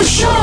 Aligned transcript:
Show 0.00 0.37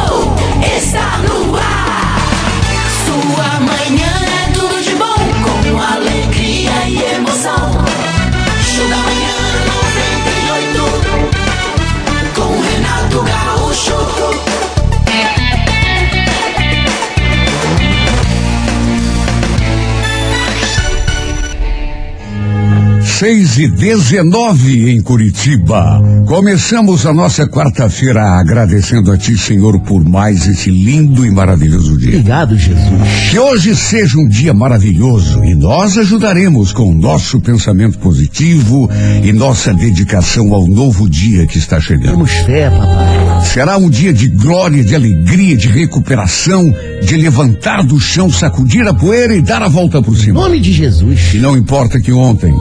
6 23.20 23.60
e 23.60 23.68
19 23.70 24.92
em 24.92 25.02
Curitiba. 25.02 26.04
Começamos 26.28 27.06
a 27.06 27.14
nossa 27.14 27.48
quarta-feira 27.48 28.22
agradecendo 28.22 29.10
a 29.10 29.18
Ti, 29.18 29.38
Senhor, 29.38 29.80
por 29.80 30.04
mais 30.04 30.46
esse 30.46 30.70
lindo 30.70 31.26
e 31.26 31.32
maravilhoso 31.32 31.98
dia. 31.98 32.10
Obrigado, 32.10 32.58
Jesus. 32.58 32.86
Que 33.32 33.40
hoje 33.40 33.74
seja 33.74 34.18
um 34.18 34.28
dia 34.28 34.54
maravilhoso 34.54 35.46
e 35.46 35.56
nós 35.56 35.98
ajudaremos 35.98 36.74
com 36.74 36.94
nosso 36.94 37.40
pensamento 37.40 37.98
positivo 38.00 38.90
e 39.24 39.32
nossa 39.32 39.74
dedicação 39.74 40.54
ao 40.54 40.68
novo 40.68 41.10
dia 41.10 41.48
que 41.48 41.58
está 41.58 41.80
chegando. 41.80 42.12
Temos 42.12 42.32
fé, 42.32 42.70
papai. 42.70 43.46
Será 43.46 43.78
um 43.78 43.90
dia 43.90 44.12
de 44.12 44.28
glória, 44.28 44.84
de 44.84 44.94
alegria, 44.94 45.56
de 45.56 45.70
recuperação, 45.70 46.70
de 47.02 47.16
levantar 47.16 47.82
do 47.82 47.98
chão, 47.98 48.30
sacudir 48.30 48.86
a 48.86 48.94
poeira 48.94 49.34
e 49.34 49.42
dar 49.42 49.64
a 49.64 49.70
volta 49.70 50.02
por 50.02 50.18
cima. 50.18 50.38
Em 50.38 50.44
nome 50.44 50.60
de 50.60 50.74
Jesus. 50.74 51.34
E 51.34 51.38
não 51.38 51.56
importa 51.56 51.98
que 52.02 52.12
ontem 52.12 52.54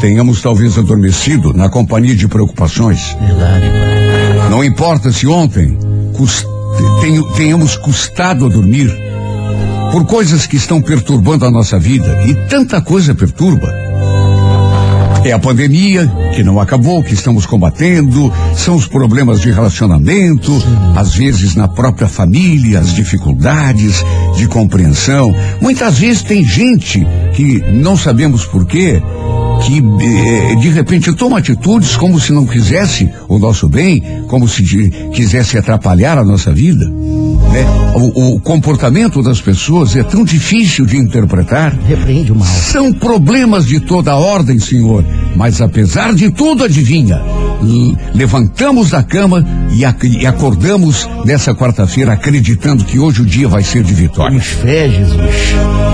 tenhamos 0.00 0.40
talvez 0.40 0.78
adormecido 0.78 1.52
na 1.52 1.68
companhia 1.68 2.14
de 2.14 2.28
preocupações. 2.28 3.16
Não 4.50 4.64
importa 4.64 5.12
se 5.12 5.26
ontem 5.26 5.78
tenhamos 7.36 7.76
custado 7.76 8.46
a 8.46 8.48
dormir 8.48 8.90
por 9.92 10.04
coisas 10.04 10.46
que 10.46 10.56
estão 10.56 10.80
perturbando 10.80 11.44
a 11.44 11.50
nossa 11.50 11.78
vida. 11.78 12.24
E 12.26 12.34
tanta 12.48 12.80
coisa 12.80 13.14
perturba. 13.14 13.72
É 15.24 15.32
a 15.32 15.38
pandemia 15.38 16.06
que 16.34 16.44
não 16.44 16.60
acabou, 16.60 17.02
que 17.02 17.12
estamos 17.12 17.46
combatendo, 17.46 18.32
são 18.54 18.76
os 18.76 18.86
problemas 18.86 19.40
de 19.40 19.50
relacionamento, 19.50 20.52
às 20.94 21.14
vezes 21.14 21.56
na 21.56 21.66
própria 21.66 22.06
família, 22.06 22.78
as 22.78 22.94
dificuldades 22.94 24.04
de 24.36 24.46
compreensão. 24.46 25.34
Muitas 25.60 25.98
vezes 25.98 26.22
tem 26.22 26.44
gente 26.44 27.04
que 27.34 27.58
não 27.72 27.96
sabemos 27.96 28.46
porquê, 28.46 29.02
que 29.64 29.78
eh, 29.78 30.54
de 30.56 30.68
repente 30.68 31.12
toma 31.14 31.38
atitudes 31.38 31.96
como 31.96 32.20
se 32.20 32.32
não 32.32 32.46
quisesse 32.46 33.08
o 33.28 33.38
nosso 33.38 33.68
bem, 33.68 34.02
como 34.28 34.46
se 34.48 34.62
de- 34.62 34.90
quisesse 35.12 35.56
atrapalhar 35.58 36.18
a 36.18 36.24
nossa 36.24 36.52
vida. 36.52 36.84
né? 36.86 37.66
O, 37.96 38.34
o 38.34 38.40
comportamento 38.40 39.22
das 39.22 39.40
pessoas 39.40 39.96
é 39.96 40.02
tão 40.02 40.22
difícil 40.24 40.84
de 40.84 40.96
interpretar. 40.98 41.74
Repreende 41.88 42.30
o 42.32 42.34
mal. 42.36 42.46
São 42.46 42.92
problemas 42.92 43.64
de 43.66 43.80
toda 43.80 44.12
a 44.12 44.16
ordem, 44.18 44.58
Senhor. 44.58 45.04
Mas 45.34 45.60
apesar 45.62 46.14
de 46.14 46.30
tudo, 46.30 46.62
adivinha? 46.64 47.20
Levantamos 48.14 48.90
da 48.90 49.02
cama 49.02 49.44
e, 49.72 49.84
ac- 49.84 50.04
e 50.06 50.26
acordamos 50.26 51.08
nessa 51.24 51.54
quarta-feira 51.54 52.12
acreditando 52.12 52.84
que 52.84 52.98
hoje 52.98 53.22
o 53.22 53.26
dia 53.26 53.48
vai 53.48 53.62
ser 53.64 53.82
de 53.82 53.94
vitória. 53.94 54.30
Temos 54.38 54.46
fé, 54.46 54.88
Jesus. 54.90 55.20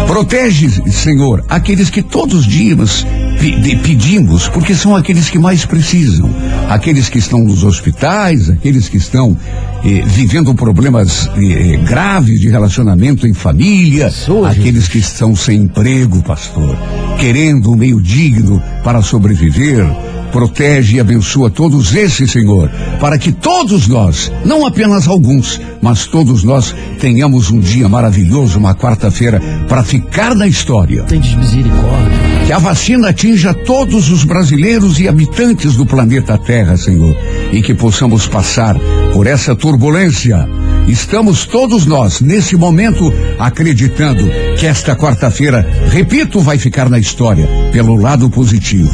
Protege, 0.07 0.69
Senhor, 0.91 1.45
aqueles 1.49 1.89
que 1.89 2.03
todos 2.03 2.41
os 2.41 2.47
dias 2.47 3.07
de- 3.51 3.77
pedimos, 3.77 4.49
porque 4.49 4.75
são 4.75 4.95
aqueles 4.95 5.29
que 5.31 5.39
mais 5.39 5.65
precisam. 5.65 6.31
Aqueles 6.69 7.09
que 7.09 7.19
estão 7.19 7.41
nos 7.41 7.65
hospitais, 7.65 8.49
aqueles 8.49 8.89
que 8.89 8.97
estão 8.97 9.37
eh, 9.85 10.03
vivendo 10.07 10.55
problemas 10.55 11.29
eh, 11.37 11.77
graves 11.85 12.41
de 12.41 12.49
relacionamento 12.49 13.27
em 13.27 13.35
família, 13.35 14.07
Pessoas, 14.07 14.53
aqueles 14.53 14.89
que 14.89 14.99
estão 14.99 15.35
sem 15.37 15.63
emprego, 15.63 16.23
pastor, 16.23 16.77
querendo 17.19 17.73
um 17.73 17.77
meio 17.77 18.01
digno 18.01 18.63
para 18.85 19.03
sobreviver. 19.03 19.85
Protege 20.33 20.97
e 20.97 21.01
abençoa 21.01 21.51
todos 21.51 21.95
esses, 21.95 22.31
Senhor, 22.31 22.71
para 22.99 23.19
que 23.19 23.31
todos 23.33 23.87
nós, 23.87 24.33
não 24.47 24.65
apenas 24.65 25.07
alguns, 25.07 25.61
mas 25.83 26.07
todos 26.07 26.43
nós 26.43 26.75
tenhamos 26.99 27.51
um 27.51 27.61
dia 27.61 27.87
maravilhoso, 27.87 28.59
uma 28.59 28.75
quarta-feira, 28.75 29.39
para 29.69 29.85
ficar 29.85 30.35
na 30.35 30.47
história. 30.47 31.03
Tem 31.03 31.21
misericórdia. 31.21 32.32
Que 32.53 32.57
a 32.57 32.59
vacina 32.59 33.09
atinja 33.09 33.55
todos 33.55 34.11
os 34.11 34.25
brasileiros 34.25 35.01
e 35.01 35.09
habitantes 35.09 35.75
do 35.75 35.87
planeta 35.87 36.37
Terra, 36.37 36.77
Senhor, 36.77 37.17
e 37.51 37.63
que 37.63 37.73
possamos 37.73 38.27
passar 38.27 38.77
por 39.15 39.27
essa 39.27 39.57
turbulência. 39.57 40.47
Estamos 40.87 41.47
todos 41.47 41.87
nós, 41.87 42.21
nesse 42.21 42.55
momento, 42.55 43.11
acreditando 43.39 44.29
que 44.59 44.67
esta 44.67 44.95
quarta-feira, 44.95 45.67
repito, 45.89 46.41
vai 46.41 46.59
ficar 46.59 46.91
na 46.91 46.99
história, 46.99 47.49
pelo 47.73 47.97
lado 47.97 48.29
positivo. 48.29 48.93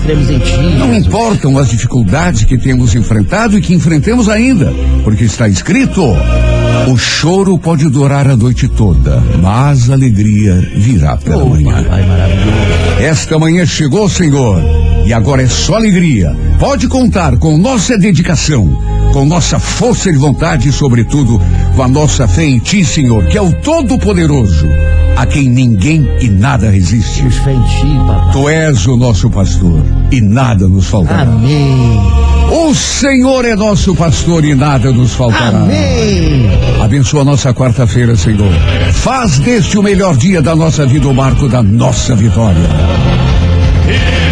Não 0.78 0.94
importam 0.94 1.58
as 1.58 1.68
dificuldades 1.68 2.44
que 2.44 2.56
temos 2.56 2.94
enfrentado 2.94 3.58
e 3.58 3.60
que 3.60 3.74
enfrentemos 3.74 4.28
ainda, 4.28 4.72
porque 5.02 5.24
está 5.24 5.48
escrito: 5.48 6.00
o 6.88 6.96
choro 6.96 7.58
pode 7.58 7.88
durar 7.90 8.26
a 8.28 8.36
noite 8.36 8.66
toda, 8.68 9.22
mas 9.42 9.90
a 9.90 9.94
alegria 9.94 10.54
virá 10.76 11.16
pela 11.16 11.44
Oh, 11.44 11.48
manhã. 11.50 11.84
Esta 13.00 13.38
manhã 13.38 13.66
chegou, 13.66 14.08
Senhor, 14.08 14.60
e 15.04 15.12
agora 15.12 15.42
é 15.42 15.46
só 15.48 15.74
alegria. 15.76 16.34
Pode 16.58 16.88
contar 16.88 17.36
com 17.36 17.56
nossa 17.58 17.96
dedicação, 17.98 18.66
com 19.12 19.24
nossa 19.24 19.58
força 19.58 20.10
de 20.10 20.18
vontade 20.18 20.68
e, 20.68 20.72
sobretudo, 20.72 21.40
com 21.76 21.82
a 21.82 21.88
nossa 21.88 22.26
fé 22.26 22.44
em 22.44 22.58
Ti, 22.58 22.84
Senhor, 22.84 23.24
que 23.26 23.36
é 23.36 23.42
o 23.42 23.52
Todo-Poderoso, 23.52 24.66
a 25.16 25.26
quem 25.26 25.48
ninguém 25.48 26.08
e 26.20 26.28
nada 26.28 26.70
resiste. 26.70 27.22
Ti. 27.22 28.32
Tu 28.32 28.48
és 28.48 28.86
o 28.86 28.96
nosso 28.96 29.30
pastor 29.30 29.82
e 30.10 30.20
nada 30.20 30.66
nos 30.66 30.86
faltará. 30.86 31.22
Amém. 31.22 32.37
O 32.50 32.74
Senhor 32.74 33.44
é 33.44 33.54
nosso 33.54 33.94
pastor 33.94 34.44
e 34.44 34.54
nada 34.54 34.90
nos 34.90 35.14
faltará. 35.14 35.58
Amém. 35.58 36.48
Abençoa 36.82 37.24
nossa 37.24 37.52
quarta-feira, 37.52 38.16
Senhor. 38.16 38.52
Faz 38.92 39.38
deste 39.38 39.78
o 39.78 39.82
melhor 39.82 40.16
dia 40.16 40.40
da 40.40 40.56
nossa 40.56 40.86
vida, 40.86 41.08
o 41.08 41.14
marco 41.14 41.48
da 41.48 41.62
nossa 41.62 42.14
vitória. 42.14 42.58
E. 43.86 44.28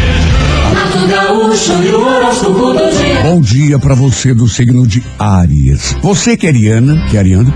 Bom 3.22 3.40
dia 3.40 3.78
para 3.78 3.94
você 3.94 4.34
do 4.34 4.48
signo 4.48 4.86
de 4.86 5.02
Áries. 5.18 5.96
Você 6.02 6.36
que 6.36 6.46
é 6.46 6.50
Ariana, 6.50 7.06
que 7.08 7.16
é 7.16 7.20
Ariana, 7.20 7.54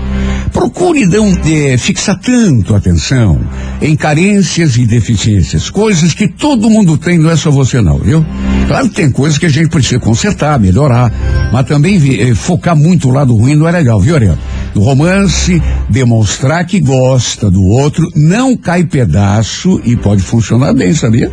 procure 0.51 1.05
não 1.05 1.33
eh, 1.45 1.77
fixar 1.77 2.19
tanto 2.19 2.75
atenção 2.75 3.39
em 3.81 3.95
carências 3.95 4.75
e 4.77 4.85
deficiências, 4.85 5.69
coisas 5.69 6.13
que 6.13 6.27
todo 6.27 6.69
mundo 6.69 6.97
tem, 6.97 7.17
não 7.17 7.29
é 7.29 7.35
só 7.35 7.49
você 7.49 7.81
não, 7.81 7.97
viu? 7.97 8.25
Claro 8.67 8.89
que 8.89 8.95
tem 8.95 9.11
coisas 9.11 9.37
que 9.37 9.45
a 9.45 9.49
gente 9.49 9.69
precisa 9.69 9.99
consertar, 9.99 10.59
melhorar, 10.59 11.11
mas 11.51 11.65
também 11.65 11.97
eh, 12.19 12.35
focar 12.35 12.75
muito 12.75 13.09
o 13.09 13.11
lado 13.11 13.35
ruim 13.35 13.55
não 13.55 13.67
é 13.67 13.71
legal, 13.71 13.99
viu, 13.99 14.15
Ariana? 14.15 14.39
No 14.75 14.81
romance, 14.81 15.61
demonstrar 15.89 16.65
que 16.65 16.79
gosta 16.79 17.49
do 17.49 17.63
outro 17.63 18.09
não 18.15 18.55
cai 18.55 18.83
pedaço 18.83 19.81
e 19.83 19.95
pode 19.95 20.21
funcionar 20.21 20.73
bem, 20.73 20.93
sabia? 20.93 21.31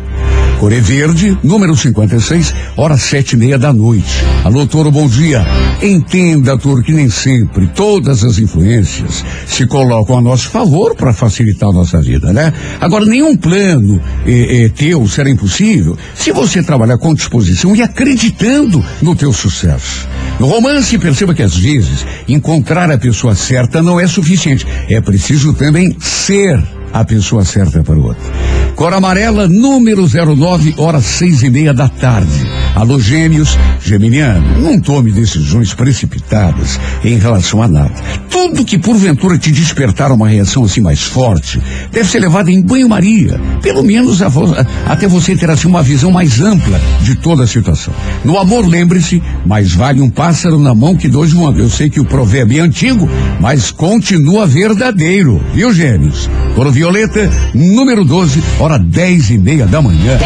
Coré 0.59 0.81
Verde, 0.81 1.37
número 1.41 1.73
56, 1.73 2.53
hora 2.75 2.97
sete 2.97 3.33
e 3.33 3.37
meia 3.37 3.57
da 3.57 3.71
noite. 3.71 4.25
Alô, 4.43 4.67
Toro, 4.67 4.91
bom 4.91 5.07
dia. 5.07 5.45
Entenda, 5.81 6.57
Toro, 6.57 6.83
que 6.83 6.91
nem 6.91 7.09
sempre 7.09 7.65
todas 7.67 8.25
as 8.25 8.37
influências 8.39 9.23
se 9.47 9.65
colocam 9.65 10.17
a 10.17 10.21
nosso 10.21 10.49
favor 10.49 10.95
para 10.95 11.13
facilitar 11.13 11.69
a 11.69 11.71
nossa 11.71 12.01
vida, 12.01 12.33
né? 12.33 12.51
Agora, 12.81 13.05
nenhum 13.05 13.37
plano 13.37 14.01
eh, 14.27 14.65
eh, 14.65 14.69
teu 14.69 15.07
será 15.07 15.29
impossível 15.29 15.97
se 16.13 16.33
você 16.33 16.61
trabalhar 16.61 16.97
com 16.97 17.13
disposição 17.13 17.73
e 17.73 17.81
acreditando 17.81 18.83
no 19.01 19.15
teu 19.15 19.31
sucesso. 19.31 20.09
No 20.41 20.47
romance, 20.47 20.97
perceba 20.97 21.33
que 21.33 21.41
às 21.41 21.55
vezes 21.55 22.05
encontrar 22.27 22.91
a 22.91 22.97
pessoa 22.97 23.33
certa 23.33 23.81
não 23.81 23.97
é 23.97 24.05
suficiente. 24.07 24.67
É 24.89 24.99
preciso 24.99 25.53
também 25.53 25.95
ser 26.01 26.61
a 26.91 27.05
pessoa 27.05 27.45
certa 27.45 27.81
para 27.81 27.95
o 27.95 28.07
outro. 28.07 28.48
Cor 28.79 28.93
amarela, 28.93 29.45
número 29.45 30.07
09, 30.07 30.75
horas 30.77 31.03
seis 31.03 31.43
e 31.43 31.49
meia 31.49 31.73
da 31.73 31.89
tarde. 31.89 32.49
Alô, 32.79 32.97
gêmeos, 32.97 33.57
geminiano, 33.83 34.61
não 34.61 34.79
tome 34.79 35.11
decisões 35.11 35.73
precipitadas 35.73 36.79
em 37.03 37.17
relação 37.17 37.61
a 37.61 37.67
nada. 37.67 37.91
Tudo 38.29 38.63
que 38.63 38.77
porventura 38.77 39.37
te 39.37 39.51
despertar 39.51 40.13
uma 40.13 40.29
reação 40.29 40.63
assim 40.63 40.79
mais 40.79 41.01
forte 41.03 41.61
deve 41.91 42.07
ser 42.09 42.19
levado 42.19 42.49
em 42.49 42.61
banho-maria. 42.63 43.37
Pelo 43.61 43.83
menos 43.83 44.21
a 44.21 44.27
a- 44.27 44.93
até 44.93 45.09
você 45.09 45.35
ter 45.35 45.49
assim 45.49 45.67
uma 45.67 45.83
visão 45.83 46.09
mais 46.09 46.39
ampla 46.39 46.79
de 47.01 47.15
toda 47.15 47.43
a 47.43 47.47
situação. 47.47 47.93
No 48.23 48.37
amor, 48.39 48.65
lembre-se, 48.65 49.21
mais 49.45 49.73
vale 49.73 49.99
um 50.01 50.09
pássaro 50.09 50.57
na 50.57 50.73
mão 50.73 50.95
que 50.95 51.09
dois 51.09 51.33
voando. 51.33 51.59
Eu 51.59 51.69
sei 51.69 51.89
que 51.89 51.99
o 51.99 52.05
provérbio 52.05 52.59
é 52.59 52.61
antigo, 52.61 53.09
mas 53.41 53.71
continua 53.71 54.47
verdadeiro, 54.47 55.43
viu, 55.53 55.73
gêmeos? 55.73 56.29
Coro 56.55 56.71
Violeta, 56.71 57.29
número 57.53 58.05
12, 58.05 58.41
hora 58.57 58.79
dez 58.79 59.29
e 59.29 59.37
meia 59.37 59.65
da 59.65 59.81
manhã. 59.81 60.17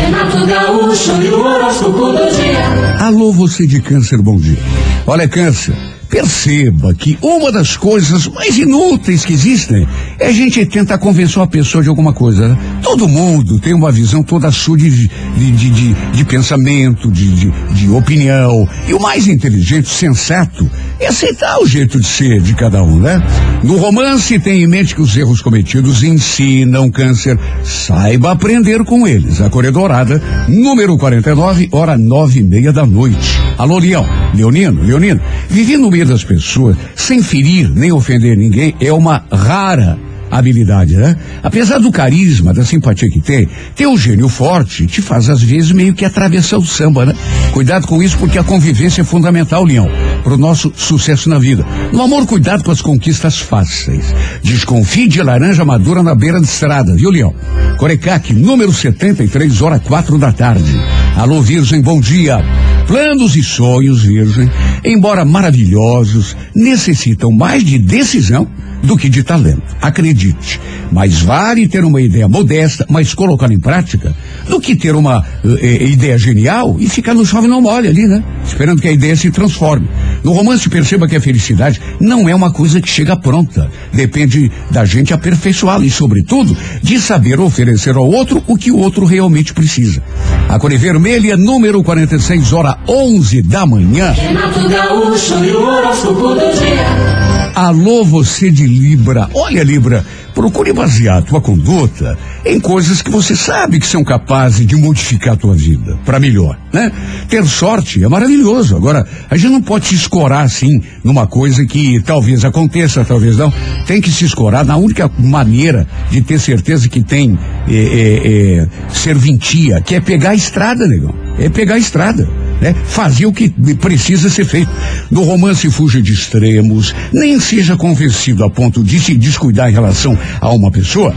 Alô, 3.00 3.32
você 3.32 3.68
de 3.68 3.82
câncer, 3.82 4.22
bom 4.22 4.38
dia. 4.38 4.58
Olha, 5.06 5.28
câncer, 5.28 5.76
Perceba 6.14 6.94
que 6.94 7.18
uma 7.24 7.52
das 7.52 7.76
coisas 7.76 8.28
mais 8.28 8.56
inúteis 8.56 9.26
que 9.26 9.34
existem 9.34 9.88
é 10.20 10.28
a 10.28 10.32
gente 10.32 10.64
tentar 10.68 11.00
convencer 11.00 11.38
uma 11.38 11.48
pessoa 11.48 11.82
de 11.82 11.90
alguma 11.90 12.14
coisa. 12.14 12.50
Né? 12.50 12.58
Todo 12.84 13.08
mundo 13.08 13.58
tem 13.58 13.74
uma 13.74 13.92
visão 13.92 14.22
toda 14.22 14.52
sua 14.52 14.78
de, 14.78 14.92
de, 14.92 15.10
de, 15.52 15.70
de, 15.72 15.94
de 15.94 16.26
pensamento, 16.26 17.12
de, 17.12 17.34
de, 17.34 17.52
de 17.72 17.90
opinião. 17.90 18.70
E 18.88 18.94
o 18.94 19.00
mais 19.00 19.28
inteligente, 19.28 19.90
sensato, 19.90 20.70
é 21.00 21.08
aceitar 21.08 21.58
o 21.58 21.66
jeito 21.66 22.00
de 22.00 22.06
ser 22.06 22.40
de 22.42 22.54
cada 22.54 22.84
um, 22.84 23.00
né? 23.00 23.20
No 23.64 23.78
romance, 23.78 24.38
tenha 24.38 24.64
em 24.64 24.68
mente 24.68 24.94
que 24.94 25.02
os 25.02 25.18
erros 25.18 25.42
cometidos 25.42 26.04
ensinam 26.04 26.92
câncer. 26.92 27.40
Saiba 27.64 28.34
aprender 28.34 28.84
com 28.84 29.08
eles. 29.08 29.42
A 29.42 29.50
Corredorada, 29.50 30.22
número 30.48 30.96
49, 30.96 31.70
hora 31.72 31.98
nove 31.98 32.42
e 32.42 32.44
meia 32.44 32.72
da 32.72 32.86
noite. 32.86 33.42
Alô, 33.58 33.80
Leão. 33.80 34.06
Leonino, 34.34 34.84
Leonino. 34.84 35.22
Viver 35.50 35.78
no 35.78 35.90
meio 35.90 36.03
das 36.06 36.24
pessoas 36.24 36.76
sem 36.96 37.22
ferir 37.22 37.70
nem 37.70 37.92
ofender 37.92 38.38
ninguém 38.38 38.76
é 38.80 38.92
uma 38.92 39.24
rara 39.32 39.98
habilidade, 40.38 40.96
né? 40.96 41.16
Apesar 41.44 41.80
do 41.80 41.92
carisma, 41.92 42.54
da 42.54 42.66
simpatia 42.66 43.10
que 43.10 43.20
tem, 43.20 43.48
ter 43.76 43.88
um 43.88 43.98
gênio 43.98 44.28
forte 44.28 44.88
te 44.88 45.02
faz 45.02 45.30
às 45.30 45.42
vezes 45.42 45.72
meio 45.72 45.94
que 45.94 46.04
atravessar 46.04 46.58
o 46.58 46.66
samba, 46.66 47.06
né? 47.06 47.14
Cuidado 47.52 47.86
com 47.86 48.02
isso 48.02 48.18
porque 48.18 48.38
a 48.38 48.44
convivência 48.44 49.02
é 49.02 49.04
fundamental, 49.04 49.64
Leão, 49.64 49.88
para 50.24 50.34
o 50.34 50.38
nosso 50.38 50.74
sucesso 50.76 51.30
na 51.30 51.38
vida. 51.38 51.66
No 51.92 52.02
amor, 52.02 52.26
cuidado 52.26 52.64
com 52.64 52.72
as 52.72 52.82
conquistas 52.82 53.40
fáceis. 53.40 54.14
Desconfie 54.42 55.08
de 55.08 55.22
laranja 55.22 55.64
madura 55.64 56.02
na 56.02 56.16
beira 56.16 56.40
de 56.40 56.48
estrada, 56.48 56.96
viu, 56.96 57.12
Leão? 57.12 57.34
Corecaque, 57.78 58.34
número 58.34 58.74
73, 58.74 59.62
hora 59.62 59.80
quatro 59.80 60.18
da 60.18 60.32
tarde. 60.32 60.74
Alô, 61.16 61.42
Virgem, 61.42 61.82
bom 61.82 62.00
dia. 62.00 62.44
Planos 62.88 63.36
e 63.36 63.44
sonhos, 63.44 64.04
Virgem, 64.04 64.50
embora 64.84 65.24
maravilhosos, 65.24 66.36
necessitam 66.54 67.32
mais 67.32 67.64
de 67.64 67.80
decisão 67.80 68.48
do 68.84 68.98
que 68.98 69.08
de 69.08 69.24
talento. 69.24 69.64
Acredite. 69.82 70.60
Mas 70.92 71.22
vale 71.22 71.68
ter 71.68 71.86
uma 71.86 72.02
ideia 72.02 72.28
modesta, 72.28 72.86
mas 72.90 73.14
colocá-la 73.14 73.54
em 73.54 73.60
prática, 73.60 74.14
do 74.48 74.60
que 74.60 74.76
ter 74.76 74.94
uma 74.96 75.26
eh, 75.62 75.86
ideia 75.86 76.18
genial 76.18 76.76
e 76.80 76.88
ficar 76.90 77.14
no 77.14 77.26
chove 77.26 77.48
não 77.48 77.62
molha 77.62 77.90
ali, 77.90 78.06
né? 78.06 78.22
Esperando 78.46 78.82
que 78.82 78.88
a 78.88 78.92
ideia 78.92 79.16
se 79.16 79.32
transforme. 79.32 79.88
No 80.24 80.32
romance, 80.32 80.70
perceba 80.70 81.08
que 81.08 81.16
a 81.16 81.22
felicidade 81.22 81.82
não 82.00 82.30
é 82.30 82.34
uma 82.34 82.52
coisa 82.52 82.80
que 82.80 82.90
chega 82.90 83.16
pronta. 83.16 83.70
Depende 83.92 84.52
da 84.72 84.86
gente 84.86 85.14
aperfeiçoá-la 85.14 85.86
e, 85.86 85.92
sobretudo, 85.92 86.56
de 86.82 87.00
saber 87.00 87.40
oferecer 87.40 87.96
ao 87.96 88.10
outro 88.10 88.42
o 88.48 88.56
que 88.56 88.72
o 88.72 88.78
outro 88.78 89.06
realmente 89.06 89.54
precisa. 89.54 90.02
A 90.48 90.58
Cor 90.58 90.72
Vermelha, 90.78 91.36
número 91.36 91.84
46, 91.84 92.54
hora 92.54 92.78
11 92.88 93.42
da 93.42 93.66
manhã. 93.66 94.12
Renato 94.12 94.68
Gaúcho 94.70 95.44
e 95.44 95.52
o 95.52 95.62
horóscopo 95.62 96.30
do 96.30 96.54
dia. 96.60 97.33
Alô, 97.56 98.04
você 98.04 98.50
de 98.50 98.66
Libra. 98.66 99.30
Olha, 99.36 99.64
Libra, 99.64 100.04
procure 100.34 100.74
basear 100.74 101.20
a 101.20 101.22
tua 101.22 101.40
conduta 101.40 102.18
em 102.44 102.60
coisas 102.60 103.00
que 103.00 103.12
você 103.12 103.36
sabe 103.36 103.80
que 103.80 103.86
são 103.86 104.04
capazes 104.04 104.66
de 104.66 104.76
modificar 104.76 105.36
a 105.36 105.38
tua 105.38 105.54
vida 105.54 106.00
para 106.04 106.20
melhor, 106.20 106.58
né? 106.74 106.92
Ter 107.30 107.46
sorte 107.46 108.04
é 108.04 108.08
maravilhoso. 108.08 108.76
Agora, 108.76 109.08
a 109.30 109.38
gente 109.38 109.52
não 109.52 109.62
pode 109.62 109.86
se 109.86 109.94
escorar 109.94 110.44
assim 110.44 110.82
numa 111.04 111.28
coisa 111.28 111.64
que 111.64 112.02
talvez 112.02 112.44
aconteça, 112.44 113.06
talvez 113.06 113.38
não. 113.38 113.54
Tem 113.86 114.02
que 114.02 114.10
se 114.10 114.26
escorar 114.26 114.66
na 114.66 114.76
única 114.76 115.10
maneira 115.20 115.88
de 116.10 116.22
ter 116.22 116.40
certeza 116.40 116.90
que 116.90 117.04
tem 117.04 117.38
é, 117.68 117.76
é, 117.76 118.62
é, 118.62 118.68
serventia, 118.90 119.80
que 119.80 119.94
é 119.94 120.02
pegar 120.02 120.32
a 120.32 120.36
estrada, 120.36 120.88
negão. 120.88 121.14
É 121.38 121.50
pegar 121.50 121.76
a 121.76 121.80
estrada 121.80 122.28
né? 122.64 122.74
Fazer 122.86 123.26
o 123.26 123.34
que 123.34 123.50
precisa 123.76 124.30
ser 124.30 124.46
feito. 124.46 124.72
No 125.12 125.24
romance 125.24 125.70
fuja 125.70 126.02
de 126.02 126.14
extremos, 126.14 126.96
nem 127.12 127.38
seja 127.38 127.76
convencido 127.76 128.44
a 128.46 128.50
ponto 128.50 128.82
de 128.82 129.00
se 129.02 129.16
descuidar 129.16 129.70
em 129.70 129.74
relação 129.74 130.18
a 130.40 130.50
uma 130.50 130.72
pessoa. 130.72 131.14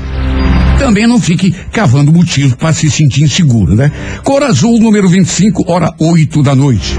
Também 0.76 1.06
não 1.06 1.20
fique 1.20 1.54
cavando 1.72 2.12
motivo 2.12 2.56
para 2.56 2.72
se 2.72 2.90
sentir 2.90 3.22
inseguro, 3.22 3.76
né? 3.76 3.92
Cor 4.24 4.42
azul, 4.42 4.78
número 4.80 5.08
25, 5.08 5.70
hora 5.70 5.94
8 5.98 6.42
da 6.42 6.54
noite. 6.54 6.96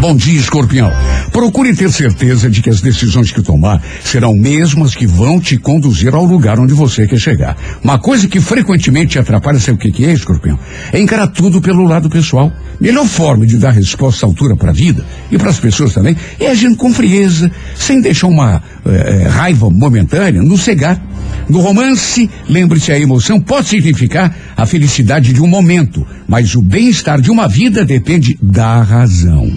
Bom 0.00 0.16
dia, 0.16 0.40
escorpião. 0.40 0.90
Procure 1.30 1.76
ter 1.76 1.92
certeza 1.92 2.48
de 2.48 2.62
que 2.62 2.70
as 2.70 2.80
decisões 2.80 3.30
que 3.30 3.42
tomar 3.42 3.82
serão 4.02 4.32
mesmas 4.32 4.94
que 4.94 5.06
vão 5.06 5.38
te 5.38 5.58
conduzir 5.58 6.14
ao 6.14 6.24
lugar 6.24 6.58
onde 6.58 6.72
você 6.72 7.06
quer 7.06 7.18
chegar. 7.18 7.54
Uma 7.84 7.98
coisa 7.98 8.26
que 8.26 8.40
frequentemente 8.40 9.08
te 9.08 9.18
atrapalha, 9.18 9.60
sabe 9.60 9.76
o 9.76 9.78
que, 9.78 9.92
que 9.92 10.06
é, 10.06 10.12
escorpião? 10.12 10.58
É 10.90 10.98
encarar 10.98 11.26
tudo 11.26 11.60
pelo 11.60 11.84
lado 11.84 12.08
pessoal. 12.08 12.50
Melhor 12.80 13.06
forma 13.06 13.46
de 13.46 13.58
dar 13.58 13.72
resposta 13.72 14.24
à 14.24 14.28
altura 14.28 14.56
para 14.56 14.70
a 14.70 14.72
vida 14.72 15.04
e 15.30 15.36
para 15.36 15.50
as 15.50 15.60
pessoas 15.60 15.92
também 15.92 16.16
é 16.40 16.46
agindo 16.46 16.76
com 16.76 16.94
frieza, 16.94 17.50
sem 17.76 18.00
deixar 18.00 18.28
uma 18.28 18.62
eh, 18.86 19.28
raiva 19.28 19.68
momentânea 19.68 20.40
no 20.40 20.56
cegar. 20.56 20.98
No 21.46 21.60
romance, 21.60 22.30
lembre-se, 22.48 22.90
a 22.90 22.98
emoção 22.98 23.38
pode 23.38 23.68
significar 23.68 24.34
a 24.56 24.64
felicidade 24.64 25.34
de 25.34 25.42
um 25.42 25.46
momento, 25.46 26.06
mas 26.26 26.54
o 26.54 26.62
bem-estar 26.62 27.20
de 27.20 27.30
uma 27.30 27.46
vida 27.46 27.84
depende 27.84 28.38
da 28.40 28.82
razão. 28.82 29.50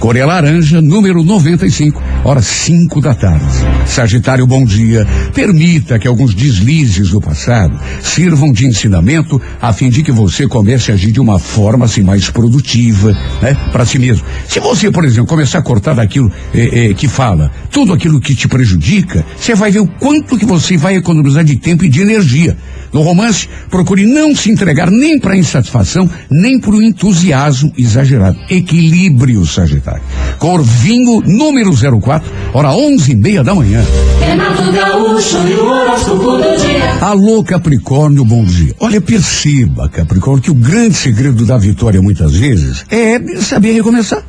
Coreia 0.00 0.24
Laranja, 0.24 0.80
número 0.80 1.22
95, 1.22 2.02
horas 2.24 2.46
5 2.46 3.02
da 3.02 3.14
tarde. 3.14 3.44
Sagitário, 3.84 4.46
bom 4.46 4.64
dia. 4.64 5.06
Permita 5.34 5.98
que 5.98 6.08
alguns 6.08 6.34
deslizes 6.34 7.10
do 7.10 7.20
passado 7.20 7.78
sirvam 8.02 8.50
de 8.50 8.64
ensinamento 8.64 9.38
a 9.60 9.74
fim 9.74 9.90
de 9.90 10.02
que 10.02 10.10
você 10.10 10.48
comece 10.48 10.90
a 10.90 10.94
agir 10.94 11.12
de 11.12 11.20
uma 11.20 11.38
forma 11.38 11.84
assim 11.84 12.02
mais 12.02 12.30
produtiva, 12.30 13.12
né? 13.42 13.54
Para 13.70 13.84
si 13.84 13.98
mesmo. 13.98 14.24
Se 14.48 14.58
você, 14.58 14.90
por 14.90 15.04
exemplo, 15.04 15.26
começar 15.26 15.58
a 15.58 15.62
cortar 15.62 15.94
daquilo 15.94 16.32
eh, 16.54 16.88
eh, 16.90 16.94
que 16.94 17.06
fala, 17.06 17.50
tudo 17.70 17.92
aquilo 17.92 18.20
que 18.20 18.34
te 18.34 18.48
prejudica, 18.48 19.22
você 19.36 19.54
vai 19.54 19.70
ver 19.70 19.80
o 19.80 19.86
quanto 19.86 20.38
que 20.38 20.46
você 20.46 20.78
vai 20.78 20.96
economizar 20.96 21.44
de 21.44 21.56
tempo 21.56 21.84
e 21.84 21.90
de 21.90 22.00
energia. 22.00 22.56
No 22.90 23.02
romance, 23.02 23.48
procure 23.68 24.06
não 24.06 24.34
se 24.34 24.50
entregar 24.50 24.90
nem 24.90 25.20
para 25.20 25.36
insatisfação, 25.36 26.10
nem 26.30 26.58
para 26.58 26.70
o 26.70 26.82
entusiasmo 26.82 27.72
exagerado. 27.76 28.38
Equilíbrio, 28.48 29.44
Sagitário. 29.46 29.89
Corvinho, 30.38 31.20
número 31.26 31.70
04, 32.00 32.30
hora 32.52 32.70
onze 32.72 33.12
e 33.12 33.16
meia 33.16 33.42
da 33.42 33.54
manhã. 33.54 33.84
Renato 34.20 34.72
Gaúcho 34.72 35.38
e 35.48 35.54
o 35.54 35.66
horóscopo 35.66 36.32
do 36.32 36.56
dia. 36.56 36.98
Alô, 37.00 37.42
Capricórnio, 37.42 38.24
bom 38.24 38.44
dia. 38.44 38.74
Olha, 38.78 39.00
perceba, 39.00 39.88
Capricórnio, 39.88 40.42
que 40.42 40.50
o 40.50 40.54
grande 40.54 40.94
segredo 40.94 41.44
da 41.44 41.58
vitória, 41.58 42.00
muitas 42.00 42.34
vezes, 42.34 42.84
é 42.90 43.18
saber 43.40 43.72
recomeçar. 43.72 44.22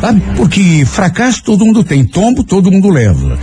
Sabe? 0.00 0.22
Porque 0.36 0.84
fracasso 0.84 1.42
todo 1.42 1.64
mundo 1.64 1.82
tem, 1.82 2.04
tombo 2.04 2.44
todo 2.44 2.70
mundo 2.70 2.90
leva. 2.90 3.38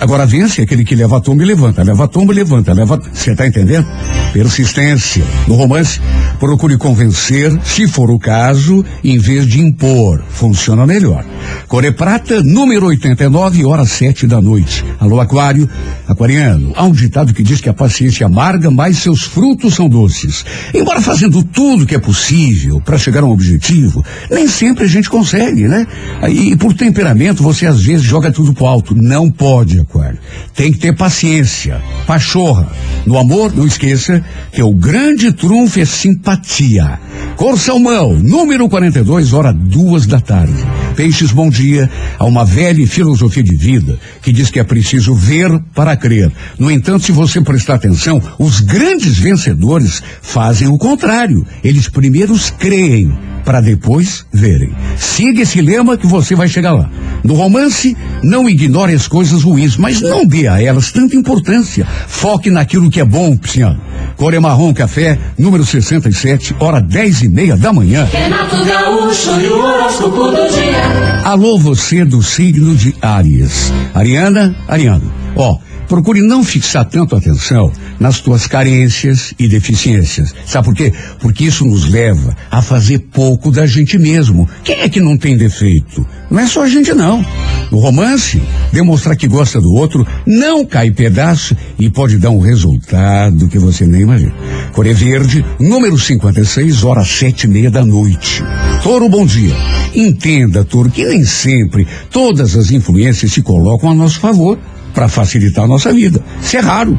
Agora 0.00 0.26
vence 0.26 0.62
aquele 0.62 0.84
que 0.84 0.94
leva 0.94 1.20
tombo 1.20 1.42
e 1.42 1.46
levanta, 1.46 1.82
leva 1.82 2.06
tombo 2.06 2.32
e 2.32 2.36
levanta, 2.36 2.72
leva. 2.72 3.00
Você 3.12 3.34
tá 3.34 3.46
entendendo? 3.46 3.86
Persistência. 4.32 5.24
No 5.48 5.54
romance, 5.54 6.00
procure 6.38 6.76
convencer, 6.76 7.58
se 7.64 7.88
for 7.88 8.10
o 8.10 8.18
caso, 8.18 8.84
em 9.02 9.18
vez 9.18 9.46
de 9.46 9.60
impor. 9.60 10.22
Funciona 10.28 10.86
melhor. 10.86 11.24
Core 11.66 11.92
Prata, 11.92 12.42
número 12.42 12.86
89, 12.86 13.64
hora 13.64 13.86
sete 13.86 14.26
da 14.26 14.40
noite. 14.40 14.84
Alô, 15.00 15.18
Aquário. 15.20 15.68
Aquariano, 16.06 16.72
há 16.76 16.84
um 16.84 16.92
ditado 16.92 17.32
que 17.32 17.42
diz 17.42 17.60
que 17.60 17.68
a 17.68 17.74
paciência 17.74 18.26
amarga, 18.26 18.70
mas 18.70 18.98
seus 18.98 19.22
frutos 19.22 19.74
são 19.74 19.88
doces. 19.88 20.44
Embora 20.72 21.00
fazendo 21.00 21.42
tudo 21.42 21.86
que 21.86 21.94
é 21.94 21.98
possível 21.98 22.80
para 22.80 22.98
chegar 22.98 23.22
a 23.22 23.26
um 23.26 23.30
objetivo, 23.30 24.04
nem 24.30 24.46
sempre 24.46 24.84
a 24.84 24.88
gente 24.88 25.10
consegue, 25.10 25.66
né? 25.66 25.85
E, 26.28 26.56
por 26.56 26.74
temperamento, 26.74 27.42
você 27.42 27.66
às 27.66 27.82
vezes 27.82 28.04
joga 28.04 28.32
tudo 28.32 28.54
pro 28.54 28.66
alto. 28.66 28.94
Não 28.94 29.30
pode, 29.30 29.80
Aquário. 29.80 30.18
Tem 30.54 30.72
que 30.72 30.78
ter 30.78 30.94
paciência. 30.94 31.82
Pachorra. 32.06 32.68
No 33.04 33.18
amor, 33.18 33.54
não 33.54 33.66
esqueça 33.66 34.24
que 34.52 34.62
o 34.62 34.72
grande 34.72 35.32
trunfo 35.32 35.78
é 35.78 35.84
simpatia. 35.84 36.98
Cor 37.36 37.58
Salmão, 37.58 38.18
número 38.18 38.68
42, 38.68 39.32
hora 39.32 39.52
duas 39.52 40.06
da 40.06 40.18
tarde. 40.18 40.64
Peixes, 40.96 41.30
bom 41.30 41.50
dia. 41.50 41.90
Há 42.18 42.24
uma 42.24 42.44
velha 42.44 42.86
filosofia 42.86 43.42
de 43.42 43.54
vida 43.54 43.98
que 44.22 44.32
diz 44.32 44.50
que 44.50 44.58
é 44.58 44.64
preciso 44.64 45.14
ver 45.14 45.60
para 45.74 45.96
crer. 45.96 46.32
No 46.58 46.70
entanto, 46.70 47.04
se 47.04 47.12
você 47.12 47.40
prestar 47.42 47.74
atenção, 47.74 48.20
os 48.38 48.60
grandes 48.60 49.18
vencedores 49.18 50.02
fazem 50.22 50.68
o 50.68 50.78
contrário. 50.78 51.46
Eles 51.62 51.88
primeiro 51.88 52.34
creem 52.58 53.12
para 53.44 53.60
depois 53.60 54.26
verem. 54.32 54.74
Siga 54.96 55.42
esse 55.42 55.60
lema 55.76 55.96
que 55.96 56.06
você 56.06 56.34
vai 56.34 56.48
chegar 56.48 56.72
lá. 56.72 56.88
No 57.22 57.34
romance, 57.34 57.94
não 58.22 58.48
ignore 58.48 58.94
as 58.94 59.06
coisas 59.06 59.42
ruins, 59.42 59.76
mas 59.76 60.00
não 60.00 60.24
dê 60.24 60.48
a 60.48 60.62
elas 60.62 60.90
tanta 60.90 61.14
importância. 61.14 61.86
Foque 62.06 62.50
naquilo 62.50 62.90
que 62.90 63.00
é 63.00 63.04
bom, 63.04 63.36
Pisciano. 63.36 63.78
Core 64.16 64.40
Marrom 64.40 64.72
Café, 64.72 65.18
número 65.38 65.66
67, 65.66 66.56
hora 66.58 66.80
dez 66.80 67.20
e 67.20 67.28
meia 67.28 67.56
da 67.56 67.72
manhã. 67.72 68.08
Renato 68.10 68.56
Gaúcho 68.64 69.38
e 69.38 69.48
o 69.48 69.58
horóscopo 69.58 70.28
do 70.28 70.48
dia. 70.48 71.20
Alô, 71.24 71.58
você 71.58 72.04
do 72.04 72.22
signo 72.22 72.74
de 72.74 72.94
Áries. 73.02 73.72
Ariana, 73.94 74.56
Ariano. 74.66 75.12
Ó, 75.36 75.58
procure 75.86 76.20
não 76.20 76.44
fixar 76.44 76.84
tanto 76.84 77.16
atenção 77.16 77.72
nas 77.98 78.20
tuas 78.20 78.46
carências 78.46 79.34
e 79.38 79.48
deficiências. 79.48 80.34
Sabe 80.44 80.66
por 80.66 80.74
quê? 80.74 80.92
Porque 81.18 81.44
isso 81.44 81.64
nos 81.64 81.88
leva 81.88 82.36
a 82.50 82.60
fazer 82.60 82.98
pouco 82.98 83.50
da 83.50 83.66
gente 83.66 83.98
mesmo. 83.98 84.48
Quem 84.64 84.80
é 84.80 84.88
que 84.88 85.00
não 85.00 85.16
tem 85.16 85.36
defeito? 85.36 86.06
Não 86.30 86.40
é 86.40 86.46
só 86.46 86.62
a 86.62 86.68
gente 86.68 86.92
não. 86.92 87.24
No 87.70 87.78
romance, 87.78 88.40
demonstrar 88.72 89.16
que 89.16 89.26
gosta 89.26 89.60
do 89.60 89.72
outro 89.72 90.06
não 90.26 90.64
cai 90.64 90.90
pedaço 90.90 91.56
e 91.78 91.88
pode 91.88 92.18
dar 92.18 92.30
um 92.30 92.40
resultado 92.40 93.48
que 93.48 93.58
você 93.58 93.86
nem 93.86 94.02
imagina. 94.02 94.34
Coré 94.72 94.92
Verde, 94.92 95.44
número 95.58 95.98
56, 95.98 96.84
hora 96.84 97.04
sete 97.04 97.44
e 97.44 97.48
meia 97.48 97.70
da 97.70 97.84
noite. 97.84 98.42
Toro, 98.82 99.08
bom 99.08 99.24
dia. 99.24 99.54
Entenda, 99.94 100.64
Toro, 100.64 100.90
que 100.90 101.04
nem 101.04 101.24
sempre 101.24 101.86
todas 102.10 102.56
as 102.56 102.70
influências 102.70 103.32
se 103.32 103.42
colocam 103.42 103.90
a 103.90 103.94
nosso 103.94 104.20
favor 104.20 104.58
para 104.96 105.08
facilitar 105.08 105.64
a 105.64 105.68
nossa 105.68 105.92
vida. 105.92 106.22
Isso 106.40 106.56
é 106.56 106.60
raro. 106.60 106.98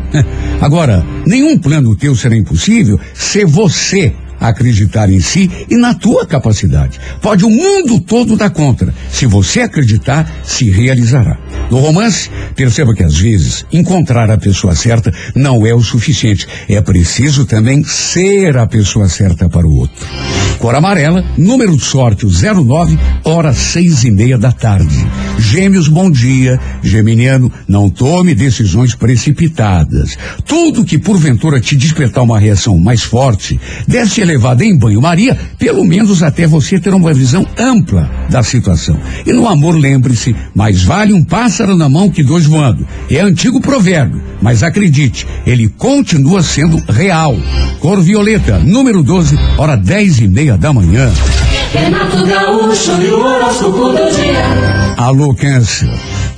Agora, 0.61 1.03
nenhum 1.25 1.57
plano 1.57 1.95
teu 1.95 2.15
será 2.15 2.37
impossível 2.37 2.99
se 3.15 3.43
você 3.43 4.13
acreditar 4.39 5.09
em 5.09 5.19
si 5.19 5.49
e 5.69 5.75
na 5.77 5.93
tua 5.93 6.25
capacidade. 6.25 6.99
Pode 7.21 7.45
o 7.45 7.49
mundo 7.49 7.99
todo 7.99 8.35
dar 8.35 8.49
contra. 8.49 8.93
Se 9.11 9.25
você 9.25 9.61
acreditar, 9.61 10.29
se 10.43 10.69
realizará. 10.69 11.37
No 11.69 11.79
romance, 11.79 12.29
perceba 12.55 12.93
que 12.93 13.03
às 13.03 13.17
vezes 13.17 13.65
encontrar 13.71 14.29
a 14.31 14.37
pessoa 14.37 14.75
certa 14.75 15.13
não 15.35 15.65
é 15.65 15.73
o 15.73 15.81
suficiente. 15.81 16.47
É 16.69 16.79
preciso 16.81 17.45
também 17.45 17.83
ser 17.83 18.57
a 18.57 18.65
pessoa 18.65 19.09
certa 19.09 19.49
para 19.49 19.67
o 19.67 19.75
outro. 19.75 20.07
Cor 20.59 20.73
amarela, 20.73 21.23
número 21.37 21.75
de 21.75 21.83
sorte 21.83 22.25
o 22.25 22.29
09, 22.29 22.97
hora 23.23 23.53
seis 23.53 24.03
e 24.03 24.11
meia 24.11 24.37
da 24.37 24.51
tarde. 24.51 25.05
Gêmeos, 25.37 25.87
bom 25.87 26.09
dia. 26.09 26.59
Geminiano, 26.81 27.51
não 27.67 27.89
tome 27.89 28.33
decisões 28.33 28.95
precipitadas. 28.95 30.17
Tudo 30.45 30.83
que 30.83 30.97
porventura 30.97 31.59
te 31.59 31.75
despertar 31.75 32.23
uma 32.23 32.39
reação 32.39 32.77
mais 32.77 33.03
forte 33.03 33.59
ser 34.17 34.26
levado 34.27 34.61
em 34.61 34.77
banho-maria, 34.77 35.37
pelo 35.57 35.83
menos 35.83 36.21
até 36.21 36.45
você 36.45 36.79
ter 36.79 36.93
uma 36.93 37.13
visão 37.13 37.45
ampla 37.57 38.09
da 38.29 38.43
situação. 38.43 38.99
E 39.25 39.33
no 39.33 39.47
amor, 39.47 39.75
lembre-se, 39.75 40.35
mais 40.53 40.83
vale 40.83 41.13
um 41.13 41.23
pássaro 41.23 41.75
na 41.75 41.89
mão 41.89 42.11
que 42.11 42.23
dois 42.23 42.45
voando. 42.45 42.85
É 43.09 43.21
antigo 43.21 43.61
provérbio, 43.61 44.21
mas 44.41 44.61
acredite, 44.61 45.25
ele 45.45 45.69
continua 45.69 46.43
sendo 46.43 46.77
real. 46.89 47.35
Cor 47.79 48.01
violeta, 48.01 48.59
número 48.59 49.01
12, 49.01 49.37
hora 49.57 49.75
dez 49.75 50.19
e 50.19 50.27
meia 50.27 50.57
da 50.57 50.73
manhã. 50.73 51.11
Renato 51.71 52.25
Gaúcho 52.25 53.01
e 53.01 53.07
o 53.07 53.19
horóscopo 53.19 53.89
do 53.89 54.15
dia. 54.15 54.95
Alô, 54.97 55.33
câncer. 55.33 55.89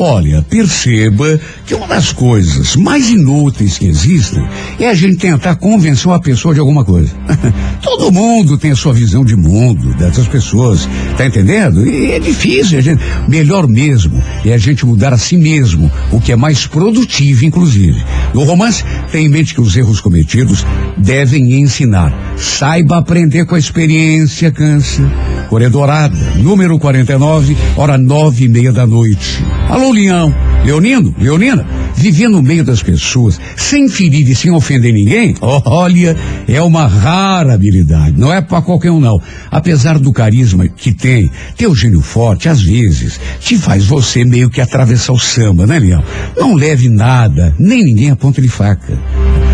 Olha, 0.01 0.41
perceba 0.41 1.37
que 1.65 1.75
uma 1.75 1.85
das 1.85 2.13
coisas 2.13 2.77
mais 2.77 3.09
inúteis 3.09 3.77
que 3.77 3.85
existem 3.85 4.41
é 4.79 4.87
a 4.87 4.93
gente 4.93 5.17
tentar 5.17 5.55
convencer 5.55 6.07
uma 6.07 6.21
pessoa 6.21 6.53
de 6.53 6.61
alguma 6.61 6.85
coisa. 6.85 7.11
Todo 7.83 8.09
mundo 8.09 8.57
tem 8.57 8.71
a 8.71 8.77
sua 8.77 8.93
visão 8.93 9.25
de 9.25 9.35
mundo 9.35 9.93
dessas 9.95 10.25
pessoas, 10.25 10.87
tá 11.17 11.25
entendendo? 11.25 11.85
E 11.85 12.13
é 12.13 12.19
difícil, 12.19 12.79
a 12.79 12.81
gente, 12.81 13.03
melhor 13.27 13.67
mesmo 13.67 14.23
é 14.45 14.53
a 14.53 14.57
gente 14.57 14.85
mudar 14.85 15.11
a 15.11 15.17
si 15.17 15.35
mesmo, 15.35 15.91
o 16.13 16.21
que 16.21 16.31
é 16.31 16.35
mais 16.37 16.65
produtivo, 16.65 17.43
inclusive. 17.43 18.01
No 18.33 18.45
romance, 18.45 18.85
tenha 19.11 19.25
em 19.25 19.29
mente 19.29 19.53
que 19.53 19.59
os 19.59 19.75
erros 19.75 19.99
cometidos 19.99 20.65
devem 20.97 21.59
ensinar. 21.59 22.13
Saiba 22.37 22.99
aprender 22.99 23.45
com 23.45 23.55
a 23.55 23.59
experiência, 23.59 24.49
câncer. 24.49 25.05
Corredorada, 25.49 26.15
número 26.37 26.77
49, 26.79 27.57
hora 27.75 27.97
nove 27.97 28.45
e 28.45 28.47
meia 28.47 28.71
da 28.71 28.85
noite. 28.85 29.43
Alô, 29.67 29.88
Leão. 29.91 30.33
Leonino, 30.63 31.15
Leonina, 31.17 31.65
viver 31.95 32.27
no 32.27 32.43
meio 32.43 32.63
das 32.63 32.83
pessoas, 32.83 33.39
sem 33.55 33.87
ferir 33.87 34.29
e 34.29 34.35
sem 34.35 34.51
ofender 34.51 34.93
ninguém, 34.93 35.35
olha, 35.41 36.15
é 36.47 36.61
uma 36.61 36.85
rara 36.85 37.53
habilidade. 37.53 38.19
Não 38.19 38.31
é 38.31 38.41
para 38.41 38.61
qualquer 38.61 38.91
um, 38.91 38.99
não. 38.99 39.21
Apesar 39.49 39.97
do 39.97 40.11
carisma 40.11 40.67
que 40.67 40.93
tem, 40.93 41.31
teu 41.55 41.73
gênio 41.73 42.01
forte, 42.01 42.49
às 42.49 42.61
vezes, 42.61 43.19
te 43.39 43.57
faz 43.57 43.85
você 43.85 44.25
meio 44.25 44.49
que 44.49 44.61
atravessar 44.61 45.13
o 45.13 45.19
samba, 45.19 45.65
né, 45.65 45.79
Leão? 45.79 46.03
Não 46.37 46.55
leve 46.55 46.89
nada, 46.89 47.55
nem 47.57 47.83
ninguém 47.83 48.11
a 48.11 48.15
ponta 48.15 48.41
de 48.41 48.49
faca. 48.49 48.97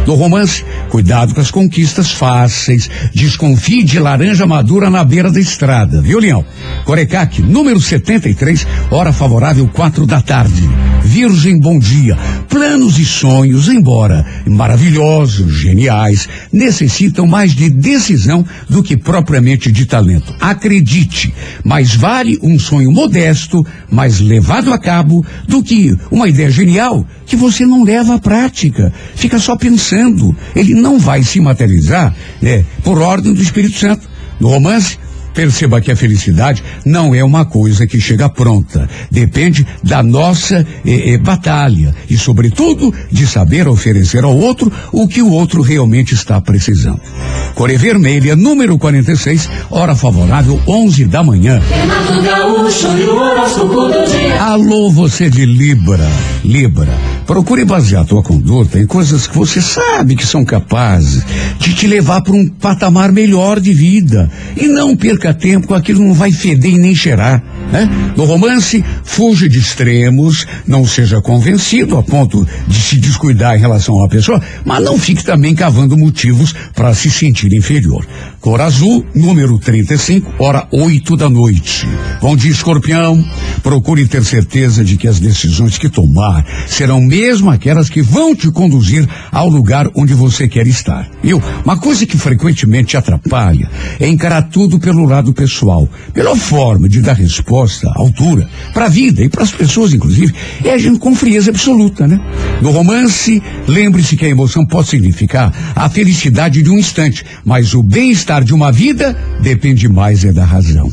No 0.05 0.13
romance, 0.13 0.63
cuidado 0.89 1.33
com 1.33 1.41
as 1.41 1.49
conquistas 1.49 2.11
fáceis. 2.11 2.89
Desconfie 3.13 3.83
de 3.83 3.99
laranja 3.99 4.45
madura 4.45 4.87
na 4.87 5.03
beira 5.03 5.31
da 5.31 5.39
estrada, 5.39 5.99
viu, 5.99 6.19
Leão? 6.19 6.45
Corecaque, 6.85 7.41
número 7.41 7.81
73, 7.81 8.67
hora 8.91 9.11
favorável, 9.11 9.67
quatro 9.67 10.05
da 10.05 10.21
tarde. 10.25 10.67
Virgem, 11.03 11.59
bom 11.59 11.77
dia. 11.77 12.17
Planos 12.49 12.97
e 12.97 13.05
sonhos, 13.05 13.69
embora 13.69 14.25
maravilhosos, 14.47 15.53
geniais, 15.53 16.27
necessitam 16.51 17.27
mais 17.27 17.53
de 17.53 17.69
decisão 17.69 18.43
do 18.67 18.81
que 18.81 18.97
propriamente 18.97 19.71
de 19.71 19.85
talento. 19.85 20.33
Acredite, 20.41 21.33
mais 21.63 21.95
vale 21.95 22.39
um 22.41 22.57
sonho 22.57 22.91
modesto, 22.91 23.65
mas 23.89 24.19
levado 24.19 24.73
a 24.73 24.79
cabo, 24.79 25.23
do 25.47 25.61
que 25.61 25.95
uma 26.09 26.27
ideia 26.27 26.49
genial 26.49 27.05
que 27.25 27.35
você 27.35 27.65
não 27.65 27.83
leva 27.83 28.15
à 28.15 28.19
prática. 28.19 28.91
Fica 29.15 29.37
só 29.37 29.55
pensando. 29.55 30.35
Ele 30.55 30.73
não 30.73 30.97
vai 30.97 31.21
se 31.23 31.39
materializar, 31.39 32.15
né, 32.41 32.65
por 32.83 32.99
ordem 32.99 33.33
do 33.33 33.41
Espírito 33.41 33.77
Santo. 33.77 34.09
No 34.39 34.49
romance, 34.49 34.97
Perceba 35.35 35.81
que 35.81 35.91
a 35.91 35.95
felicidade 35.95 36.63
não 36.85 37.13
é 37.13 37.23
uma 37.23 37.45
coisa 37.45 37.85
que 37.85 37.99
chega 37.99 38.29
pronta. 38.29 38.89
Depende 39.11 39.67
da 39.83 40.01
nossa 40.01 40.65
eh, 40.85 41.13
eh, 41.13 41.17
batalha 41.17 41.93
e, 42.09 42.17
sobretudo, 42.17 42.93
de 43.11 43.27
saber 43.27 43.67
oferecer 43.67 44.23
ao 44.23 44.35
outro 44.35 44.71
o 44.91 45.07
que 45.07 45.21
o 45.21 45.31
outro 45.31 45.61
realmente 45.61 46.13
está 46.13 46.39
precisando. 46.39 47.01
Core 47.53 47.77
Vermelha, 47.77 48.35
número 48.35 48.77
46, 48.77 49.49
hora 49.69 49.95
favorável, 49.95 50.59
11 50.67 51.05
da 51.05 51.21
manhã. 51.21 51.61
Gaúcho. 52.23 52.87
Alô, 54.39 54.89
você 54.89 55.29
de 55.29 55.45
Libra. 55.45 56.07
Libra. 56.43 57.14
Procure 57.25 57.65
basear 57.65 58.05
tua 58.05 58.21
conduta 58.21 58.79
em 58.79 58.85
coisas 58.85 59.25
que 59.25 59.35
você 59.35 59.59
sabe 59.59 60.15
que 60.15 60.25
são 60.25 60.45
capazes 60.45 61.23
de 61.57 61.73
te 61.73 61.87
levar 61.87 62.21
para 62.21 62.33
um 62.33 62.47
patamar 62.47 63.11
melhor 63.11 63.59
de 63.59 63.73
vida. 63.73 64.29
E 64.55 64.67
não 64.67 64.95
perca 64.95 65.33
tempo 65.33 65.67
com 65.67 65.73
aquilo 65.73 65.99
que 65.99 66.05
não 66.05 66.13
vai 66.13 66.31
feder 66.31 66.73
e 66.73 66.77
nem 66.77 66.93
cheirar. 66.93 67.41
Né? 67.71 67.89
No 68.15 68.25
romance, 68.25 68.83
fuja 69.03 69.49
de 69.49 69.59
extremos, 69.59 70.45
não 70.67 70.85
seja 70.85 71.21
convencido 71.21 71.97
a 71.97 72.03
ponto 72.03 72.47
de 72.67 72.79
se 72.79 72.97
descuidar 72.97 73.55
em 73.55 73.59
relação 73.59 73.95
uma 73.95 74.07
pessoa, 74.07 74.41
mas 74.63 74.83
não 74.83 74.97
fique 74.97 75.23
também 75.23 75.55
cavando 75.55 75.97
motivos 75.97 76.53
para 76.73 76.93
se 76.93 77.09
sentir 77.09 77.51
inferior. 77.53 78.05
Cor 78.39 78.61
azul, 78.61 79.05
número 79.15 79.57
35, 79.57 80.35
hora 80.37 80.67
8 80.71 81.17
da 81.17 81.29
noite. 81.29 81.87
Bom 82.21 82.35
dia, 82.35 82.51
escorpião. 82.51 83.25
Procure 83.63 84.07
ter 84.07 84.23
certeza 84.23 84.83
de 84.83 84.97
que 84.97 85.07
as 85.07 85.19
decisões 85.19 85.77
que 85.77 85.89
tomar 85.89 86.45
serão 86.67 87.01
mesmo 87.01 87.49
aquelas 87.49 87.89
que 87.89 88.01
vão 88.01 88.35
te 88.35 88.51
conduzir 88.51 89.07
ao 89.31 89.49
lugar 89.49 89.89
onde 89.95 90.13
você 90.13 90.47
quer 90.47 90.67
estar. 90.67 91.09
Viu? 91.23 91.41
Uma 91.63 91.77
coisa 91.77 92.05
que 92.05 92.17
frequentemente 92.17 92.89
te 92.89 92.97
atrapalha 92.97 93.69
é 93.99 94.07
encarar 94.07 94.43
tudo 94.43 94.77
pelo 94.77 95.05
lado 95.05 95.33
pessoal. 95.33 95.89
Melhor 96.15 96.35
forma 96.35 96.87
de 96.87 97.01
dar 97.01 97.13
resposta 97.13 97.54
à 97.63 97.93
altura 97.95 98.47
para 98.73 98.85
a 98.85 98.89
vida 98.89 99.23
e 99.23 99.29
para 99.29 99.43
as 99.43 99.51
pessoas, 99.51 99.93
inclusive, 99.93 100.33
é 100.63 100.71
a 100.71 100.77
gente 100.77 100.99
com 100.99 101.15
frieza 101.15 101.51
absoluta, 101.51 102.07
né? 102.07 102.19
No 102.61 102.71
romance, 102.71 103.41
lembre-se 103.67 104.15
que 104.15 104.25
a 104.25 104.29
emoção 104.29 104.65
pode 104.65 104.89
significar 104.89 105.53
a 105.75 105.89
felicidade 105.89 106.61
de 106.61 106.69
um 106.69 106.77
instante, 106.77 107.23
mas 107.43 107.73
o 107.73 107.81
bem-estar 107.81 108.43
de 108.43 108.53
uma 108.53 108.71
vida 108.71 109.17
depende 109.41 109.87
mais 109.87 110.25
é 110.25 110.31
da 110.31 110.45
razão. 110.45 110.91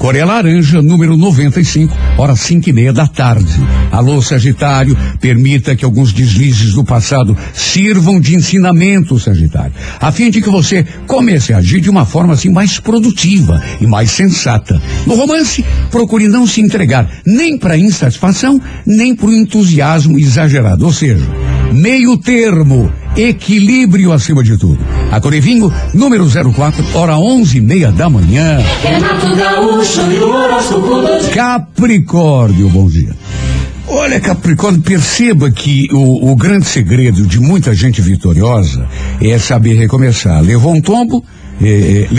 Coreia 0.00 0.24
Laranja, 0.24 0.80
número 0.80 1.14
95, 1.14 1.94
hora 2.16 2.34
cinco 2.34 2.70
e 2.70 2.72
meia 2.72 2.90
da 2.90 3.06
tarde. 3.06 3.52
Alô, 3.92 4.22
Sagitário, 4.22 4.96
permita 5.20 5.76
que 5.76 5.84
alguns 5.84 6.10
deslizes 6.10 6.72
do 6.72 6.82
passado 6.82 7.36
sirvam 7.52 8.18
de 8.18 8.34
ensinamento, 8.34 9.18
Sagitário, 9.18 9.74
a 10.00 10.10
fim 10.10 10.30
de 10.30 10.40
que 10.40 10.48
você 10.48 10.86
comece 11.06 11.52
a 11.52 11.58
agir 11.58 11.82
de 11.82 11.90
uma 11.90 12.06
forma 12.06 12.32
assim 12.32 12.48
mais 12.48 12.80
produtiva 12.80 13.62
e 13.78 13.86
mais 13.86 14.10
sensata. 14.10 14.80
No 15.06 15.14
romance, 15.14 15.62
procure 16.00 16.28
não 16.28 16.46
se 16.46 16.62
entregar 16.62 17.06
nem 17.26 17.58
para 17.58 17.76
insatisfação, 17.76 18.58
nem 18.86 19.14
para 19.14 19.26
o 19.26 19.34
entusiasmo 19.34 20.18
exagerado, 20.18 20.86
ou 20.86 20.92
seja, 20.92 21.26
meio 21.72 22.16
termo, 22.16 22.90
equilíbrio 23.14 24.10
acima 24.10 24.42
de 24.42 24.56
tudo. 24.56 24.78
A 25.10 25.20
Corevinho, 25.20 25.70
número 25.92 26.26
04, 26.26 26.82
hora 26.94 27.18
onze 27.18 27.58
e 27.58 27.60
meia 27.60 27.92
da 27.92 28.08
manhã. 28.08 28.60
Capricórnio, 31.34 32.70
bom 32.70 32.88
dia. 32.88 33.14
Olha, 33.86 34.18
Capricórnio, 34.20 34.80
perceba 34.80 35.50
que 35.50 35.86
o, 35.92 36.30
o 36.30 36.36
grande 36.36 36.64
segredo 36.64 37.26
de 37.26 37.38
muita 37.38 37.74
gente 37.74 38.00
vitoriosa 38.00 38.88
é 39.20 39.38
saber 39.38 39.74
recomeçar. 39.74 40.40
Levou 40.40 40.74
um 40.74 40.80
tombo, 40.80 41.22
eh, 41.60 42.06
eh, 42.10 42.14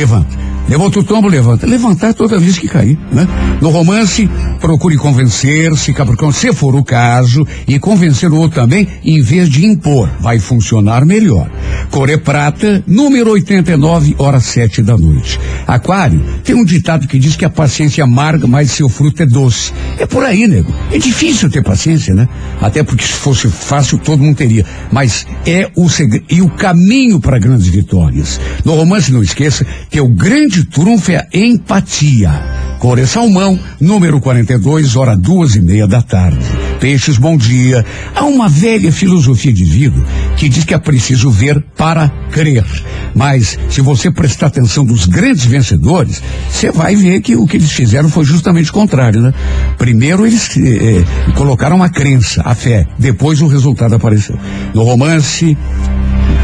levanta. 0.71 0.83
Outro 0.83 1.03
tombo, 1.03 1.27
levanta. 1.27 1.67
Levantar 1.67 2.13
toda 2.13 2.37
vez 2.39 2.57
que 2.57 2.67
cair, 2.67 2.97
né? 3.11 3.27
No 3.61 3.69
romance, 3.69 4.29
procure 4.59 4.97
convencer-se, 4.97 5.93
Capricórnio, 5.93 6.33
se 6.33 6.53
for 6.53 6.75
o 6.75 6.83
caso, 6.83 7.45
e 7.67 7.77
convencer 7.79 8.31
o 8.31 8.37
outro 8.37 8.61
também, 8.61 8.87
em 9.03 9.21
vez 9.21 9.49
de 9.49 9.65
impor. 9.65 10.09
Vai 10.19 10.39
funcionar 10.39 11.05
melhor. 11.05 11.49
Cor 11.89 12.09
é 12.09 12.17
prata, 12.17 12.83
número 12.87 13.31
89, 13.31 14.15
hora 14.17 14.39
sete 14.39 14.81
da 14.81 14.97
noite. 14.97 15.39
Aquário, 15.67 16.23
tem 16.43 16.55
um 16.55 16.63
ditado 16.63 17.07
que 17.07 17.19
diz 17.19 17.35
que 17.35 17.45
a 17.45 17.49
paciência 17.49 18.01
é 18.01 18.03
amarga, 18.03 18.47
mas 18.47 18.71
seu 18.71 18.89
fruto 18.89 19.23
é 19.23 19.25
doce. 19.25 19.73
É 19.97 20.05
por 20.05 20.23
aí, 20.23 20.47
nego. 20.47 20.73
É 20.91 20.97
difícil 20.97 21.49
ter 21.49 21.63
paciência, 21.63 22.13
né? 22.13 22.27
Até 22.59 22.83
porque 22.83 23.03
se 23.03 23.13
fosse 23.13 23.47
fácil, 23.49 23.97
todo 23.97 24.23
mundo 24.23 24.37
teria. 24.37 24.65
Mas 24.91 25.25
é 25.45 25.69
o 25.75 25.89
segredo 25.89 26.25
e 26.29 26.41
o 26.41 26.49
caminho 26.49 27.19
para 27.19 27.39
grandes 27.39 27.67
vitórias. 27.67 28.39
No 28.63 28.75
romance, 28.75 29.11
não 29.11 29.21
esqueça 29.21 29.65
que 29.89 29.99
o 29.99 30.07
grande 30.07 30.60
trunfo 30.65 31.11
é 31.11 31.27
empatia. 31.33 32.31
Cor 32.79 32.97
é 32.97 33.05
salmão, 33.05 33.59
número 33.79 34.19
42, 34.19 34.95
hora 34.95 35.15
duas 35.15 35.55
e 35.55 35.61
meia 35.61 35.87
da 35.87 36.01
tarde. 36.01 36.43
Peixes, 36.79 37.19
bom 37.19 37.37
dia. 37.37 37.85
Há 38.15 38.25
uma 38.25 38.49
velha 38.49 38.91
filosofia 38.91 39.53
de 39.53 39.63
vida 39.63 40.03
que 40.35 40.49
diz 40.49 40.65
que 40.65 40.73
é 40.73 40.79
preciso 40.79 41.29
ver 41.29 41.63
para 41.77 42.09
crer. 42.31 42.65
Mas, 43.13 43.59
se 43.69 43.81
você 43.81 44.09
prestar 44.09 44.47
atenção 44.47 44.83
dos 44.83 45.05
grandes 45.05 45.45
vencedores, 45.45 46.23
você 46.49 46.71
vai 46.71 46.95
ver 46.95 47.21
que 47.21 47.35
o 47.35 47.45
que 47.45 47.57
eles 47.57 47.71
fizeram 47.71 48.09
foi 48.09 48.23
justamente 48.23 48.71
o 48.71 48.73
contrário, 48.73 49.21
né? 49.21 49.31
Primeiro 49.77 50.25
eles 50.25 50.49
eh, 50.57 51.03
eh, 51.03 51.31
colocaram 51.33 51.83
a 51.83 51.89
crença, 51.89 52.41
a 52.43 52.55
fé, 52.55 52.87
depois 52.97 53.41
o 53.41 53.47
resultado 53.47 53.93
apareceu. 53.93 54.37
No 54.73 54.83
romance, 54.83 55.55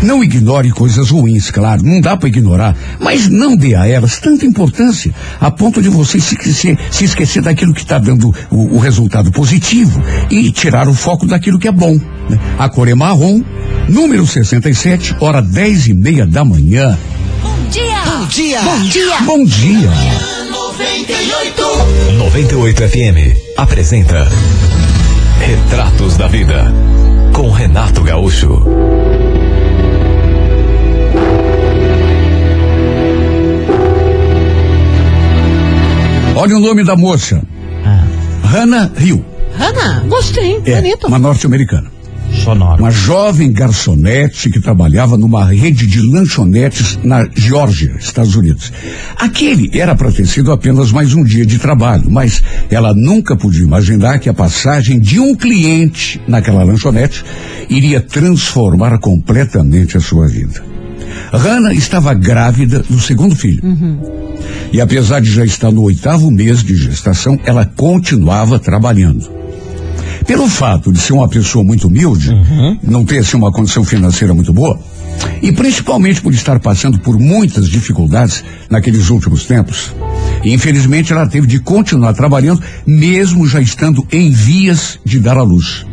não 0.01 0.23
ignore 0.23 0.69
coisas 0.71 1.09
ruins, 1.09 1.49
claro, 1.49 1.83
não 1.83 1.99
dá 1.99 2.15
para 2.15 2.29
ignorar, 2.29 2.75
mas 2.99 3.27
não 3.27 3.55
dê 3.55 3.75
a 3.75 3.87
elas 3.87 4.19
tanta 4.19 4.45
importância 4.45 5.13
a 5.39 5.49
ponto 5.49 5.81
de 5.81 5.89
você 5.89 6.19
se, 6.19 6.35
se, 6.53 6.77
se 6.91 7.05
esquecer 7.05 7.41
daquilo 7.41 7.73
que 7.73 7.81
está 7.81 7.97
dando 7.97 8.33
o, 8.51 8.75
o, 8.75 8.79
resultado 8.79 9.31
positivo 9.31 10.01
e 10.29 10.51
tirar 10.51 10.87
o 10.87 10.93
foco 10.93 11.25
daquilo 11.25 11.59
que 11.59 11.67
é 11.67 11.71
bom. 11.71 11.99
Né? 12.29 12.39
A 12.57 12.69
cor 12.69 12.87
é 12.87 12.95
marrom, 12.95 13.41
número 13.89 14.25
67, 14.25 15.15
hora 15.19 15.41
dez 15.41 15.87
e 15.87 15.93
meia 15.93 16.25
da 16.25 16.43
manhã. 16.45 16.97
Bom 17.41 17.69
dia! 17.69 18.01
Bom 18.05 18.25
dia! 18.27 18.61
Bom 18.61 18.83
dia! 18.83 19.17
Bom 19.21 19.45
dia! 19.45 19.89
98! 20.51 21.61
98 22.17 22.89
FM 22.89 23.57
apresenta 23.57 24.27
Retratos 25.39 26.17
da 26.17 26.27
Vida 26.27 26.73
com 27.33 27.51
Renato 27.51 28.01
Gaúcho. 28.01 28.65
Olha 36.39 36.55
o 36.55 36.59
nome 36.59 36.83
da 36.83 36.95
moça. 36.95 37.41
Ah, 37.83 38.05
Hannah 38.43 38.91
Hill. 38.99 39.25
Hannah, 39.57 40.03
gostei, 40.07 40.61
É, 40.65 40.75
bonito. 40.75 41.07
uma 41.07 41.17
norte-americana. 41.17 41.89
sonoro. 42.43 42.79
Uma 42.79 42.91
jovem 42.91 43.51
garçonete 43.51 44.51
que 44.51 44.59
trabalhava 44.59 45.17
numa 45.17 45.45
rede 45.45 45.87
de 45.87 45.99
lanchonetes 45.99 46.99
na 47.03 47.27
Geórgia, 47.35 47.95
Estados 47.99 48.35
Unidos. 48.35 48.71
Aquele 49.15 49.71
era 49.73 49.95
para 49.95 50.11
ter 50.11 50.27
sido 50.27 50.51
apenas 50.51 50.91
mais 50.91 51.11
um 51.15 51.23
dia 51.23 51.43
de 51.43 51.57
trabalho, 51.57 52.11
mas 52.11 52.43
ela 52.69 52.93
nunca 52.93 53.35
podia 53.35 53.63
imaginar 53.63 54.19
que 54.19 54.29
a 54.29 54.33
passagem 54.33 54.99
de 54.99 55.19
um 55.19 55.33
cliente 55.33 56.21
naquela 56.27 56.63
lanchonete 56.63 57.25
iria 57.67 57.99
transformar 57.99 58.99
completamente 58.99 59.97
a 59.97 59.99
sua 59.99 60.27
vida. 60.27 60.63
Hannah 61.33 61.73
estava 61.73 62.13
grávida 62.13 62.83
do 62.87 62.99
segundo 62.99 63.35
filho. 63.35 63.63
E 64.71 64.81
apesar 64.81 65.21
de 65.21 65.31
já 65.31 65.45
estar 65.45 65.71
no 65.71 65.83
oitavo 65.83 66.29
mês 66.29 66.63
de 66.63 66.75
gestação, 66.75 67.39
ela 67.45 67.65
continuava 67.65 68.59
trabalhando. 68.59 69.29
Pelo 70.25 70.47
fato 70.49 70.91
de 70.91 70.99
ser 70.99 71.13
uma 71.13 71.29
pessoa 71.29 71.63
muito 71.63 71.87
humilde, 71.87 72.31
não 72.83 73.05
ter 73.05 73.19
assim, 73.19 73.37
uma 73.37 73.51
condição 73.51 73.83
financeira 73.83 74.33
muito 74.33 74.51
boa, 74.51 74.77
e 75.41 75.51
principalmente 75.51 76.21
por 76.21 76.33
estar 76.33 76.59
passando 76.59 76.99
por 76.99 77.17
muitas 77.17 77.69
dificuldades 77.69 78.43
naqueles 78.69 79.09
últimos 79.09 79.45
tempos, 79.45 79.93
infelizmente 80.43 81.13
ela 81.13 81.27
teve 81.27 81.47
de 81.47 81.59
continuar 81.59 82.13
trabalhando, 82.13 82.61
mesmo 82.85 83.47
já 83.47 83.61
estando 83.61 84.05
em 84.11 84.31
vias 84.31 84.99
de 85.05 85.19
dar 85.19 85.37
à 85.37 85.43
luz. 85.43 85.85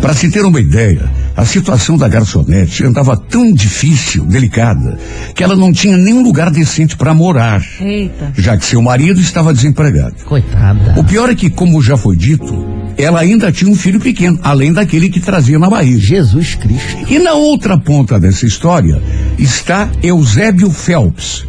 Para 0.00 0.14
se 0.14 0.30
ter 0.30 0.44
uma 0.44 0.60
ideia, 0.60 1.08
a 1.42 1.44
situação 1.44 1.96
da 1.96 2.06
garçonete 2.06 2.84
andava 2.84 3.16
tão 3.16 3.52
difícil, 3.52 4.24
delicada, 4.24 4.96
que 5.34 5.42
ela 5.42 5.56
não 5.56 5.72
tinha 5.72 5.96
nenhum 5.96 6.22
lugar 6.22 6.52
decente 6.52 6.96
para 6.96 7.12
morar, 7.12 7.60
Eita. 7.80 8.32
já 8.36 8.56
que 8.56 8.64
seu 8.64 8.80
marido 8.80 9.20
estava 9.20 9.52
desempregado. 9.52 10.14
Coitada. 10.24 10.94
O 10.96 11.02
pior 11.02 11.28
é 11.28 11.34
que, 11.34 11.50
como 11.50 11.82
já 11.82 11.96
foi 11.96 12.16
dito, 12.16 12.64
ela 12.96 13.18
ainda 13.18 13.50
tinha 13.50 13.68
um 13.68 13.74
filho 13.74 13.98
pequeno, 13.98 14.38
além 14.40 14.72
daquele 14.72 15.08
que 15.08 15.18
trazia 15.18 15.58
na 15.58 15.68
barriga. 15.68 15.98
Jesus 15.98 16.54
Cristo. 16.54 17.06
E 17.08 17.18
na 17.18 17.32
outra 17.32 17.76
ponta 17.76 18.20
dessa 18.20 18.46
história 18.46 19.02
está 19.36 19.90
Eusébio 20.00 20.70
Phelps, 20.70 21.44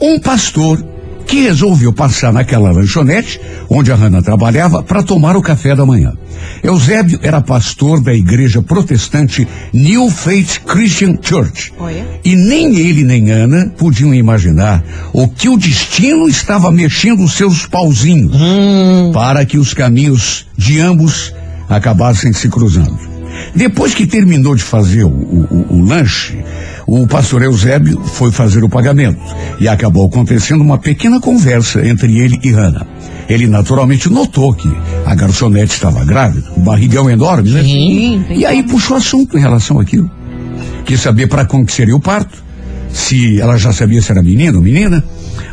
um 0.00 0.20
pastor 0.20 0.91
que 1.26 1.42
resolveu 1.42 1.92
passar 1.92 2.32
naquela 2.32 2.70
lanchonete 2.70 3.40
onde 3.68 3.90
a 3.90 3.94
Hannah 3.94 4.22
trabalhava 4.22 4.82
para 4.82 5.02
tomar 5.02 5.36
o 5.36 5.42
café 5.42 5.74
da 5.74 5.86
manhã. 5.86 6.12
Eusébio 6.62 7.18
era 7.22 7.40
pastor 7.40 8.00
da 8.00 8.14
igreja 8.14 8.62
protestante 8.62 9.46
New 9.72 10.10
Faith 10.10 10.60
Christian 10.66 11.16
Church. 11.20 11.72
Olha. 11.78 12.04
E 12.24 12.36
nem 12.36 12.76
ele 12.78 13.04
nem 13.04 13.30
Ana 13.30 13.72
podiam 13.76 14.14
imaginar 14.14 14.84
o 15.12 15.28
que 15.28 15.48
o 15.48 15.56
destino 15.56 16.28
estava 16.28 16.70
mexendo 16.70 17.28
seus 17.28 17.66
pauzinhos 17.66 18.36
para 19.12 19.44
que 19.44 19.58
os 19.58 19.74
caminhos 19.74 20.46
de 20.56 20.80
ambos 20.80 21.32
acabassem 21.68 22.32
se 22.32 22.48
cruzando. 22.48 22.98
Depois 23.54 23.94
que 23.94 24.06
terminou 24.06 24.54
de 24.54 24.62
fazer 24.62 25.04
o, 25.04 25.08
o- 25.08 25.66
o- 25.70 25.84
lanche, 25.84 26.38
o 26.86 27.06
pastor 27.06 27.42
Eusébio 27.42 28.00
foi 28.02 28.30
fazer 28.32 28.64
o 28.64 28.68
pagamento 28.68 29.20
e 29.60 29.68
acabou 29.68 30.06
acontecendo 30.06 30.60
uma 30.62 30.78
pequena 30.78 31.20
conversa 31.20 31.86
entre 31.86 32.18
ele 32.18 32.38
e 32.42 32.50
Hannah. 32.50 32.86
Ele 33.28 33.46
naturalmente 33.46 34.10
notou 34.10 34.52
que 34.52 34.68
a 35.06 35.14
garçonete 35.14 35.72
estava 35.74 36.04
grávida, 36.04 36.50
um 36.56 36.62
barrigão 36.62 37.08
enorme, 37.08 37.50
né? 37.50 37.62
Sim, 37.62 38.24
E 38.30 38.44
aí 38.44 38.62
puxou 38.62 38.96
assunto 38.96 39.38
em 39.38 39.40
relação 39.40 39.78
àquilo. 39.78 40.10
Quis 40.84 41.00
saber 41.00 41.28
para 41.28 41.44
quando 41.44 41.66
que 41.66 41.72
seria 41.72 41.94
o 41.96 42.00
parto, 42.00 42.42
se 42.92 43.40
ela 43.40 43.56
já 43.56 43.72
sabia 43.72 44.02
se 44.02 44.10
era 44.10 44.22
menino 44.22 44.58
ou 44.58 44.64
menina. 44.64 45.02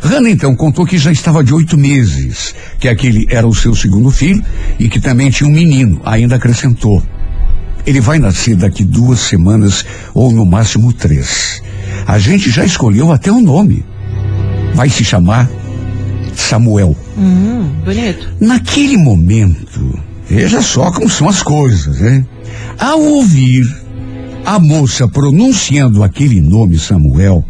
Hannah 0.02 0.28
então 0.30 0.54
contou 0.56 0.84
que 0.84 0.98
já 0.98 1.12
estava 1.12 1.42
de 1.44 1.54
oito 1.54 1.78
meses, 1.78 2.54
que 2.78 2.88
aquele 2.88 3.26
era 3.30 3.46
o 3.46 3.54
seu 3.54 3.74
segundo 3.74 4.10
filho 4.10 4.42
e 4.78 4.88
que 4.88 5.00
também 5.00 5.30
tinha 5.30 5.48
um 5.48 5.52
menino, 5.52 6.00
ainda 6.04 6.36
acrescentou. 6.36 7.02
Ele 7.86 8.00
vai 8.00 8.18
nascer 8.18 8.56
daqui 8.56 8.84
duas 8.84 9.20
semanas 9.20 9.84
ou 10.14 10.30
no 10.32 10.44
máximo 10.44 10.92
três. 10.92 11.62
A 12.06 12.18
gente 12.18 12.50
já 12.50 12.64
escolheu 12.64 13.12
até 13.12 13.30
o 13.30 13.40
nome. 13.40 13.84
Vai 14.74 14.88
se 14.88 15.04
chamar 15.04 15.48
Samuel. 16.34 16.96
Hum, 17.16 17.70
bonito. 17.84 18.28
Naquele 18.40 18.96
momento, 18.96 19.98
veja 20.28 20.62
só 20.62 20.90
como 20.90 21.08
são 21.08 21.28
as 21.28 21.42
coisas, 21.42 22.00
né? 22.00 22.24
Ao 22.78 23.00
ouvir 23.00 23.64
a 24.44 24.58
moça 24.58 25.06
pronunciando 25.06 26.02
aquele 26.02 26.40
nome 26.40 26.78
Samuel, 26.78 27.44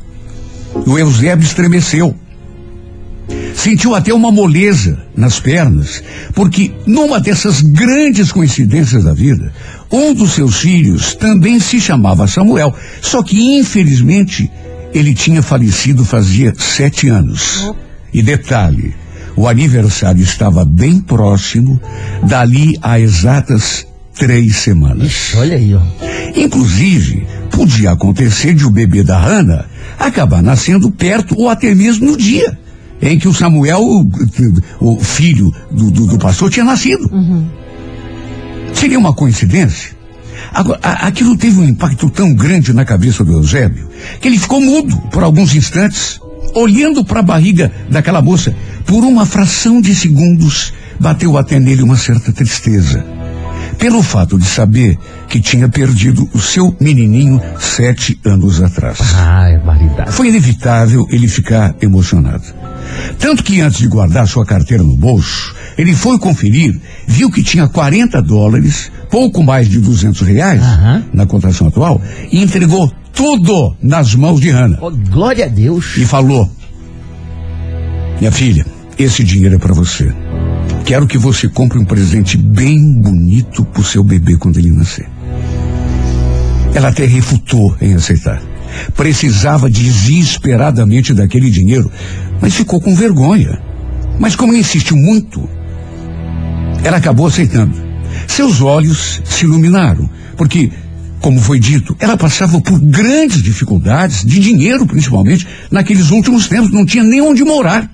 o 0.87 0.99
Eusébio 0.99 1.45
estremeceu. 1.45 2.15
Sentiu 3.63 3.95
até 3.95 4.15
uma 4.15 4.33
moleza 4.33 4.99
nas 5.15 5.39
pernas, 5.39 6.03
porque 6.33 6.73
numa 6.87 7.21
dessas 7.21 7.61
grandes 7.61 8.33
coincidências 8.33 9.05
da 9.05 9.13
vida, 9.13 9.53
um 9.93 10.15
dos 10.15 10.33
seus 10.33 10.61
filhos 10.61 11.15
também 11.15 11.61
se 11.61 11.79
chamava 11.79 12.27
Samuel, 12.27 12.75
só 13.03 13.23
que 13.23 13.59
infelizmente 13.59 14.51
ele 14.95 15.15
tinha 15.15 15.43
falecido 15.43 16.07
fazia 16.07 16.55
sete 16.57 17.11
anos. 17.11 17.71
E 18.15 18.23
detalhe, 18.23 18.95
o 19.37 19.47
aniversário 19.47 20.23
estava 20.23 20.65
bem 20.65 20.99
próximo, 20.99 21.79
dali 22.23 22.79
a 22.81 22.99
exatas 22.99 23.87
três 24.19 24.57
semanas. 24.57 25.09
Ixi, 25.09 25.37
olha 25.37 25.57
aí, 25.59 25.75
ó. 25.75 25.83
Inclusive, 26.35 27.27
podia 27.51 27.91
acontecer 27.91 28.55
de 28.55 28.65
o 28.65 28.71
bebê 28.71 29.03
da 29.03 29.19
Hannah 29.19 29.67
acabar 29.99 30.43
nascendo 30.43 30.91
perto 30.91 31.35
ou 31.39 31.51
até 31.51 31.75
mesmo 31.75 32.07
no 32.07 32.17
dia 32.17 32.59
em 33.03 33.19
que 33.19 33.29
o 33.29 33.35
Samuel, 33.35 33.81
o, 34.81 34.99
filho 35.01 35.51
do, 35.71 35.91
do- 35.91 36.07
do 36.07 36.19
pastor, 36.19 36.51
tinha 36.51 36.65
nascido. 36.65 37.11
Seria 38.75 38.99
uma 38.99 39.13
coincidência? 39.13 39.91
Agora, 40.53 40.79
aquilo 40.83 41.37
teve 41.37 41.59
um 41.61 41.65
impacto 41.65 42.09
tão 42.11 42.33
grande 42.35 42.73
na 42.73 42.85
cabeça 42.85 43.25
do 43.25 43.33
Eusébio 43.33 43.89
que 44.21 44.27
ele 44.29 44.39
ficou 44.39 44.61
mudo 44.61 44.97
por 45.13 45.23
alguns 45.23 45.55
instantes, 45.55 46.21
olhando 46.55 47.05
para 47.05 47.21
a 47.21 47.23
barriga 47.23 47.71
daquela 47.91 48.23
moça. 48.23 48.55
Por 48.87 49.05
uma 49.05 49.27
fração 49.27 49.81
de 49.81 49.95
segundos, 49.95 50.73
bateu 50.99 51.37
até 51.37 51.61
nele 51.61 51.83
uma 51.83 51.97
certa 51.97 52.33
tristeza 52.33 53.05
pelo 53.79 54.03
fato 54.03 54.39
de 54.39 54.45
saber 54.45 54.99
que 55.29 55.41
tinha 55.41 55.67
perdido 55.69 56.29
o 56.35 56.39
seu 56.39 56.75
menininho 56.81 57.41
sete 57.59 58.19
anos 58.27 58.61
atrás. 58.63 58.99
Ah, 59.17 59.49
é 59.49 59.59
variedade. 59.59 60.13
Foi 60.13 60.29
inevitável 60.29 61.07
ele 61.11 61.27
ficar 61.29 61.75
emocionado. 61.81 62.43
Tanto 63.19 63.43
que 63.43 63.61
antes 63.61 63.79
de 63.79 63.89
guardar 63.89 64.27
sua 64.27 64.45
carteira 64.45 64.83
no 64.83 64.97
bolso, 64.97 65.55
ele 65.77 65.95
foi 65.95 66.19
conferir, 66.19 66.79
viu 67.07 67.31
que 67.31 67.43
tinha 67.43 67.69
40 67.69 68.21
dólares, 68.23 68.91
pouco 69.11 69.43
mais 69.43 69.69
de 69.69 69.79
200 69.79 70.21
reais, 70.23 70.63
Aham. 70.63 71.05
na 71.13 71.27
cotação 71.27 71.67
atual, 71.69 72.01
e 72.31 72.43
entregou 72.43 72.91
tudo 73.13 73.77
nas 73.83 74.15
mãos 74.15 74.41
de 74.41 74.51
Hannah. 74.51 74.79
Oh, 74.81 74.91
glória 74.91 75.45
a 75.45 75.49
Deus. 75.49 75.97
E 75.97 76.05
falou: 76.07 76.51
Minha 78.19 78.33
filha, 78.33 78.65
esse 78.99 79.23
dinheiro 79.25 79.57
é 79.57 79.59
para 79.59 79.75
você. 79.75 80.13
Quero 80.85 81.07
que 81.07 81.19
você 81.19 81.49
compre 81.49 81.79
um 81.79 81.85
presente 81.85 82.37
bem 82.37 82.95
bonito 83.01 83.65
pro 83.65 83.85
seu 83.85 84.03
bebê 84.03 84.37
quando 84.37 84.59
ele 84.59 84.71
nascer. 84.71 85.07
Ela 86.75 86.89
até 86.89 87.05
refutou 87.05 87.77
em 87.81 87.95
aceitar. 87.95 88.41
Precisava 88.95 89.71
desesperadamente 89.71 91.15
daquele 91.15 91.51
dinheiro, 91.51 91.91
mas 92.41 92.55
ficou 92.55 92.81
com 92.81 92.95
vergonha. 92.95 93.61
Mas 94.19 94.37
como 94.37 94.55
insistiu 94.55 94.97
muito, 94.97 95.49
ela 96.83 96.99
acabou 96.99 97.27
aceitando. 97.27 97.75
Seus 98.27 98.61
olhos 98.61 99.21
se 99.25 99.45
iluminaram, 99.45 100.09
porque, 100.37 100.71
como 101.21 101.41
foi 101.41 101.59
dito, 101.59 101.97
ela 101.99 102.17
passava 102.17 102.61
por 102.61 102.79
grandes 102.81 103.43
dificuldades, 103.43 104.25
de 104.25 104.39
dinheiro 104.39 104.87
principalmente, 104.87 105.47
naqueles 105.71 106.11
últimos 106.11 106.49
tempos, 106.49 106.71
não 106.71 106.85
tinha 106.85 107.05
nem 107.05 107.21
onde 107.21 107.45
morar. 107.45 107.91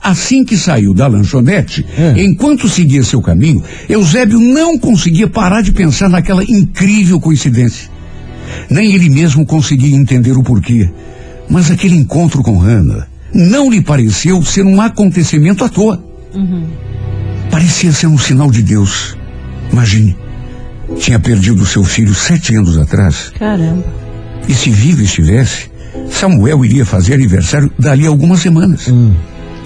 Assim 0.00 0.44
que 0.44 0.56
saiu 0.56 0.92
da 0.92 1.06
lanchonete, 1.06 1.86
enquanto 2.16 2.68
seguia 2.68 3.04
seu 3.04 3.22
caminho, 3.22 3.62
Eusébio 3.88 4.40
não 4.40 4.76
conseguia 4.76 5.28
parar 5.28 5.62
de 5.62 5.70
pensar 5.70 6.08
naquela 6.08 6.42
incrível 6.42 7.20
coincidência. 7.20 7.88
Nem 8.68 8.94
ele 8.94 9.08
mesmo 9.08 9.46
conseguia 9.46 9.96
entender 9.96 10.32
o 10.32 10.42
porquê. 10.42 10.90
Mas 11.48 11.70
aquele 11.70 11.96
encontro 11.96 12.42
com 12.42 12.58
Hannah 12.58 13.06
não 13.34 13.70
lhe 13.70 13.80
pareceu 13.80 14.42
ser 14.42 14.64
um 14.64 14.80
acontecimento 14.80 15.64
à 15.64 15.68
toa. 15.68 16.02
Parecia 17.50 17.92
ser 17.92 18.06
um 18.06 18.18
sinal 18.18 18.50
de 18.50 18.62
Deus. 18.62 19.16
Imagine, 19.70 20.16
tinha 20.98 21.18
perdido 21.18 21.66
seu 21.66 21.84
filho 21.84 22.14
sete 22.14 22.54
anos 22.54 22.78
atrás. 22.78 23.32
Caramba. 23.38 23.84
E 24.48 24.54
se 24.54 24.70
vivo 24.70 25.02
estivesse, 25.02 25.70
Samuel 26.10 26.64
iria 26.64 26.84
fazer 26.84 27.14
aniversário 27.14 27.70
dali 27.78 28.06
a 28.06 28.08
algumas 28.08 28.40
semanas. 28.40 28.88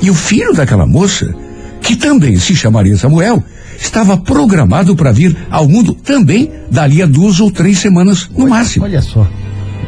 E 0.02 0.10
o 0.10 0.14
filho 0.14 0.52
daquela 0.52 0.86
moça, 0.86 1.32
que 1.80 1.96
também 1.96 2.36
se 2.38 2.54
chamaria 2.54 2.96
Samuel, 2.96 3.42
estava 3.78 4.16
programado 4.16 4.94
para 4.96 5.12
vir 5.12 5.36
ao 5.50 5.68
mundo 5.68 5.94
também 5.94 6.50
dali 6.70 7.02
a 7.02 7.06
duas 7.06 7.40
ou 7.40 7.50
três 7.50 7.78
semanas 7.78 8.28
no 8.36 8.48
máximo. 8.48 8.84
Olha 8.84 9.02
só. 9.02 9.28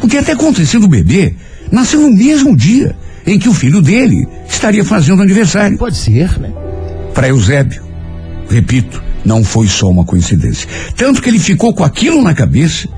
O 0.03 0.09
que 0.09 0.17
até 0.17 0.33
aconteceu 0.33 0.81
do 0.81 0.89
bebê 0.89 1.35
nasceu 1.71 2.01
no 2.01 2.11
mesmo 2.11 2.57
dia 2.57 2.95
em 3.27 3.39
que 3.39 3.49
o 3.49 3.55
filho 3.55 3.83
dele 3.83 4.27
estaria 4.49 4.85
fazendo 4.85 5.23
aniversário. 5.23 5.77
Pode 5.77 5.97
ser, 5.97 6.39
né? 6.39 6.53
Para 7.13 7.29
Eusébio, 7.29 7.83
repito, 8.49 9.03
não 9.25 9.45
foi 9.45 9.67
só 9.67 9.89
uma 9.91 10.05
coincidência. 10.05 10.69
Tanto 10.97 11.21
que 11.21 11.29
ele 11.29 11.39
ficou 11.39 11.75
com 11.75 11.85
aquilo 11.85 12.23
na 12.23 12.33
cabeça, 12.33 12.89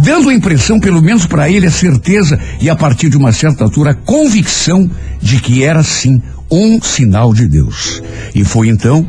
dando 0.00 0.28
a 0.28 0.34
impressão, 0.34 0.80
pelo 0.80 1.02
menos 1.02 1.26
para 1.26 1.50
ele, 1.50 1.66
a 1.66 1.70
certeza 1.70 2.38
e 2.60 2.70
a 2.70 2.76
partir 2.76 3.08
de 3.10 3.16
uma 3.16 3.32
certa 3.32 3.64
altura 3.64 3.90
a 3.90 3.94
convicção 3.94 4.90
de 5.20 5.40
que 5.40 5.64
era 5.64 5.82
sim 5.82 6.22
um 6.50 6.80
sinal 6.80 7.32
de 7.32 7.46
Deus. 7.46 8.02
E 8.34 8.44
foi 8.44 8.68
então 8.68 9.06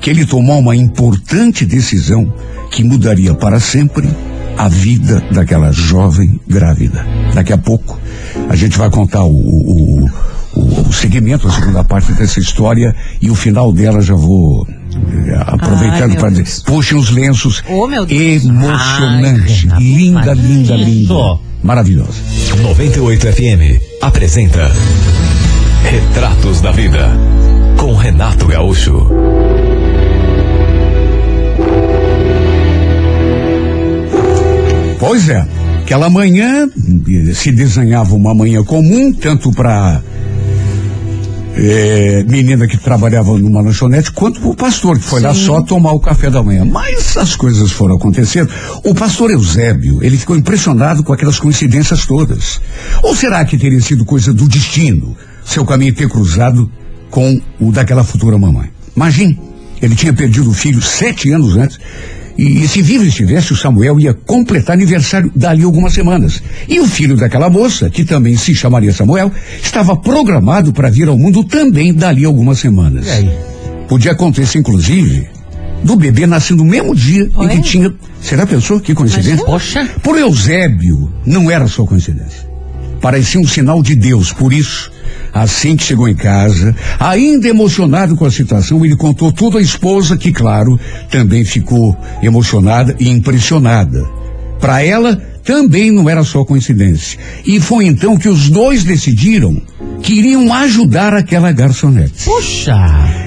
que 0.00 0.10
ele 0.10 0.24
tomou 0.24 0.58
uma 0.58 0.74
importante 0.74 1.64
decisão 1.64 2.32
que 2.70 2.82
mudaria 2.84 3.34
para 3.34 3.60
sempre 3.60 4.08
a 4.56 4.68
vida 4.68 5.22
daquela 5.32 5.70
jovem 5.70 6.40
grávida. 6.46 7.06
Daqui 7.34 7.52
a 7.52 7.58
pouco 7.58 7.98
a 8.48 8.56
gente 8.56 8.78
vai 8.78 8.90
contar 8.90 9.24
o, 9.24 9.34
o, 9.34 10.10
o, 10.54 10.88
o, 10.88 10.92
segmento, 10.92 11.46
a 11.46 11.52
segunda 11.52 11.84
parte 11.84 12.12
dessa 12.12 12.40
história 12.40 12.94
e 13.20 13.30
o 13.30 13.34
final 13.34 13.72
dela 13.72 14.00
já 14.00 14.14
vou 14.14 14.66
eh, 14.68 15.34
aproveitando 15.46 16.16
para 16.16 16.30
dizer, 16.30 16.62
puxem 16.64 16.96
os 16.96 17.10
lenços. 17.10 17.62
Oh, 17.68 17.86
meu 17.86 18.06
Deus. 18.06 18.44
Emocionante, 18.44 19.68
Ai, 19.70 19.82
Renato, 19.82 19.82
linda, 19.82 20.32
linda, 20.32 20.74
isso. 20.76 20.84
linda, 20.84 21.38
maravilhosa. 21.62 22.20
98 22.62 23.26
FM 23.32 23.82
apresenta 24.00 24.70
Retratos 25.90 26.60
da 26.60 26.72
Vida 26.72 27.08
com 27.78 27.94
Renato 27.94 28.48
Gaúcho. 28.48 29.08
Pois 34.98 35.28
é, 35.28 35.46
aquela 35.82 36.10
manhã 36.10 36.68
eh, 36.68 37.34
se 37.34 37.52
desenhava 37.52 38.16
uma 38.16 38.34
manhã 38.34 38.64
comum, 38.64 39.12
tanto 39.12 39.52
para 39.52 40.02
menina 42.26 42.66
que 42.66 42.76
trabalhava 42.76 43.38
numa 43.38 43.60
lanchonete, 43.60 44.10
quanto 44.10 44.40
para 44.40 44.50
o 44.50 44.56
pastor, 44.56 44.98
que 44.98 45.04
foi 45.04 45.20
lá 45.20 45.32
só 45.32 45.62
tomar 45.62 45.92
o 45.92 46.00
café 46.00 46.28
da 46.28 46.42
manhã. 46.42 46.64
Mas 46.64 47.16
as 47.16 47.36
coisas 47.36 47.70
foram 47.70 47.94
acontecendo. 47.94 48.50
O 48.84 48.92
pastor 48.92 49.30
Eusébio, 49.30 50.02
ele 50.02 50.18
ficou 50.18 50.36
impressionado 50.36 51.04
com 51.04 51.12
aquelas 51.12 51.38
coincidências 51.38 52.04
todas. 52.04 52.60
Ou 53.02 53.14
será 53.14 53.44
que 53.44 53.56
teria 53.56 53.80
sido 53.80 54.04
coisa 54.04 54.34
do 54.34 54.48
destino, 54.48 55.16
seu 55.46 55.64
caminho 55.64 55.94
ter 55.94 56.08
cruzado 56.08 56.70
com 57.10 57.40
o 57.58 57.72
daquela 57.72 58.04
futura 58.04 58.36
mamãe? 58.36 58.68
Imagine, 58.94 59.38
ele 59.80 59.94
tinha 59.94 60.12
perdido 60.12 60.50
o 60.50 60.54
filho 60.54 60.82
sete 60.82 61.30
anos 61.30 61.56
antes. 61.56 61.78
E, 62.36 62.64
e 62.64 62.68
se 62.68 62.82
vivo 62.82 63.04
estivesse, 63.04 63.54
o 63.54 63.56
Samuel 63.56 63.98
ia 63.98 64.12
completar 64.12 64.74
aniversário 64.74 65.32
dali 65.34 65.62
algumas 65.62 65.94
semanas. 65.94 66.42
E 66.68 66.78
o 66.80 66.86
filho 66.86 67.16
daquela 67.16 67.48
moça, 67.48 67.88
que 67.88 68.04
também 68.04 68.36
se 68.36 68.54
chamaria 68.54 68.92
Samuel, 68.92 69.32
estava 69.62 69.96
programado 69.96 70.72
para 70.72 70.90
vir 70.90 71.08
ao 71.08 71.16
mundo 71.16 71.42
também 71.44 71.94
dali 71.94 72.26
algumas 72.26 72.58
semanas. 72.58 73.06
E 73.06 73.10
aí? 73.10 73.30
Podia 73.88 74.12
acontecer, 74.12 74.58
inclusive, 74.58 75.28
do 75.82 75.96
bebê 75.96 76.26
nascer 76.26 76.56
no 76.56 76.64
mesmo 76.64 76.94
dia 76.94 77.22
em 77.22 77.30
Olha. 77.34 77.48
que 77.48 77.62
tinha. 77.62 77.94
Será 78.20 78.46
pensou? 78.46 78.80
Que 78.80 78.94
coincidência? 78.94 79.44
Poxa. 79.44 79.88
Por 80.02 80.18
Eusébio, 80.18 81.12
não 81.24 81.50
era 81.50 81.66
só 81.68 81.86
coincidência. 81.86 82.46
Parecia 83.00 83.40
um 83.40 83.46
sinal 83.46 83.82
de 83.82 83.94
Deus, 83.94 84.32
por 84.32 84.52
isso, 84.52 84.90
assim 85.32 85.76
que 85.76 85.84
chegou 85.84 86.08
em 86.08 86.14
casa, 86.14 86.74
ainda 86.98 87.48
emocionado 87.48 88.16
com 88.16 88.24
a 88.24 88.30
situação, 88.30 88.84
ele 88.84 88.96
contou 88.96 89.32
tudo 89.32 89.58
à 89.58 89.60
esposa, 89.60 90.16
que, 90.16 90.32
claro, 90.32 90.78
também 91.10 91.44
ficou 91.44 91.96
emocionada 92.22 92.94
e 92.98 93.08
impressionada. 93.08 94.02
Para 94.60 94.82
ela, 94.82 95.16
também 95.44 95.92
não 95.92 96.10
era 96.10 96.24
só 96.24 96.44
coincidência. 96.44 97.18
E 97.46 97.60
foi 97.60 97.86
então 97.86 98.16
que 98.16 98.28
os 98.28 98.50
dois 98.50 98.82
decidiram 98.82 99.62
que 100.02 100.14
iriam 100.14 100.52
ajudar 100.52 101.14
aquela 101.14 101.52
garçonete. 101.52 102.24
Poxa. 102.24 102.76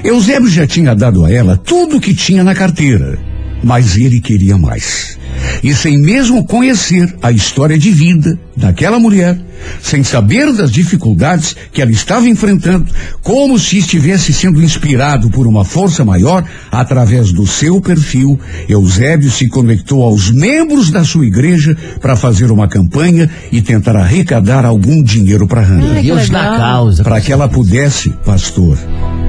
Eusébio 0.04 0.48
já 0.48 0.66
tinha 0.66 0.94
dado 0.94 1.24
a 1.24 1.32
ela 1.32 1.56
tudo 1.56 1.96
o 1.96 2.00
que 2.00 2.14
tinha 2.14 2.44
na 2.44 2.54
carteira, 2.54 3.18
mas 3.64 3.96
ele 3.96 4.20
queria 4.20 4.58
mais. 4.58 5.18
E 5.62 5.74
sem 5.74 5.98
mesmo 5.98 6.44
conhecer 6.44 7.14
a 7.22 7.30
história 7.30 7.78
de 7.78 7.90
vida 7.90 8.38
daquela 8.56 8.98
mulher, 8.98 9.38
sem 9.82 10.02
saber 10.02 10.52
das 10.52 10.70
dificuldades 10.70 11.54
que 11.72 11.82
ela 11.82 11.90
estava 11.90 12.28
enfrentando, 12.28 12.86
como 13.22 13.58
se 13.58 13.78
estivesse 13.78 14.32
sendo 14.32 14.62
inspirado 14.62 15.30
por 15.30 15.46
uma 15.46 15.64
força 15.64 16.04
maior, 16.04 16.44
através 16.70 17.32
do 17.32 17.46
seu 17.46 17.80
perfil, 17.80 18.38
Eusébio 18.68 19.30
se 19.30 19.48
conectou 19.48 20.02
aos 20.02 20.30
membros 20.30 20.90
da 20.90 21.04
sua 21.04 21.26
igreja 21.26 21.76
para 22.00 22.16
fazer 22.16 22.50
uma 22.50 22.68
campanha 22.68 23.30
e 23.52 23.60
tentar 23.60 23.96
arrecadar 23.96 24.64
algum 24.64 25.02
dinheiro 25.02 25.46
para 25.46 25.62
Hannah 25.62 25.96
que 25.96 26.06
Deus 26.06 26.30
na 26.30 26.56
causa. 26.56 27.02
para 27.02 27.20
que 27.20 27.32
ela 27.32 27.48
pudesse, 27.48 28.10
pastor, 28.24 28.78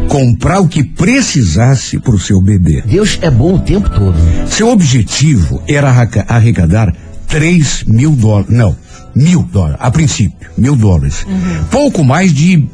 comprar 0.07 0.59
o 0.59 0.67
que 0.67 0.83
precisasse 0.83 1.97
para 1.97 2.13
o 2.13 2.19
seu 2.19 2.41
bebê. 2.41 2.83
Deus 2.85 3.17
é 3.21 3.31
bom 3.31 3.55
o 3.55 3.59
tempo 3.59 3.89
todo. 3.89 4.13
Seu 4.45 4.69
objetivo 4.69 5.63
era 5.67 6.00
arrecadar 6.27 6.93
3 7.27 7.85
mil 7.87 8.11
dólares. 8.11 8.49
Não, 8.49 8.75
mil 9.15 9.43
dólares, 9.43 9.77
a 9.79 9.89
princípio, 9.91 10.49
mil 10.57 10.75
dólares. 10.75 11.25
Pouco 11.69 12.03
mais 12.03 12.33
de 12.33 12.67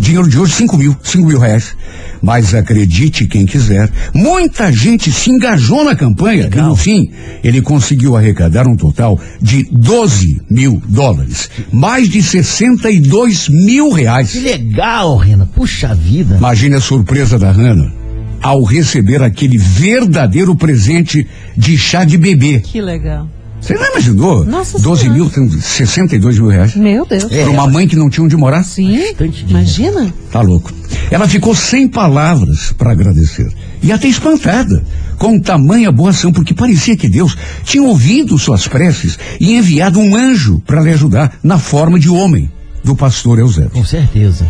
dinheiro 0.00 0.28
de 0.28 0.38
hoje, 0.38 0.54
5 0.54 0.76
mil, 0.76 0.96
5 1.02 1.26
mil 1.26 1.38
reais. 1.38 1.76
Mas 2.22 2.54
acredite 2.54 3.26
quem 3.26 3.44
quiser, 3.44 3.90
muita 4.14 4.72
gente 4.72 5.12
se 5.12 5.30
engajou 5.30 5.84
na 5.84 5.94
campanha 5.94 6.48
e 6.50 6.56
no 6.56 6.74
fim 6.74 7.10
ele 7.42 7.60
conseguiu 7.60 8.16
arrecadar 8.16 8.66
um 8.66 8.76
total 8.76 9.20
de 9.42 9.68
12 9.70 10.40
mil 10.50 10.82
dólares, 10.88 11.50
mais 11.70 12.08
de 12.08 12.22
62 12.22 13.50
mil 13.50 13.90
reais. 13.90 14.32
Que 14.32 14.40
legal, 14.40 15.18
Renan. 15.18 15.46
Puxa 15.54 15.94
vida. 15.94 16.36
Imagine 16.36 16.76
a 16.76 16.80
surpresa 16.80 17.38
da 17.38 17.50
Hannah 17.50 18.03
ao 18.44 18.62
receber 18.62 19.22
aquele 19.22 19.56
verdadeiro 19.56 20.54
presente 20.54 21.26
de 21.56 21.78
chá 21.78 22.04
de 22.04 22.18
bebê. 22.18 22.60
Que 22.60 22.78
legal. 22.78 23.26
Você 23.58 23.72
não 23.72 23.86
imaginou? 23.92 24.44
Nossa 24.44 24.78
12 24.78 25.00
Senhora. 25.00 25.18
mil, 25.18 25.30
tem 25.30 25.48
62 25.48 26.38
mil 26.38 26.50
reais. 26.50 26.76
Meu 26.76 27.06
Deus. 27.06 27.32
É. 27.32 27.42
Para 27.44 27.50
uma 27.50 27.66
mãe 27.66 27.88
que 27.88 27.96
não 27.96 28.10
tinha 28.10 28.22
onde 28.22 28.36
morar? 28.36 28.62
Sim. 28.62 28.98
Bastante 28.98 29.46
dinheiro. 29.46 29.50
Imagina. 29.50 30.14
Tá 30.30 30.42
louco. 30.42 30.70
Ela 31.10 31.26
ficou 31.26 31.54
sem 31.54 31.88
palavras 31.88 32.70
para 32.76 32.92
agradecer. 32.92 33.50
E 33.82 33.90
até 33.90 34.08
espantada 34.08 34.84
com 35.16 35.40
tamanha 35.40 35.90
boa 35.90 36.10
ação, 36.10 36.30
porque 36.30 36.52
parecia 36.52 36.98
que 36.98 37.08
Deus 37.08 37.34
tinha 37.64 37.82
ouvido 37.82 38.38
suas 38.38 38.68
preces 38.68 39.18
e 39.40 39.54
enviado 39.56 39.98
um 39.98 40.14
anjo 40.14 40.60
para 40.66 40.82
lhe 40.82 40.90
ajudar 40.90 41.38
na 41.42 41.58
forma 41.58 41.98
de 41.98 42.10
homem 42.10 42.50
do 42.84 42.94
pastor 42.94 43.38
Eusébio. 43.38 43.70
Com 43.70 43.84
certeza. 43.86 44.46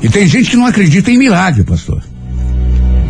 E 0.00 0.08
tem 0.08 0.28
gente 0.28 0.50
que 0.50 0.56
não 0.56 0.66
acredita 0.66 1.10
em 1.10 1.18
milagre, 1.18 1.64
pastor. 1.64 2.00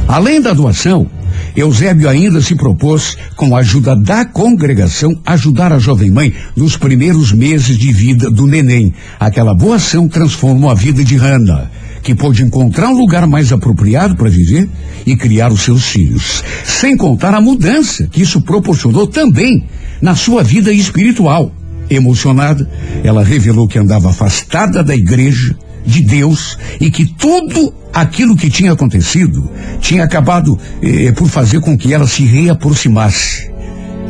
Além 0.07 0.41
da 0.41 0.53
doação, 0.53 1.09
Eusébio 1.57 2.09
ainda 2.09 2.41
se 2.41 2.55
propôs, 2.55 3.17
com 3.37 3.57
a 3.57 3.61
ajuda 3.61 3.97
da 3.97 4.25
congregação, 4.25 5.19
ajudar 5.25 5.73
a 5.73 5.79
jovem 5.79 6.11
mãe 6.11 6.35
nos 6.57 6.77
primeiros 6.77 7.33
meses 7.33 7.79
de 7.79 7.93
vida 7.93 8.31
do 8.31 8.47
neném. 8.47 8.93
Aquela 9.19 9.55
boa 9.55 9.77
ação 9.77 10.09
transformou 10.09 10.71
a 10.71 10.75
vida 10.75 11.03
de 11.03 11.17
Hannah, 11.17 11.71
que 12.03 12.15
pôde 12.15 12.43
encontrar 12.43 12.89
um 12.89 12.99
lugar 12.99 13.27
mais 13.27 13.53
apropriado 13.53 14.15
para 14.15 14.29
viver 14.29 14.69
e 15.07 15.17
criar 15.17 15.51
os 15.51 15.63
seus 15.63 15.87
filhos. 15.87 16.45
Sem 16.65 16.97
contar 16.97 17.35
a 17.35 17.41
mudança 17.41 18.07
que 18.07 18.23
isso 18.23 18.41
proporcionou 18.43 19.07
também 19.07 19.65
na 20.03 20.15
sua 20.15 20.43
vida 20.43 20.73
espiritual. 20.73 21.53
Emocionada, 21.89 22.69
ela 23.03 23.23
revelou 23.23 23.69
que 23.69 23.79
andava 23.79 24.11
afastada 24.11 24.83
da 24.83 24.95
igreja, 24.95 25.57
de 25.85 26.03
Deus, 26.03 26.59
e 26.81 26.91
que 26.91 27.07
tudo 27.07 27.73
aquilo 27.93 28.37
que 28.37 28.51
tinha 28.51 28.73
acontecido 28.73 29.51
tinha 29.81 30.05
acabado 30.05 30.59
eh, 30.83 31.13
por 31.13 31.29
fazer 31.29 31.61
com 31.61 31.77
que 31.77 31.93
ela 31.93 32.07
se 32.07 32.25
reaproximasse 32.25 33.55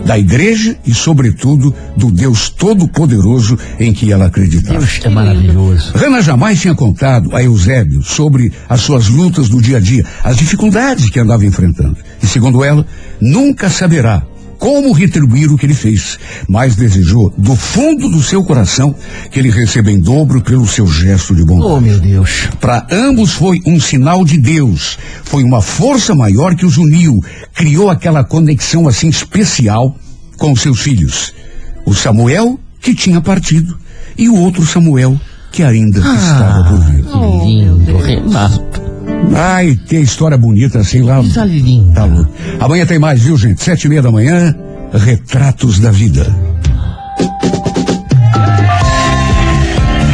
da 0.05 0.19
igreja 0.19 0.77
e, 0.87 0.95
sobretudo, 0.95 1.75
do 1.97 2.11
Deus 2.11 2.51
Todo-Poderoso 2.51 3.59
em 3.81 3.93
que 3.93 4.13
ela 4.13 4.27
acreditava. 4.27 4.79
Deus 4.79 5.01
é 5.03 5.09
maravilhoso. 5.09 5.93
Rana 5.95 6.21
jamais 6.21 6.61
tinha 6.61 6.75
contado 6.75 7.35
a 7.35 7.43
Eusébio 7.43 8.03
sobre 8.03 8.53
as 8.69 8.83
suas 8.83 9.09
lutas 9.09 9.49
do 9.49 9.61
dia 9.61 9.79
a 9.79 9.81
dia, 9.81 10.05
as 10.23 10.37
dificuldades 10.37 11.09
que 11.09 11.19
andava 11.19 11.45
enfrentando. 11.47 11.97
E, 12.23 12.27
segundo 12.27 12.63
ela, 12.63 12.87
nunca 13.21 13.71
saberá 13.71 14.23
como 14.59 14.93
retribuir 14.93 15.53
o 15.53 15.59
que 15.59 15.67
ele 15.67 15.75
fez, 15.75 16.19
mas 16.49 16.77
desejou 16.77 17.33
do 17.37 17.55
fundo 17.57 18.09
do 18.09 18.23
seu 18.23 18.45
coração 18.45 18.95
que 19.31 19.39
ele 19.39 19.51
receba 19.51 19.91
em 19.91 20.01
dobro 20.01 20.41
pelo 20.41 20.67
seu 20.67 20.87
gesto 20.87 21.35
de 21.35 21.45
bondade. 21.45 21.73
Oh, 21.73 21.81
meu 21.81 21.99
Deus. 21.99 22.49
Para 22.61 22.87
ambos 22.91 23.33
foi 23.33 23.61
um 23.67 23.79
sinal 23.79 24.25
de 24.25 24.39
Deus. 24.39 24.99
Foi 25.25 25.43
uma 25.43 25.61
força 25.61 26.15
maior 26.15 26.55
que 26.55 26.67
os 26.67 26.77
uniu. 26.77 27.21
Criou 27.55 27.91
aquela 27.91 28.25
conexão 28.25 28.89
assim 28.89 29.09
especial 29.09 29.97
com 30.37 30.55
seus 30.57 30.81
filhos. 30.81 31.33
O 31.85 31.95
Samuel, 31.95 32.59
que 32.81 32.95
tinha 32.95 33.21
partido, 33.21 33.77
e 34.17 34.29
o 34.29 34.37
outro 34.37 34.65
Samuel, 34.65 35.19
que 35.53 35.63
ainda 35.63 35.99
estava 35.99 36.65
por 36.69 36.81
vir. 36.87 37.05
Que 37.05 37.45
lindo, 37.47 37.97
Renato. 37.99 38.94
Ai, 39.33 39.79
que 39.87 39.97
história 39.97 40.37
bonita 40.37 40.81
assim 40.81 41.03
lá. 41.03 41.17
Coisa 41.17 41.45
linda. 41.45 41.95
Tá. 41.95 42.09
Amanhã 42.61 42.87
tem 42.87 42.99
mais, 42.99 43.23
viu, 43.23 43.37
gente? 43.37 43.63
Sete 43.63 43.85
e 43.85 43.89
meia 43.89 44.03
da 44.03 44.11
manhã, 44.11 44.55
Retratos 44.93 45.79
da 45.79 45.91
Vida. 45.91 46.54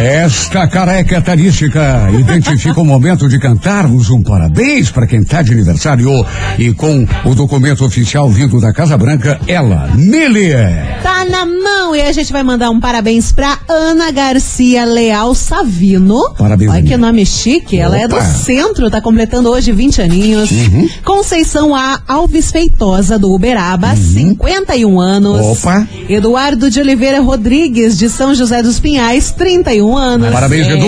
Esta 0.00 0.66
careca 0.66 1.18
etarística 1.18 2.08
identifica 2.18 2.80
o 2.80 2.84
momento 2.86 3.28
de 3.28 3.38
cantarmos 3.38 4.08
um 4.08 4.22
parabéns 4.22 4.90
para 4.90 5.06
quem 5.06 5.20
está 5.20 5.42
de 5.42 5.52
aniversário 5.52 6.24
e 6.58 6.72
com 6.72 7.06
o 7.22 7.34
documento 7.34 7.84
oficial 7.84 8.26
vindo 8.30 8.58
da 8.62 8.72
Casa 8.72 8.96
Branca, 8.96 9.38
ela, 9.46 9.90
Mili. 9.94 10.52
Tá 11.02 11.26
na 11.26 11.44
mão 11.44 11.94
e 11.94 12.00
a 12.00 12.12
gente 12.12 12.32
vai 12.32 12.42
mandar 12.42 12.70
um 12.70 12.80
parabéns 12.80 13.30
pra 13.30 13.58
Ana 13.68 14.10
Garcia 14.10 14.86
Leal 14.86 15.34
Savino. 15.34 16.32
Parabéns, 16.38 16.70
Olha 16.70 16.82
que 16.82 16.96
nome 16.96 17.26
chique. 17.26 17.78
Ela 17.78 17.98
é 17.98 18.08
do 18.08 18.16
Opa. 18.16 18.24
centro, 18.24 18.90
tá 18.90 19.02
completando 19.02 19.50
hoje 19.50 19.70
20 19.70 20.00
aninhos. 20.00 20.48
Conceição 21.04 21.74
A. 21.74 22.00
Alves 22.08 22.50
Feitosa, 22.50 23.18
do 23.18 23.34
Uberaba, 23.34 23.94
51 23.94 24.98
anos. 24.98 25.58
Opa. 25.58 25.86
Eduardo 26.08 26.70
de 26.70 26.80
Oliveira 26.80 27.20
Rodrigues, 27.20 27.98
de 27.98 28.08
São 28.08 28.34
José 28.34 28.62
dos 28.62 28.80
Pinhais, 28.80 29.30
31 29.32 29.89
anos. 29.96 30.30
Parabéns, 30.32 30.66
Edu. 30.68 30.86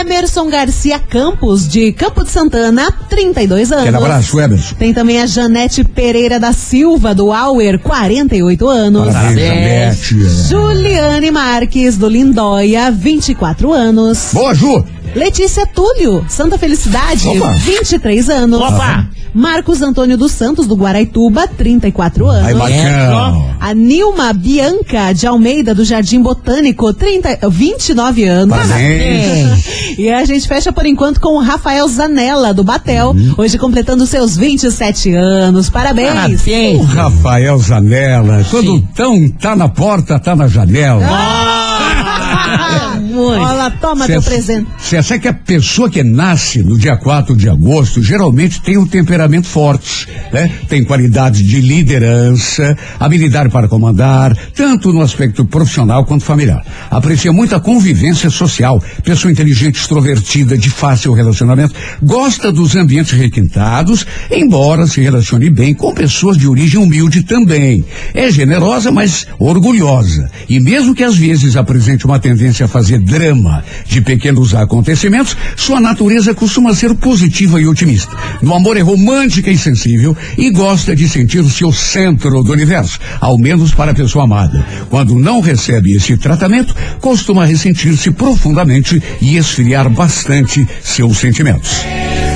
Emerson 0.00 0.48
Garcia 0.48 0.98
Campos, 0.98 1.68
de 1.68 1.92
Campo 1.92 2.24
de 2.24 2.30
Santana, 2.30 2.90
32 3.08 3.72
anos. 3.72 3.84
Aquele 3.84 3.96
abraço, 3.96 4.40
Emerson. 4.40 4.74
Tem 4.76 4.92
também 4.92 5.20
a 5.20 5.26
Janete 5.26 5.84
Pereira 5.84 6.38
da 6.38 6.52
Silva, 6.52 7.14
do 7.14 7.32
Auer, 7.32 7.78
48 7.78 8.68
anos. 8.68 9.12
Parabéns, 9.12 9.40
Parabéns. 9.40 10.08
Janete. 10.08 10.48
Juliane 10.48 11.30
Marques, 11.30 11.96
do 11.96 12.08
Lindóia, 12.08 12.90
24 12.90 13.72
anos. 13.72 14.30
Boa, 14.32 14.54
Ju. 14.54 14.84
Letícia 15.14 15.66
Túlio, 15.66 16.24
Santa 16.28 16.58
Felicidade, 16.58 17.28
Opa. 17.28 17.52
23 17.52 18.28
anos. 18.30 18.60
Opa. 18.60 19.06
Marcos 19.32 19.82
Antônio 19.82 20.16
dos 20.16 20.30
Santos, 20.30 20.66
do 20.68 20.76
Guaraituba, 20.76 21.48
34 21.48 22.28
anos. 22.28 22.46
Aí, 22.46 22.54
bacana. 22.54 23.34
A 23.58 23.74
Nilma 23.74 24.32
Bianca 24.32 25.12
de 25.12 25.26
Almeida, 25.26 25.74
do 25.74 25.84
Jardim 25.84 26.20
Botânico, 26.22 26.92
30, 26.94 27.38
29 27.50 28.24
anos. 28.24 28.56
Parabéns. 28.56 29.64
E 29.96 30.10
a 30.10 30.24
gente 30.24 30.48
fecha 30.48 30.72
por 30.72 30.84
enquanto 30.86 31.20
com 31.20 31.36
o 31.36 31.40
Rafael 31.40 31.86
Zanella, 31.86 32.52
do 32.52 32.64
Batel, 32.64 33.10
Uhum. 33.10 33.34
hoje 33.38 33.56
completando 33.58 34.04
seus 34.06 34.36
27 34.36 35.12
anos. 35.14 35.70
Parabéns! 35.70 36.08
O 36.10 36.14
Parabéns. 36.14 36.86
Rafael 36.88 37.58
Zanella, 37.58 38.44
quando 38.50 38.80
tão 38.94 39.28
tá 39.30 39.54
na 39.54 39.68
porta, 39.68 40.18
tá 40.18 40.34
na 40.34 40.48
janela. 40.48 41.06
Ah, 41.08 42.98
Muito. 43.14 43.40
Olha, 43.40 43.70
toma 43.70 44.06
Cê- 44.06 44.12
teu 44.14 44.22
presente. 44.22 44.66
Você 44.78 45.02
sabe 45.02 45.20
que 45.20 45.28
a 45.28 45.32
pessoa 45.32 45.88
que 45.88 46.02
nasce 46.02 46.62
no 46.62 46.76
dia 46.76 46.96
4 46.96 47.36
de 47.36 47.48
agosto 47.48 48.02
geralmente 48.02 48.60
tem 48.60 48.76
um 48.76 48.86
temperamento 48.86 49.46
forte, 49.46 50.08
né? 50.32 50.50
Tem 50.68 50.82
qualidades 50.84 51.42
de 51.46 51.60
liderança, 51.60 52.76
habilidade 52.98 53.48
para 53.50 53.68
comandar, 53.68 54.36
tanto 54.54 54.92
no 54.92 55.00
aspecto 55.00 55.44
profissional 55.44 56.04
quanto 56.04 56.24
familiar. 56.24 56.64
Aprecia 56.90 57.32
muito 57.32 57.54
a 57.54 57.60
convivência 57.60 58.28
social, 58.30 58.82
pessoa 59.04 59.30
inteligente, 59.30 59.76
extrovertida, 59.76 60.58
de 60.58 60.68
fácil 60.70 61.12
relacionamento, 61.12 61.74
gosta 62.02 62.50
dos 62.50 62.74
ambientes 62.76 63.12
requintados, 63.12 64.06
embora 64.30 64.86
se 64.86 65.00
relacione 65.00 65.50
bem 65.50 65.74
com 65.74 65.94
pessoas 65.94 66.36
de 66.36 66.48
origem 66.48 66.80
humilde 66.80 67.22
também. 67.22 67.84
É 68.12 68.30
generosa, 68.30 68.90
mas 68.90 69.26
orgulhosa. 69.38 70.30
E 70.48 70.58
mesmo 70.60 70.94
que 70.94 71.04
às 71.04 71.16
vezes 71.16 71.56
apresente 71.56 72.04
uma 72.06 72.18
tendência 72.18 72.66
a 72.66 72.68
fazer 72.68 72.98
drama 73.04 73.62
de 73.86 74.00
pequenos 74.00 74.54
acontecimentos, 74.54 75.36
sua 75.56 75.80
natureza 75.80 76.34
costuma 76.34 76.74
ser 76.74 76.94
positiva 76.94 77.60
e 77.60 77.66
otimista. 77.66 78.16
No 78.42 78.54
amor 78.54 78.76
é 78.76 78.80
romântica 78.80 79.50
e 79.50 79.58
sensível 79.58 80.16
e 80.36 80.50
gosta 80.50 80.96
de 80.96 81.08
sentir-se 81.08 81.64
o 81.64 81.72
centro 81.72 82.42
do 82.42 82.52
universo, 82.52 82.98
ao 83.20 83.38
menos 83.38 83.74
para 83.74 83.92
a 83.92 83.94
pessoa 83.94 84.24
amada. 84.24 84.64
Quando 84.90 85.14
não 85.14 85.40
recebe 85.40 85.94
esse 85.94 86.16
tratamento, 86.16 86.74
costuma 87.00 87.44
ressentir-se 87.44 88.10
profundamente 88.10 89.02
e 89.20 89.36
esfriar 89.36 89.88
bastante 89.90 90.66
seus 90.82 91.18
sentimentos. 91.18 91.84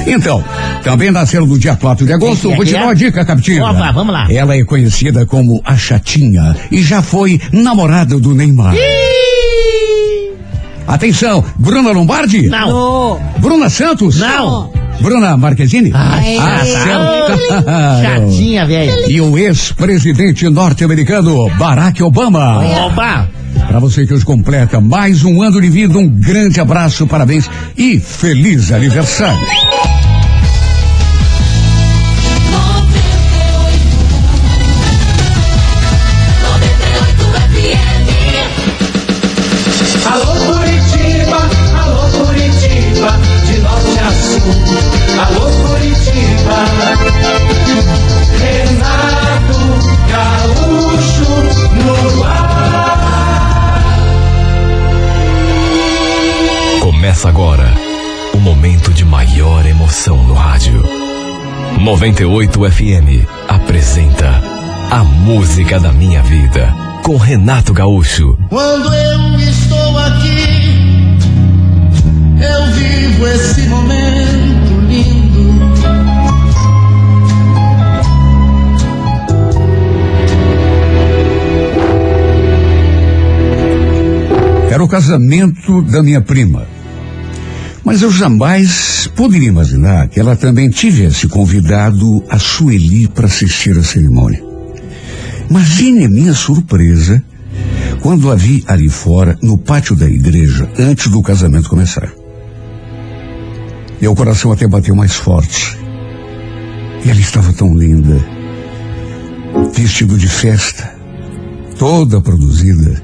Então, 0.07 0.43
também 0.83 1.11
nasceram 1.11 1.47
no 1.47 1.59
dia 1.59 1.77
4 1.77 2.07
de 2.07 2.13
agosto. 2.13 2.49
Vou 2.51 2.65
te 2.65 2.71
que 2.71 2.77
é? 2.77 2.79
dar 2.79 2.87
uma 2.87 2.95
dica, 2.95 3.25
Capitinha. 3.25 3.65
Opa, 3.65 3.93
vamos 3.93 4.13
lá. 4.13 4.27
Ela 4.31 4.57
é 4.57 4.65
conhecida 4.65 5.27
como 5.27 5.61
a 5.65 5.77
Chatinha 5.77 6.57
e 6.71 6.83
já 6.83 7.03
foi 7.03 7.41
namorada 7.53 8.19
do 8.19 8.35
Neymar. 8.35 8.75
Atenção, 10.89 11.45
Bruna 11.59 11.93
Lombardi? 11.93 12.49
Não. 12.49 13.21
Bruna 13.39 13.69
Santos? 13.69 14.17
Não. 14.19 14.73
Bruna 15.03 15.37
Marquezine? 15.37 15.93
Ai, 15.95 16.39
Acertaram. 16.39 18.01
Chatinha, 18.31 18.65
velho. 18.67 19.11
E 19.11 19.21
o 19.21 19.37
ex-presidente 19.37 20.49
norte-americano 20.49 21.47
Barack 21.59 22.03
Obama. 22.03 22.61
Opa. 22.87 23.29
Para 23.69 23.79
você 23.79 24.07
que 24.07 24.15
hoje 24.15 24.25
completa 24.25 24.81
mais 24.81 25.25
um 25.25 25.43
ano 25.43 25.61
de 25.61 25.69
vida, 25.69 25.99
um 25.99 26.09
grande 26.09 26.59
abraço, 26.59 27.07
parabéns 27.07 27.51
e 27.77 28.01
feliz 28.01 28.73
aniversário. 28.73 29.39
Começa 57.29 57.31
agora 57.31 57.75
o 58.35 58.39
momento 58.39 58.93
de 58.93 59.05
maior 59.05 59.67
emoção 59.67 60.23
no 60.27 60.35
rádio. 60.35 60.83
98 61.81 62.71
FM 62.71 63.29
apresenta 63.47 64.43
A 64.91 65.05
Música 65.05 65.79
da 65.79 65.93
Minha 65.93 66.23
Vida 66.23 66.75
com 67.03 67.17
Renato 67.17 67.75
Gaúcho. 67.75 68.39
Quando 68.49 68.95
eu 68.95 69.39
estou 69.41 69.99
aqui, 69.99 71.19
eu 72.41 72.73
vivo 72.73 73.27
esse 73.27 73.69
momento 73.69 74.81
lindo. 74.89 75.59
Era 84.71 84.83
o 84.83 84.89
casamento 84.89 85.83
da 85.83 86.03
minha 86.03 86.21
prima. 86.21 86.78
Mas 87.85 88.03
eu 88.03 88.11
jamais 88.11 89.09
poderia 89.15 89.49
imaginar 89.49 90.09
que 90.09 90.21
ela 90.21 90.37
também 90.37 90.69
tivesse 90.69 91.27
convidado 91.29 92.23
a 92.29 92.39
Sueli 92.39 93.09
para 93.09 93.27
assistir 93.27 93.77
a 93.79 93.83
cerimônia. 93.83 94.43
Imagine 95.49 96.05
a 96.05 96.09
minha 96.09 96.35
surpresa 96.35 97.23
quando 98.01 98.31
a 98.31 98.35
vi 98.35 98.63
ali 98.67 98.89
fora, 98.89 99.37
no 99.43 99.59
pátio 99.59 99.97
da 99.97 100.09
igreja, 100.09 100.69
antes 100.79 101.09
do 101.09 101.23
casamento 101.23 101.69
começar. 101.69 102.13
Meu 104.01 104.15
coração 104.15 104.53
até 104.53 104.69
bateu 104.69 104.95
mais 104.95 105.15
forte. 105.15 105.77
E 107.05 107.11
ela 107.11 107.21
estava 107.21 107.53
tão 107.53 107.75
linda, 107.75 108.25
vestido 109.75 110.17
de 110.17 110.29
festa, 110.29 110.95
toda 111.79 112.21
produzida. 112.21 113.03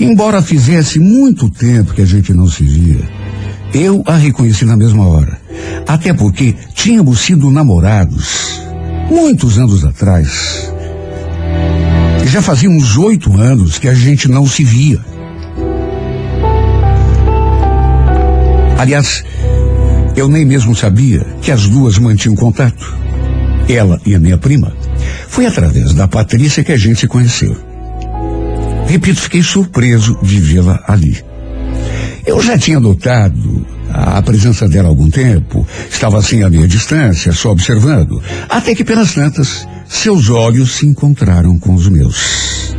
Embora 0.00 0.42
fizesse 0.42 0.98
muito 0.98 1.50
tempo 1.50 1.92
que 1.92 2.02
a 2.02 2.06
gente 2.06 2.32
não 2.32 2.48
se 2.48 2.64
via, 2.64 3.08
eu 3.72 4.02
a 4.06 4.16
reconheci 4.16 4.64
na 4.64 4.76
mesma 4.76 5.06
hora. 5.06 5.40
Até 5.86 6.12
porque 6.12 6.54
tínhamos 6.74 7.20
sido 7.20 7.50
namorados 7.50 8.60
muitos 9.10 9.58
anos 9.58 9.84
atrás. 9.84 10.72
Já 12.26 12.42
fazia 12.42 12.68
uns 12.68 12.96
oito 12.96 13.32
anos 13.40 13.78
que 13.78 13.88
a 13.88 13.94
gente 13.94 14.28
não 14.28 14.46
se 14.46 14.62
via. 14.62 15.00
Aliás, 18.78 19.24
eu 20.14 20.28
nem 20.28 20.44
mesmo 20.44 20.74
sabia 20.74 21.24
que 21.40 21.50
as 21.50 21.66
duas 21.68 21.98
mantinham 21.98 22.36
contato. 22.36 22.96
Ela 23.68 24.00
e 24.04 24.14
a 24.14 24.20
minha 24.20 24.38
prima. 24.38 24.72
Foi 25.28 25.46
através 25.46 25.94
da 25.94 26.06
Patrícia 26.06 26.62
que 26.62 26.72
a 26.72 26.76
gente 26.76 27.00
se 27.00 27.08
conheceu. 27.08 27.56
Repito, 28.86 29.20
fiquei 29.20 29.42
surpreso 29.42 30.18
de 30.22 30.40
vê-la 30.40 30.82
ali. 30.86 31.27
Eu 32.28 32.42
já 32.42 32.58
tinha 32.58 32.78
notado 32.78 33.66
a 33.90 34.20
presença 34.20 34.68
dela 34.68 34.88
há 34.88 34.90
algum 34.90 35.08
tempo, 35.08 35.66
estava 35.90 36.18
assim 36.18 36.42
à 36.42 36.50
meia 36.50 36.68
distância, 36.68 37.32
só 37.32 37.52
observando, 37.52 38.22
até 38.50 38.74
que 38.74 38.84
pelas 38.84 39.14
tantas, 39.14 39.66
seus 39.88 40.28
olhos 40.28 40.72
se 40.72 40.86
encontraram 40.86 41.58
com 41.58 41.72
os 41.72 41.88
meus. 41.88 42.74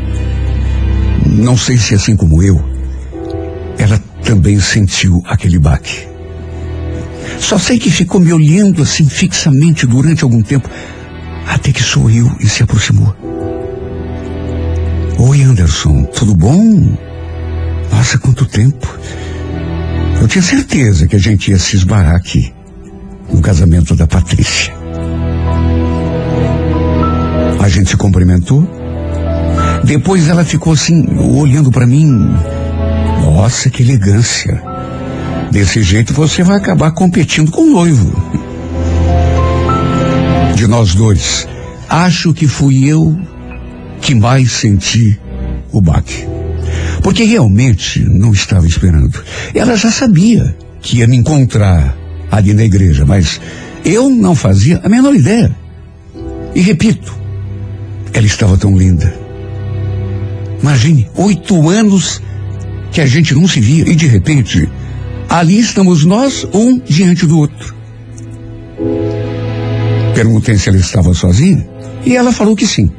Não 1.25 1.57
sei 1.57 1.77
se 1.77 1.95
assim 1.95 2.15
como 2.15 2.43
eu, 2.43 2.63
ela 3.79 3.97
também 4.23 4.59
sentiu 4.59 5.19
aquele 5.25 5.57
baque. 5.57 6.07
Só 7.39 7.57
sei 7.57 7.79
que 7.79 7.89
ficou 7.89 8.21
me 8.21 8.31
olhando 8.31 8.83
assim 8.83 9.09
fixamente 9.09 9.88
durante 9.88 10.23
algum 10.23 10.43
tempo, 10.43 10.69
até 11.47 11.71
que 11.71 11.81
sorriu 11.81 12.31
e 12.39 12.47
se 12.47 12.62
aproximou. 12.62 13.15
Oi, 15.17 15.41
Anderson, 15.41 16.03
tudo 16.03 16.35
bom? 16.35 16.95
Nossa, 17.91 18.19
quanto 18.19 18.45
tempo. 18.45 18.88
Eu 20.19 20.27
tinha 20.27 20.41
certeza 20.41 21.08
que 21.08 21.15
a 21.15 21.19
gente 21.19 21.51
ia 21.51 21.58
se 21.58 21.75
esbarrar 21.75 22.15
aqui, 22.15 22.53
no 23.32 23.41
casamento 23.41 23.95
da 23.95 24.05
Patrícia. 24.05 24.73
A 27.60 27.69
gente 27.69 27.91
se 27.91 27.97
cumprimentou. 27.97 28.67
Depois 29.84 30.27
ela 30.27 30.43
ficou 30.43 30.73
assim, 30.73 31.05
olhando 31.17 31.71
para 31.71 31.88
mim. 31.88 32.05
Nossa, 33.23 33.69
que 33.69 33.82
elegância. 33.82 34.62
Desse 35.51 35.82
jeito 35.82 36.13
você 36.13 36.43
vai 36.43 36.58
acabar 36.58 36.91
competindo 36.91 37.49
com 37.49 37.62
o 37.62 37.71
noivo. 37.71 38.13
De 40.55 40.67
nós 40.67 40.93
dois, 40.93 41.47
acho 41.88 42.34
que 42.34 42.47
fui 42.47 42.86
eu 42.86 43.17
que 44.01 44.13
mais 44.13 44.51
senti 44.51 45.19
o 45.71 45.82
baque. 45.82 46.38
Porque 47.01 47.23
realmente 47.23 47.99
não 48.01 48.31
estava 48.31 48.67
esperando. 48.67 49.23
Ela 49.53 49.75
já 49.75 49.91
sabia 49.91 50.55
que 50.81 50.97
ia 50.97 51.07
me 51.07 51.17
encontrar 51.17 51.97
ali 52.31 52.53
na 52.53 52.63
igreja, 52.63 53.05
mas 53.05 53.39
eu 53.83 54.09
não 54.09 54.35
fazia 54.35 54.79
a 54.83 54.89
menor 54.89 55.15
ideia. 55.15 55.55
E 56.53 56.62
repito, 56.62 57.15
ela 58.13 58.25
estava 58.25 58.57
tão 58.57 58.77
linda. 58.77 59.13
Imagine, 60.62 61.09
oito 61.15 61.69
anos 61.69 62.21
que 62.91 63.01
a 63.01 63.05
gente 63.05 63.33
não 63.33 63.47
se 63.47 63.59
via 63.59 63.88
e 63.88 63.95
de 63.95 64.07
repente, 64.07 64.67
ali 65.29 65.59
estamos 65.59 66.05
nós, 66.05 66.45
um 66.53 66.79
diante 66.79 67.25
do 67.25 67.38
outro. 67.38 67.75
Perguntei 70.13 70.57
se 70.57 70.69
ela 70.69 70.77
estava 70.77 71.13
sozinha 71.13 71.65
e 72.05 72.15
ela 72.15 72.31
falou 72.31 72.55
que 72.55 72.67
sim. 72.67 72.91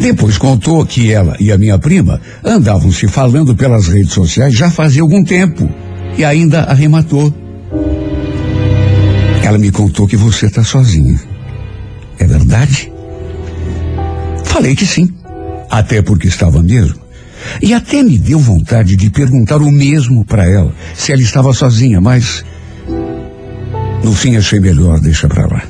Depois 0.00 0.38
contou 0.38 0.84
que 0.86 1.12
ela 1.12 1.36
e 1.38 1.52
a 1.52 1.58
minha 1.58 1.78
prima 1.78 2.18
andavam 2.42 2.90
se 2.90 3.06
falando 3.06 3.54
pelas 3.54 3.86
redes 3.86 4.14
sociais 4.14 4.54
já 4.54 4.70
fazia 4.70 5.02
algum 5.02 5.22
tempo 5.22 5.68
e 6.16 6.24
ainda 6.24 6.62
arrematou. 6.62 7.32
Ela 9.44 9.58
me 9.58 9.70
contou 9.70 10.08
que 10.08 10.16
você 10.16 10.46
está 10.46 10.64
sozinha. 10.64 11.20
É 12.18 12.26
verdade? 12.26 12.90
Falei 14.44 14.74
que 14.74 14.86
sim, 14.86 15.12
até 15.70 16.00
porque 16.00 16.28
estava 16.28 16.62
mesmo. 16.62 16.98
E 17.60 17.74
até 17.74 18.02
me 18.02 18.18
deu 18.18 18.38
vontade 18.38 18.96
de 18.96 19.10
perguntar 19.10 19.58
o 19.58 19.70
mesmo 19.70 20.24
para 20.24 20.48
ela, 20.48 20.74
se 20.94 21.12
ela 21.12 21.22
estava 21.22 21.52
sozinha, 21.52 22.00
mas 22.00 22.42
no 24.02 24.14
fim 24.14 24.36
achei 24.36 24.60
melhor 24.60 24.98
deixar 24.98 25.28
para 25.28 25.46
lá. 25.46 25.62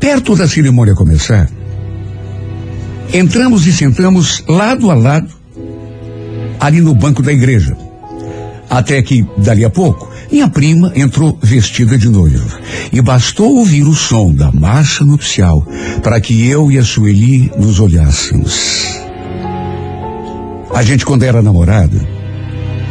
Perto 0.00 0.34
da 0.36 0.48
cerimônia 0.48 0.94
começar, 0.94 1.48
entramos 3.12 3.66
e 3.66 3.72
sentamos 3.72 4.44
lado 4.46 4.90
a 4.90 4.94
lado 4.94 5.28
ali 6.60 6.80
no 6.80 6.94
banco 6.94 7.22
da 7.22 7.32
igreja. 7.32 7.76
Até 8.68 9.00
que, 9.02 9.26
dali 9.38 9.64
a 9.64 9.70
pouco, 9.70 10.10
minha 10.30 10.48
prima 10.48 10.92
entrou 10.94 11.38
vestida 11.42 11.96
de 11.96 12.08
noiva. 12.08 12.58
E 12.92 13.00
bastou 13.00 13.56
ouvir 13.56 13.84
o 13.84 13.94
som 13.94 14.34
da 14.34 14.52
marcha 14.52 15.04
nupcial 15.04 15.66
para 16.02 16.20
que 16.20 16.46
eu 16.46 16.70
e 16.70 16.78
a 16.78 16.84
Sueli 16.84 17.50
nos 17.58 17.80
olhássemos. 17.80 18.98
A 20.74 20.82
gente, 20.82 21.04
quando 21.04 21.22
era 21.22 21.40
namorado, 21.40 21.98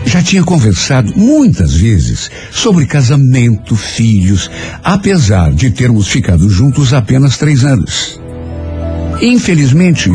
já 0.05 0.23
tinha 0.23 0.43
conversado 0.43 1.13
muitas 1.15 1.75
vezes 1.75 2.31
sobre 2.51 2.85
casamento, 2.87 3.75
filhos, 3.75 4.49
apesar 4.83 5.53
de 5.53 5.69
termos 5.69 6.07
ficado 6.07 6.49
juntos 6.49 6.93
apenas 6.93 7.37
três 7.37 7.63
anos. 7.63 8.19
Infelizmente, 9.21 10.11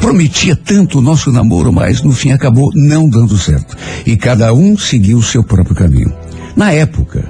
prometia 0.00 0.54
tanto 0.54 0.98
o 0.98 1.02
nosso 1.02 1.32
namoro, 1.32 1.72
mas 1.72 2.02
no 2.02 2.12
fim 2.12 2.32
acabou 2.32 2.70
não 2.74 3.08
dando 3.08 3.36
certo. 3.38 3.76
E 4.04 4.16
cada 4.16 4.52
um 4.52 4.76
seguiu 4.76 5.18
o 5.18 5.22
seu 5.22 5.42
próprio 5.42 5.74
caminho. 5.74 6.12
Na 6.54 6.72
época, 6.72 7.24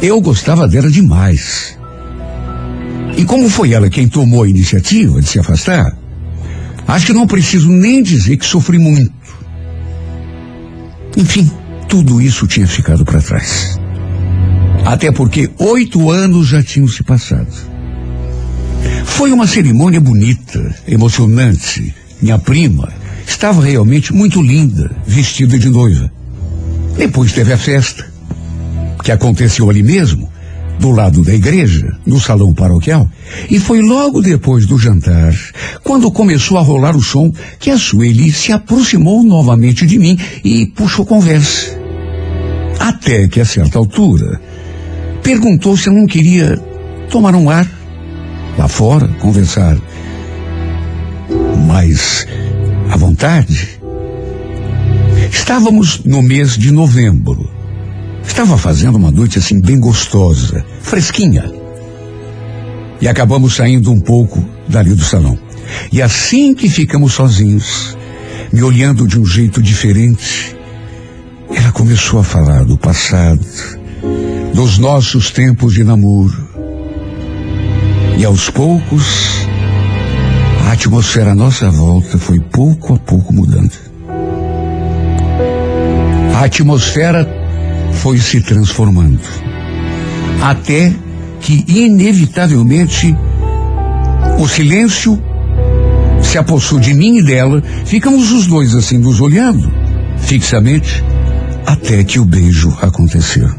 eu 0.00 0.20
gostava 0.20 0.66
dela 0.66 0.90
demais. 0.90 1.78
E 3.16 3.24
como 3.24 3.48
foi 3.48 3.72
ela 3.72 3.90
quem 3.90 4.08
tomou 4.08 4.42
a 4.42 4.48
iniciativa 4.48 5.20
de 5.20 5.28
se 5.28 5.38
afastar, 5.38 5.96
acho 6.88 7.06
que 7.06 7.12
não 7.12 7.26
preciso 7.26 7.70
nem 7.70 8.02
dizer 8.02 8.36
que 8.38 8.46
sofri 8.46 8.78
muito. 8.78 9.12
Enfim, 11.16 11.50
tudo 11.88 12.22
isso 12.22 12.46
tinha 12.46 12.66
ficado 12.66 13.04
para 13.04 13.20
trás. 13.20 13.78
Até 14.84 15.12
porque 15.12 15.50
oito 15.58 16.10
anos 16.10 16.48
já 16.48 16.62
tinham 16.62 16.88
se 16.88 17.02
passado. 17.02 17.71
Foi 19.04 19.32
uma 19.32 19.46
cerimônia 19.46 20.00
bonita, 20.00 20.74
emocionante. 20.86 21.94
Minha 22.20 22.38
prima 22.38 22.88
estava 23.26 23.62
realmente 23.62 24.12
muito 24.12 24.42
linda, 24.42 24.90
vestida 25.06 25.58
de 25.58 25.68
noiva. 25.68 26.10
Depois 26.96 27.32
teve 27.32 27.52
a 27.52 27.58
festa, 27.58 28.04
que 29.02 29.12
aconteceu 29.12 29.68
ali 29.68 29.82
mesmo, 29.82 30.30
do 30.78 30.90
lado 30.90 31.22
da 31.22 31.32
igreja, 31.32 31.96
no 32.04 32.18
salão 32.18 32.52
paroquial, 32.52 33.08
e 33.48 33.58
foi 33.58 33.80
logo 33.80 34.20
depois 34.20 34.66
do 34.66 34.78
jantar, 34.78 35.32
quando 35.84 36.10
começou 36.10 36.58
a 36.58 36.62
rolar 36.62 36.96
o 36.96 37.02
som, 37.02 37.32
que 37.58 37.70
a 37.70 37.78
Sueli 37.78 38.32
se 38.32 38.52
aproximou 38.52 39.22
novamente 39.22 39.86
de 39.86 39.98
mim 39.98 40.18
e 40.44 40.66
puxou 40.66 41.06
conversa. 41.06 41.78
Até 42.78 43.28
que, 43.28 43.40
a 43.40 43.44
certa 43.44 43.78
altura, 43.78 44.40
perguntou 45.22 45.76
se 45.76 45.88
eu 45.88 45.92
não 45.92 46.06
queria 46.06 46.56
tomar 47.10 47.34
um 47.34 47.48
ar 47.48 47.81
lá 48.58 48.68
fora, 48.68 49.08
conversar 49.20 49.76
mais 51.66 52.26
à 52.90 52.96
vontade. 52.96 53.80
Estávamos 55.30 56.04
no 56.04 56.22
mês 56.22 56.56
de 56.56 56.70
novembro. 56.70 57.50
Estava 58.26 58.56
fazendo 58.56 58.96
uma 58.96 59.10
noite 59.10 59.38
assim 59.38 59.60
bem 59.60 59.78
gostosa, 59.80 60.64
fresquinha. 60.80 61.50
E 63.00 63.08
acabamos 63.08 63.56
saindo 63.56 63.90
um 63.90 64.00
pouco 64.00 64.44
dali 64.68 64.94
do 64.94 65.04
salão. 65.04 65.38
E 65.90 66.00
assim 66.00 66.54
que 66.54 66.68
ficamos 66.68 67.14
sozinhos, 67.14 67.96
me 68.52 68.62
olhando 68.62 69.06
de 69.08 69.18
um 69.18 69.26
jeito 69.26 69.62
diferente, 69.62 70.56
ela 71.54 71.72
começou 71.72 72.20
a 72.20 72.24
falar 72.24 72.64
do 72.64 72.78
passado, 72.78 73.44
dos 74.54 74.78
nossos 74.78 75.30
tempos 75.30 75.74
de 75.74 75.82
namoro, 75.82 76.51
e 78.22 78.24
aos 78.24 78.48
poucos, 78.48 79.48
a 80.68 80.72
atmosfera 80.74 81.32
à 81.32 81.34
nossa 81.34 81.68
volta 81.72 82.16
foi 82.16 82.38
pouco 82.38 82.94
a 82.94 82.96
pouco 82.96 83.32
mudando. 83.32 83.72
A 86.32 86.44
atmosfera 86.44 87.28
foi 87.94 88.18
se 88.18 88.40
transformando. 88.40 89.18
Até 90.40 90.94
que, 91.40 91.64
inevitavelmente, 91.66 93.12
o 94.38 94.46
silêncio 94.46 95.20
se 96.22 96.38
apossou 96.38 96.78
de 96.78 96.94
mim 96.94 97.18
e 97.18 97.24
dela. 97.24 97.60
Ficamos 97.84 98.30
os 98.30 98.46
dois 98.46 98.72
assim, 98.76 98.98
nos 98.98 99.20
olhando 99.20 99.68
fixamente, 100.18 101.02
até 101.66 102.04
que 102.04 102.20
o 102.20 102.24
beijo 102.24 102.72
aconteceu. 102.80 103.50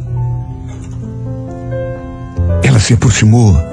Ela 2.63 2.79
se 2.79 2.93
aproximou 2.93 3.72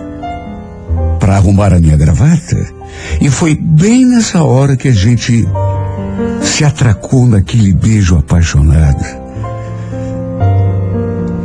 para 1.21 1.37
arrumar 1.37 1.73
a 1.73 1.79
minha 1.79 1.97
gravata 1.97 2.81
e 3.21 3.31
foi 3.31 3.55
bem 3.55 4.05
nessa 4.07 4.43
hora 4.43 4.77
que 4.77 4.89
a 4.89 4.93
gente 4.93 5.47
se 6.43 6.65
atracou 6.65 7.27
naquele 7.27 7.73
beijo 7.73 8.17
apaixonado. 8.17 9.05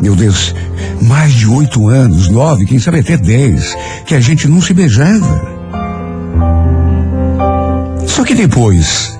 Meu 0.02 0.16
Deus, 0.16 0.56
mais 1.02 1.34
de 1.34 1.48
oito 1.48 1.88
anos, 1.88 2.30
nove, 2.30 2.66
quem 2.66 2.80
sabe 2.80 3.00
até 3.00 3.18
dez, 3.18 3.76
que 4.06 4.16
a 4.16 4.20
gente 4.20 4.48
não 4.48 4.62
se 4.62 4.74
beijava. 4.74 5.54
Só 8.08 8.24
que 8.24 8.34
depois, 8.34 9.20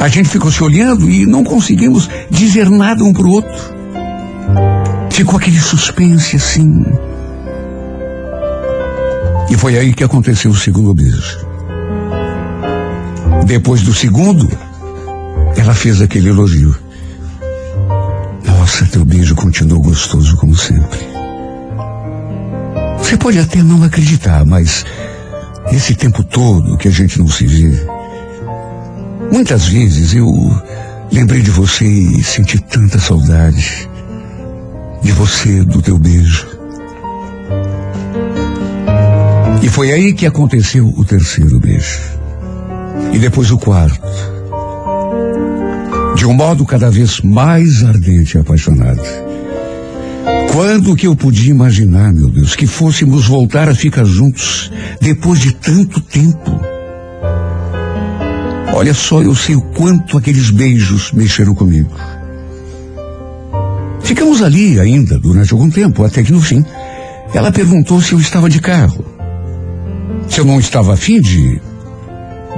a 0.00 0.08
gente 0.08 0.28
ficou 0.28 0.50
se 0.50 0.62
olhando 0.64 1.08
e 1.08 1.26
não 1.26 1.44
conseguimos 1.44 2.08
dizer 2.30 2.68
nada 2.68 3.04
um 3.04 3.12
pro 3.12 3.30
outro. 3.30 3.72
Ficou 5.10 5.36
aquele 5.36 5.60
suspense 5.60 6.36
assim. 6.36 6.84
E 9.52 9.56
foi 9.58 9.76
aí 9.76 9.92
que 9.92 10.02
aconteceu 10.02 10.50
o 10.50 10.56
segundo 10.56 10.94
beijo. 10.94 11.46
Depois 13.46 13.82
do 13.82 13.92
segundo, 13.92 14.48
ela 15.54 15.74
fez 15.74 16.00
aquele 16.00 16.30
elogio. 16.30 16.74
Nossa, 18.46 18.86
teu 18.86 19.04
beijo 19.04 19.34
continuou 19.34 19.82
gostoso 19.82 20.38
como 20.38 20.56
sempre. 20.56 20.98
Você 22.96 23.18
pode 23.18 23.38
até 23.38 23.62
não 23.62 23.82
acreditar, 23.82 24.42
mas 24.46 24.86
esse 25.70 25.94
tempo 25.94 26.24
todo 26.24 26.78
que 26.78 26.88
a 26.88 26.90
gente 26.90 27.18
não 27.18 27.28
se 27.28 27.46
vê, 27.46 27.86
muitas 29.30 29.68
vezes 29.68 30.14
eu 30.14 30.32
lembrei 31.12 31.42
de 31.42 31.50
você 31.50 31.84
e 31.84 32.24
senti 32.24 32.58
tanta 32.58 32.98
saudade 32.98 33.86
de 35.02 35.12
você, 35.12 35.62
do 35.62 35.82
teu 35.82 35.98
beijo. 35.98 36.61
E 39.62 39.68
foi 39.68 39.92
aí 39.92 40.12
que 40.12 40.26
aconteceu 40.26 40.88
o 40.88 41.04
terceiro 41.04 41.60
beijo. 41.60 42.00
E 43.12 43.18
depois 43.18 43.52
o 43.52 43.56
quarto. 43.56 44.02
De 46.16 46.26
um 46.26 46.34
modo 46.34 46.66
cada 46.66 46.90
vez 46.90 47.20
mais 47.20 47.84
ardente 47.84 48.36
e 48.36 48.40
apaixonado. 48.40 49.00
Quando 50.52 50.96
que 50.96 51.06
eu 51.06 51.14
podia 51.14 51.50
imaginar, 51.50 52.12
meu 52.12 52.28
Deus, 52.28 52.56
que 52.56 52.66
fôssemos 52.66 53.26
voltar 53.26 53.68
a 53.68 53.74
ficar 53.74 54.04
juntos 54.04 54.70
depois 55.00 55.38
de 55.38 55.54
tanto 55.54 56.00
tempo? 56.00 56.60
Olha 58.74 58.92
só, 58.92 59.22
eu 59.22 59.34
sei 59.34 59.54
o 59.54 59.62
quanto 59.62 60.18
aqueles 60.18 60.50
beijos 60.50 61.12
mexeram 61.12 61.54
comigo. 61.54 61.90
Ficamos 64.02 64.42
ali 64.42 64.80
ainda 64.80 65.18
durante 65.18 65.52
algum 65.52 65.70
tempo, 65.70 66.04
até 66.04 66.22
que 66.22 66.32
no 66.32 66.40
fim, 66.40 66.64
ela 67.32 67.52
perguntou 67.52 68.00
se 68.00 68.12
eu 68.12 68.18
estava 68.18 68.50
de 68.50 68.60
carro. 68.60 69.21
Se 70.32 70.40
eu 70.40 70.46
não 70.46 70.58
estava 70.58 70.94
afim 70.94 71.20
de 71.20 71.60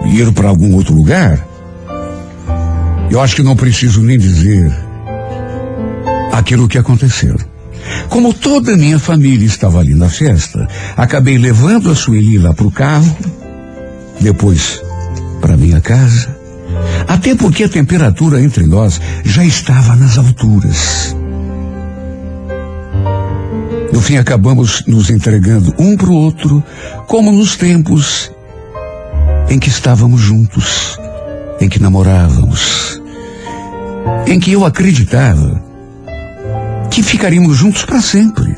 ir 0.07 0.33
para 0.33 0.49
algum 0.49 0.77
outro 0.77 0.95
lugar. 0.95 1.45
Eu 3.11 3.21
acho 3.21 3.35
que 3.35 3.43
não 3.43 3.57
preciso 3.57 4.01
nem 4.01 4.17
dizer 4.17 4.73
aquilo 6.31 6.69
que 6.69 6.79
aconteceu. 6.79 7.37
Como 8.09 8.33
toda 8.33 8.75
a 8.75 8.77
minha 8.77 9.01
família 9.01 9.45
estava 9.45 9.81
ali 9.81 9.93
na 9.93 10.09
festa, 10.09 10.69
acabei 10.97 11.37
levando 11.37 11.91
a 11.91 11.97
Sueli 11.97 12.39
lá 12.39 12.55
para 12.55 12.65
o 12.65 12.71
carro, 12.71 13.17
depois 14.21 14.81
para 15.41 15.57
minha 15.57 15.81
casa, 15.81 16.33
até 17.09 17.35
porque 17.35 17.65
a 17.65 17.69
temperatura 17.69 18.41
entre 18.41 18.65
nós 18.69 19.01
já 19.25 19.45
estava 19.45 19.97
nas 19.97 20.17
alturas. 20.17 21.17
Fim, 24.05 24.19
acabamos 24.19 24.85
nos 24.87 25.09
entregando 25.09 25.75
um 25.79 25.97
para 25.97 26.11
o 26.11 26.15
outro, 26.15 26.63
como 27.07 27.33
nos 27.33 27.57
tempos 27.57 28.31
em 29.49 29.59
que 29.59 29.71
estávamos 29.71 30.21
juntos, 30.21 30.99
em 31.59 31.71
que 31.71 31.81
namorávamos, 31.81 33.01
em 34.27 34.39
que 34.39 34.53
eu 34.53 34.63
acreditava 34.67 35.59
que 36.91 37.03
ficaríamos 37.03 37.57
juntos 37.57 37.87
para 37.87 38.03
sempre. 38.03 38.55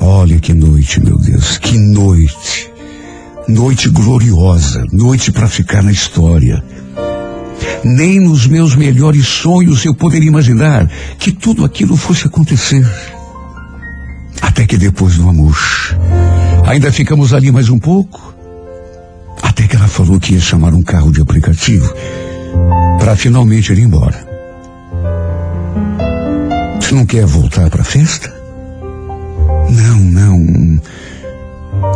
Olha 0.00 0.38
que 0.38 0.54
noite, 0.54 1.00
meu 1.00 1.18
Deus, 1.18 1.58
que 1.58 1.76
noite. 1.76 2.70
Noite 3.48 3.88
gloriosa, 3.88 4.84
noite 4.92 5.32
para 5.32 5.48
ficar 5.48 5.82
na 5.82 5.90
história. 5.90 6.62
Nem 7.82 8.20
nos 8.20 8.46
meus 8.46 8.76
melhores 8.76 9.26
sonhos 9.26 9.84
eu 9.84 9.96
poderia 9.96 10.28
imaginar 10.28 10.88
que 11.18 11.32
tudo 11.32 11.64
aquilo 11.64 11.96
fosse 11.96 12.28
acontecer. 12.28 12.86
Até 14.62 14.68
que 14.68 14.78
depois 14.78 15.16
do 15.16 15.28
amor, 15.28 15.56
ainda 16.64 16.92
ficamos 16.92 17.34
ali 17.34 17.50
mais 17.50 17.68
um 17.68 17.80
pouco. 17.80 18.32
Até 19.42 19.66
que 19.66 19.74
ela 19.74 19.88
falou 19.88 20.20
que 20.20 20.34
ia 20.34 20.40
chamar 20.40 20.72
um 20.72 20.84
carro 20.84 21.10
de 21.10 21.20
aplicativo 21.20 21.92
para 23.00 23.16
finalmente 23.16 23.72
ir 23.72 23.80
embora. 23.80 24.24
Você 26.80 26.94
não 26.94 27.04
quer 27.04 27.26
voltar 27.26 27.68
para 27.70 27.82
a 27.82 27.84
festa? 27.84 28.32
Não, 29.68 29.98
não. 29.98 30.80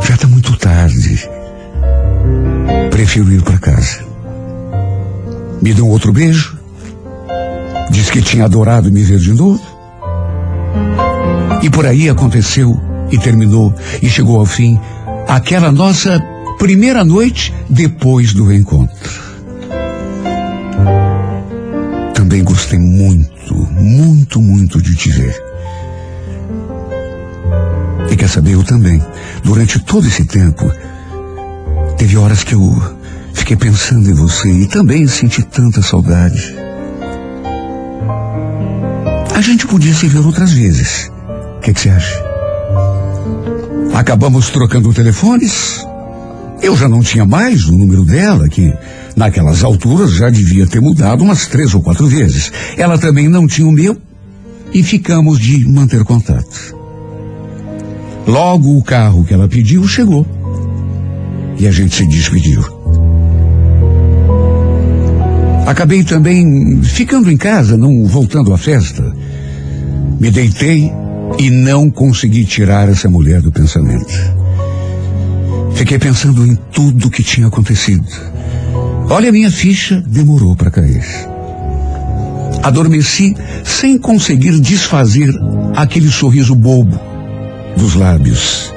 Já 0.02 0.16
está 0.16 0.26
muito 0.26 0.56
tarde. 0.58 1.30
Prefiro 2.90 3.32
ir 3.32 3.42
para 3.42 3.58
casa. 3.58 4.04
Me 5.62 5.72
deu 5.72 5.86
um 5.86 5.90
outro 5.90 6.12
beijo. 6.12 6.58
Diz 7.92 8.10
que 8.10 8.20
tinha 8.20 8.44
adorado 8.44 8.90
me 8.90 9.04
ver 9.04 9.20
de 9.20 9.32
novo. 9.32 9.76
E 11.62 11.70
por 11.70 11.86
aí 11.86 12.08
aconteceu 12.08 12.80
e 13.10 13.18
terminou 13.18 13.74
e 14.02 14.08
chegou 14.08 14.38
ao 14.38 14.46
fim 14.46 14.78
aquela 15.28 15.72
nossa 15.72 16.22
primeira 16.58 17.04
noite 17.04 17.52
depois 17.68 18.32
do 18.32 18.44
reencontro. 18.44 18.96
Também 22.14 22.42
gostei 22.42 22.78
muito, 22.78 23.54
muito, 23.72 24.40
muito 24.40 24.80
de 24.80 24.94
te 24.94 25.10
ver. 25.10 25.42
E 28.10 28.16
quer 28.16 28.28
saber, 28.28 28.52
eu 28.52 28.64
também. 28.64 29.02
Durante 29.44 29.78
todo 29.80 30.06
esse 30.06 30.24
tempo, 30.24 30.70
teve 31.96 32.16
horas 32.16 32.42
que 32.42 32.54
eu 32.54 32.96
fiquei 33.32 33.56
pensando 33.56 34.10
em 34.10 34.14
você 34.14 34.50
e 34.50 34.66
também 34.66 35.06
senti 35.06 35.42
tanta 35.42 35.82
saudade. 35.82 36.54
A 39.34 39.40
gente 39.40 39.66
podia 39.66 39.92
se 39.92 40.08
ver 40.08 40.24
outras 40.24 40.52
vezes. 40.52 41.10
Que 41.66 41.74
que 41.74 41.80
você 41.80 41.88
acha? 41.88 42.22
Acabamos 43.92 44.50
trocando 44.50 44.94
telefones. 44.94 45.84
Eu 46.62 46.76
já 46.76 46.88
não 46.88 47.00
tinha 47.00 47.26
mais 47.26 47.64
o 47.64 47.76
número 47.76 48.04
dela, 48.04 48.48
que 48.48 48.72
naquelas 49.16 49.64
alturas 49.64 50.12
já 50.12 50.30
devia 50.30 50.64
ter 50.68 50.80
mudado 50.80 51.24
umas 51.24 51.48
três 51.48 51.74
ou 51.74 51.82
quatro 51.82 52.06
vezes. 52.06 52.52
Ela 52.76 52.96
também 52.98 53.28
não 53.28 53.48
tinha 53.48 53.66
o 53.66 53.72
meu 53.72 53.96
e 54.72 54.80
ficamos 54.80 55.40
de 55.40 55.66
manter 55.66 56.04
contato. 56.04 56.76
Logo 58.28 58.78
o 58.78 58.82
carro 58.84 59.24
que 59.24 59.34
ela 59.34 59.48
pediu 59.48 59.88
chegou. 59.88 60.24
E 61.58 61.66
a 61.66 61.72
gente 61.72 61.96
se 61.96 62.06
despediu. 62.06 62.62
Acabei 65.66 66.04
também 66.04 66.80
ficando 66.84 67.28
em 67.28 67.36
casa, 67.36 67.76
não 67.76 68.06
voltando 68.06 68.54
à 68.54 68.56
festa. 68.56 69.02
Me 70.20 70.30
deitei 70.30 70.92
e 71.38 71.50
não 71.50 71.90
consegui 71.90 72.44
tirar 72.44 72.88
essa 72.88 73.08
mulher 73.08 73.40
do 73.40 73.52
pensamento. 73.52 74.12
Fiquei 75.74 75.98
pensando 75.98 76.46
em 76.46 76.56
tudo 76.72 77.10
que 77.10 77.22
tinha 77.22 77.48
acontecido. 77.48 78.06
Olha, 79.10 79.30
minha 79.30 79.50
ficha 79.50 80.02
demorou 80.06 80.56
para 80.56 80.70
cair. 80.70 81.04
Adormeci 82.62 83.36
sem 83.62 83.98
conseguir 83.98 84.58
desfazer 84.58 85.30
aquele 85.76 86.10
sorriso 86.10 86.54
bobo 86.54 86.98
dos 87.76 87.94
lábios. 87.94 88.72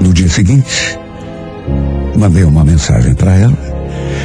No 0.00 0.12
dia 0.12 0.28
seguinte, 0.28 0.98
mandei 2.16 2.44
uma 2.44 2.64
mensagem 2.64 3.14
para 3.14 3.36
ela. 3.36 3.58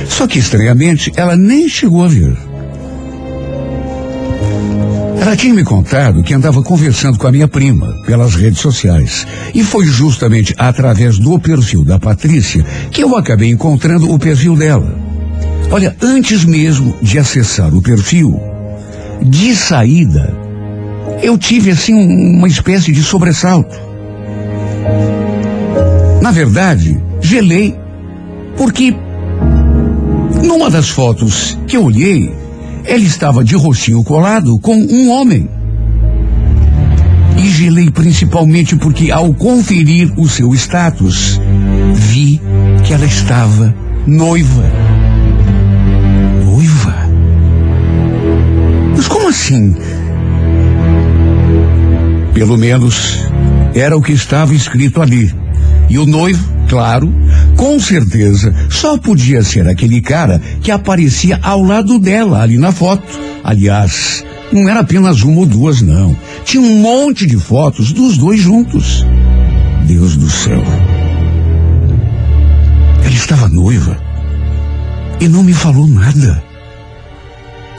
Só 0.08 0.26
que 0.28 0.40
estranhamente 0.40 1.12
ela 1.16 1.36
nem 1.36 1.70
chegou 1.70 2.04
a 2.04 2.08
ver. 2.08 2.49
Ela 5.22 5.36
tinha 5.36 5.54
me 5.54 5.64
contado 5.64 6.24
que 6.24 6.34
andava 6.34 6.62
conversando 6.64 7.18
com 7.18 7.28
a 7.28 7.32
minha 7.32 7.48
prima 7.48 7.94
pelas 8.06 8.36
redes 8.36 8.60
sociais. 8.60 9.28
E 9.54 9.64
foi 9.64 9.86
justamente 9.86 10.56
através 10.58 11.20
do 11.20 11.38
perfil 11.40 11.84
da 11.84 12.00
Patrícia 12.00 12.66
que 12.90 13.04
eu 13.04 13.16
acabei 13.16 13.50
encontrando 13.50 14.12
o 14.12 14.18
perfil 14.18 14.56
dela. 14.56 14.96
Olha, 15.72 15.96
antes 16.02 16.46
mesmo 16.46 16.96
de 17.02 17.20
acessar 17.20 17.74
o 17.76 17.82
perfil, 17.82 18.40
de 19.22 19.56
saída, 19.56 20.34
eu 21.22 21.38
tive 21.38 21.70
assim 21.72 21.94
um- 21.94 22.38
uma 22.38 22.48
espécie 22.48 22.92
de 22.92 23.04
sobressalto. 23.04 23.78
Na 26.22 26.32
verdade, 26.32 27.00
gelei, 27.22 27.76
porque 28.58 28.96
numa 30.44 30.70
das 30.70 30.90
fotos 30.90 31.58
que 31.68 31.78
eu 31.78 31.84
olhei, 31.84 32.32
ela 32.84 33.00
estava 33.00 33.44
de 33.44 33.56
rostinho 33.56 34.04
colado 34.04 34.60
com 34.60 34.76
um 34.76 35.10
homem. 35.10 35.50
E 37.38 37.50
gelei 37.50 37.90
principalmente 37.90 38.76
porque, 38.76 39.12
ao 39.12 39.34
conferir 39.34 40.12
o 40.18 40.28
seu 40.28 40.54
status, 40.54 41.40
vi 41.94 42.42
que 42.84 42.94
ela 42.94 43.06
estava 43.06 43.74
noiva. 44.06 44.66
Noiva? 46.44 46.96
Mas 48.96 49.08
como 49.08 49.30
assim? 49.30 49.76
Pelo 52.34 52.58
menos 52.58 53.20
era 53.74 53.98
o 53.98 54.02
que 54.02 54.12
estava 54.12 54.54
escrito 54.54 55.02
ali. 55.02 55.34
E 55.90 55.98
o 55.98 56.06
noivo, 56.06 56.59
claro, 56.70 57.12
com 57.58 57.80
certeza, 57.80 58.54
só 58.70 58.98
podia 58.98 59.44
ser 59.44 59.68
aquele 59.68 60.00
cara 60.00 60.40
que 60.62 60.72
aparecia 60.72 61.40
ao 61.42 61.64
lado 61.64 61.98
dela 62.00 62.42
ali 62.42 62.58
na 62.58 62.72
foto. 62.72 63.04
Aliás, 63.44 64.24
não 64.52 64.70
era 64.70 64.82
apenas 64.82 65.24
uma 65.24 65.40
ou 65.40 65.46
duas, 65.46 65.82
não. 65.82 66.16
Tinha 66.46 66.62
um 66.62 66.80
monte 66.80 67.26
de 67.26 67.38
fotos 67.38 67.92
dos 67.92 68.18
dois 68.18 68.40
juntos. 68.40 69.04
Deus 69.86 70.16
do 70.16 70.30
céu. 70.30 70.64
Ela 73.04 73.16
estava 73.16 73.50
noiva 73.50 73.98
e 75.20 75.28
não 75.28 75.44
me 75.44 75.54
falou 75.54 75.88
nada. 75.88 76.44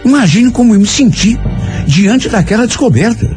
Imagine 0.04 0.50
como 0.50 0.74
eu 0.74 0.80
me 0.80 0.86
senti 0.86 1.38
diante 1.86 2.28
daquela 2.28 2.66
descoberta. 2.66 3.30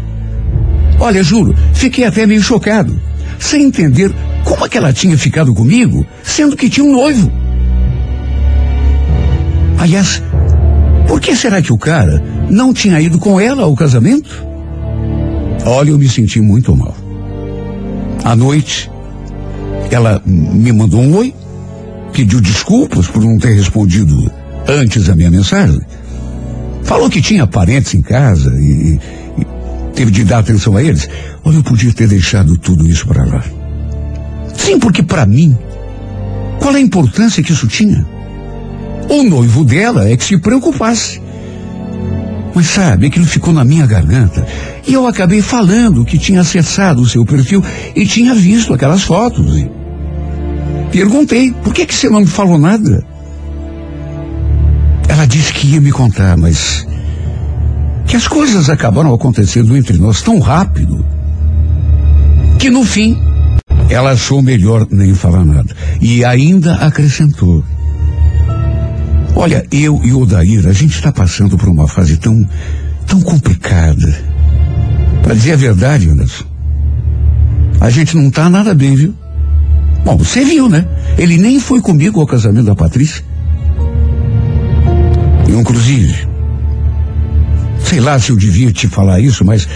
Olha, 0.99 1.21
juro, 1.21 1.53
fiquei 1.73 2.05
até 2.05 2.25
meio 2.25 2.41
chocado, 2.41 2.99
sem 3.37 3.65
entender 3.65 4.11
como 4.53 4.67
é 4.67 4.69
que 4.69 4.77
ela 4.77 4.93
tinha 4.93 5.17
ficado 5.17 5.51
comigo, 5.51 6.05
sendo 6.21 6.55
que 6.55 6.69
tinha 6.69 6.85
um 6.85 6.93
noivo. 6.93 7.31
Aliás, 9.79 10.21
por 11.07 11.19
que 11.19 11.35
será 11.35 11.59
que 11.59 11.73
o 11.73 11.77
cara 11.77 12.23
não 12.51 12.71
tinha 12.71 13.01
ido 13.01 13.17
com 13.17 13.41
ela 13.41 13.63
ao 13.63 13.75
casamento? 13.75 14.45
Olha, 15.65 15.89
eu 15.89 15.97
me 15.97 16.07
senti 16.07 16.39
muito 16.39 16.75
mal. 16.75 16.95
À 18.23 18.35
noite, 18.35 18.91
ela 19.89 20.21
me 20.23 20.71
mandou 20.71 21.01
um 21.01 21.17
oi, 21.17 21.33
pediu 22.13 22.39
desculpas 22.39 23.07
por 23.07 23.23
não 23.23 23.39
ter 23.39 23.55
respondido 23.55 24.31
antes 24.67 25.09
a 25.09 25.15
minha 25.15 25.31
mensagem. 25.31 25.81
Falou 26.83 27.09
que 27.09 27.23
tinha 27.23 27.47
parentes 27.47 27.95
em 27.95 28.03
casa 28.03 28.53
e, 28.61 28.99
e 29.39 29.47
teve 29.95 30.11
de 30.11 30.23
dar 30.23 30.39
atenção 30.39 30.77
a 30.77 30.83
eles. 30.83 31.09
Olha, 31.43 31.55
eu 31.55 31.63
podia 31.63 31.91
ter 31.91 32.07
deixado 32.07 32.55
tudo 32.55 32.87
isso 32.87 33.07
para 33.07 33.25
lá. 33.25 33.43
Sim, 34.55 34.79
porque 34.79 35.03
para 35.03 35.25
mim, 35.25 35.57
qual 36.59 36.73
é 36.73 36.77
a 36.77 36.81
importância 36.81 37.43
que 37.43 37.51
isso 37.51 37.67
tinha? 37.67 38.05
O 39.09 39.23
noivo 39.23 39.65
dela 39.65 40.07
é 40.07 40.15
que 40.15 40.23
se 40.23 40.37
preocupasse. 40.37 41.21
Mas 42.55 42.67
sabe, 42.67 43.07
aquilo 43.07 43.25
ficou 43.25 43.53
na 43.53 43.65
minha 43.65 43.85
garganta. 43.85 44.45
E 44.87 44.93
eu 44.93 45.07
acabei 45.07 45.41
falando 45.41 46.05
que 46.05 46.17
tinha 46.17 46.41
acessado 46.41 47.01
o 47.01 47.07
seu 47.07 47.25
perfil 47.25 47.63
e 47.95 48.05
tinha 48.05 48.33
visto 48.35 48.73
aquelas 48.73 49.03
fotos. 49.03 49.57
E 49.57 49.69
perguntei, 50.91 51.51
por 51.51 51.73
que, 51.73 51.85
que 51.85 51.95
você 51.95 52.09
não 52.09 52.21
me 52.21 52.27
falou 52.27 52.57
nada? 52.57 53.03
Ela 55.09 55.25
disse 55.25 55.51
que 55.53 55.67
ia 55.67 55.81
me 55.81 55.91
contar, 55.91 56.37
mas 56.37 56.87
que 58.05 58.15
as 58.15 58.27
coisas 58.27 58.69
acabaram 58.69 59.13
acontecendo 59.13 59.75
entre 59.75 59.97
nós 59.97 60.21
tão 60.21 60.39
rápido 60.39 61.03
que 62.59 62.69
no 62.69 62.83
fim 62.83 63.19
ela 63.89 64.11
achou 64.11 64.41
melhor 64.41 64.87
nem 64.89 65.13
falar 65.13 65.45
nada. 65.45 65.75
E 66.01 66.23
ainda 66.23 66.75
acrescentou. 66.75 67.63
Olha, 69.35 69.65
eu 69.71 69.99
e 70.03 70.13
o 70.13 70.25
Daíra, 70.25 70.69
a 70.69 70.73
gente 70.73 70.95
está 70.95 71.11
passando 71.11 71.57
por 71.57 71.67
uma 71.67 71.87
fase 71.87 72.17
tão, 72.17 72.47
tão 73.07 73.19
complicada. 73.21 74.21
Para 75.21 75.33
dizer 75.33 75.53
a 75.53 75.57
verdade, 75.57 76.09
Anderson, 76.09 76.45
a 77.79 77.89
gente 77.89 78.15
não 78.15 78.29
tá 78.29 78.49
nada 78.49 78.73
bem, 78.73 78.95
viu? 78.95 79.15
Bom, 80.05 80.17
você 80.17 80.43
viu, 80.43 80.69
né? 80.69 80.85
Ele 81.17 81.37
nem 81.37 81.59
foi 81.59 81.81
comigo 81.81 82.19
ao 82.19 82.27
casamento 82.27 82.65
da 82.65 82.75
Patrícia. 82.75 83.23
Inclusive, 85.47 86.27
sei 87.83 87.99
lá 87.99 88.19
se 88.19 88.31
eu 88.31 88.37
devia 88.37 88.71
te 88.71 88.87
falar 88.87 89.19
isso, 89.19 89.45
mas 89.45 89.67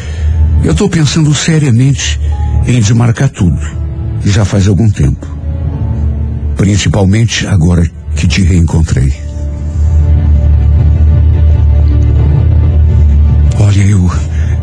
eu 0.64 0.72
estou 0.72 0.90
pensando 0.90 1.34
seriamente 1.34 2.20
em 2.66 2.80
desmarcar 2.80 3.30
tudo. 3.30 3.87
Já 4.28 4.44
faz 4.44 4.68
algum 4.68 4.90
tempo. 4.90 5.26
Principalmente 6.58 7.48
agora 7.48 7.90
que 8.16 8.28
te 8.28 8.44
reencontrei. 8.44 9.14
Olha, 13.60 13.82
eu, 13.82 14.12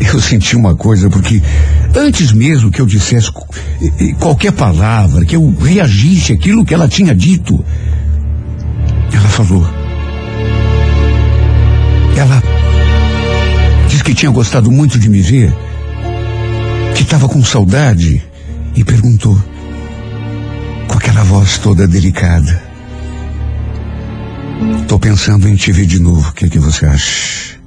eu 0.01 0.21
senti 0.21 0.55
uma 0.55 0.77
coisa, 0.77 1.09
porque 1.09 1.43
antes 1.97 2.33
mesmo 2.33 2.71
que 2.71 2.81
eu 2.81 2.87
dissesse 2.87 3.31
qualquer 4.21 4.53
palavra, 4.53 5.25
que 5.25 5.35
eu 5.35 5.55
reagisse 5.59 6.33
àquilo 6.33 6.65
que 6.65 6.75
ela 6.75 6.87
tinha 6.87 7.15
dito, 7.15 7.65
ela 9.13 9.29
falou. 9.29 9.67
Ela 12.17 12.43
disse 13.89 14.05
que 14.05 14.15
tinha 14.15 14.31
gostado 14.31 14.71
muito 14.71 14.99
de 14.99 15.09
me 15.09 15.21
ver, 15.21 15.53
que 16.95 17.03
estava 17.03 17.29
com 17.29 17.43
saudade 17.43 18.23
e 18.77 18.85
perguntou, 18.85 19.37
com 20.95 20.99
aquela 20.99 21.25
voz 21.25 21.59
toda 21.59 21.89
delicada: 21.89 22.63
Tô 24.87 24.97
pensando 24.97 25.49
em 25.49 25.57
te 25.57 25.73
ver 25.73 25.87
de 25.87 25.99
novo, 25.99 26.29
o 26.29 26.33
que, 26.33 26.45
é 26.45 26.49
que 26.49 26.59
você 26.61 26.87
acha? 26.87 27.59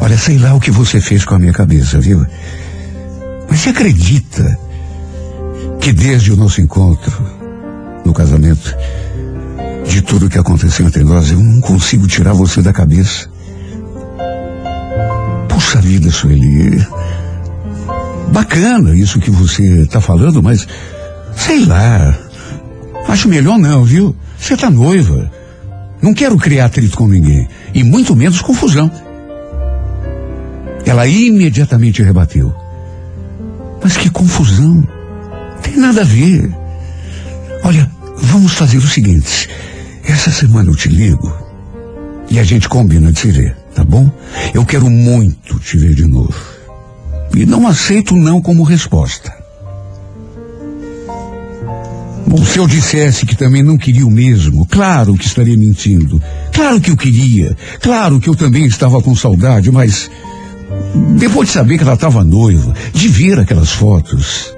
Olha, 0.00 0.16
sei 0.16 0.38
lá 0.38 0.54
o 0.54 0.60
que 0.60 0.70
você 0.70 1.00
fez 1.00 1.24
com 1.24 1.34
a 1.34 1.38
minha 1.40 1.52
cabeça, 1.52 1.98
viu? 1.98 2.24
Mas 3.50 3.60
você 3.60 3.70
acredita 3.70 4.56
que 5.80 5.92
desde 5.92 6.32
o 6.32 6.36
nosso 6.36 6.60
encontro, 6.60 7.12
no 8.04 8.14
casamento, 8.14 8.72
de 9.88 10.02
tudo 10.02 10.28
que 10.28 10.38
aconteceu 10.38 10.86
entre 10.86 11.02
nós, 11.02 11.32
eu 11.32 11.40
não 11.40 11.60
consigo 11.60 12.06
tirar 12.06 12.32
você 12.32 12.62
da 12.62 12.72
cabeça. 12.72 13.28
Puxa 15.48 15.80
vida, 15.80 16.12
Sueli. 16.12 16.86
Bacana 18.32 18.94
isso 18.94 19.18
que 19.18 19.30
você 19.30 19.82
está 19.82 20.00
falando, 20.00 20.40
mas 20.40 20.66
sei 21.36 21.64
lá. 21.64 22.18
Acho 23.06 23.28
melhor 23.28 23.58
não, 23.58 23.84
viu? 23.84 24.16
Você 24.38 24.56
tá 24.56 24.68
noiva. 24.68 25.30
Não 26.02 26.12
quero 26.12 26.36
criar 26.36 26.66
atrito 26.66 26.96
com 26.96 27.06
ninguém. 27.06 27.48
E 27.72 27.84
muito 27.84 28.16
menos 28.16 28.40
confusão. 28.40 28.90
Ela 30.84 31.06
imediatamente 31.06 32.02
rebateu. 32.02 32.54
Mas 33.82 33.96
que 33.96 34.10
confusão. 34.10 34.86
Tem 35.62 35.76
nada 35.76 36.00
a 36.00 36.04
ver. 36.04 36.52
Olha, 37.62 37.90
vamos 38.18 38.52
fazer 38.52 38.78
o 38.78 38.88
seguinte. 38.88 39.48
Essa 40.04 40.30
semana 40.30 40.70
eu 40.70 40.76
te 40.76 40.88
ligo 40.88 41.46
e 42.30 42.38
a 42.38 42.44
gente 42.44 42.68
combina 42.68 43.12
de 43.12 43.18
se 43.18 43.30
ver, 43.30 43.56
tá 43.74 43.84
bom? 43.84 44.10
Eu 44.54 44.64
quero 44.64 44.88
muito 44.90 45.58
te 45.58 45.76
ver 45.76 45.94
de 45.94 46.06
novo. 46.06 46.34
E 47.34 47.44
não 47.44 47.66
aceito 47.66 48.14
não 48.16 48.40
como 48.40 48.62
resposta. 48.62 49.35
Bom, 52.26 52.44
se 52.44 52.58
eu 52.58 52.66
dissesse 52.66 53.24
que 53.24 53.36
também 53.36 53.62
não 53.62 53.78
queria 53.78 54.06
o 54.06 54.10
mesmo, 54.10 54.66
claro 54.66 55.14
que 55.14 55.26
estaria 55.26 55.56
mentindo. 55.56 56.20
Claro 56.52 56.80
que 56.80 56.90
eu 56.90 56.96
queria. 56.96 57.56
Claro 57.80 58.18
que 58.18 58.28
eu 58.28 58.34
também 58.34 58.66
estava 58.66 59.00
com 59.00 59.14
saudade, 59.14 59.70
mas 59.70 60.10
depois 61.16 61.48
de 61.48 61.54
saber 61.54 61.78
que 61.78 61.84
ela 61.84 61.94
estava 61.94 62.24
noiva, 62.24 62.74
de 62.92 63.08
ver 63.08 63.38
aquelas 63.38 63.70
fotos, 63.70 64.52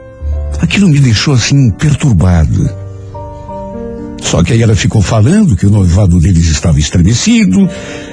aquilo 0.61 0.89
me 0.89 0.99
deixou 0.99 1.35
assim 1.35 1.71
perturbado. 1.71 2.89
Só 4.23 4.43
que 4.43 4.53
aí 4.53 4.62
ela 4.62 4.75
ficou 4.75 5.01
falando 5.01 5.57
que 5.57 5.66
o 5.66 5.71
noivado 5.71 6.19
deles 6.21 6.49
estava 6.49 6.79
estremecido, 6.79 7.69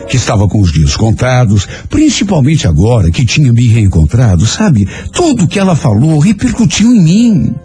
que 0.08 0.18
estava 0.18 0.48
com 0.48 0.62
os 0.62 0.72
dias 0.72 0.96
contados, 0.96 1.68
principalmente 1.90 2.68
agora 2.68 3.12
que 3.12 3.26
tinha 3.26 3.52
me 3.52 3.68
reencontrado, 3.68 4.46
sabe? 4.46 4.88
Tudo 5.12 5.48
que 5.48 5.60
ela 5.60 5.76
falou 5.76 6.20
repercutiu 6.20 6.94
em 6.94 7.04
mim. 7.04 7.56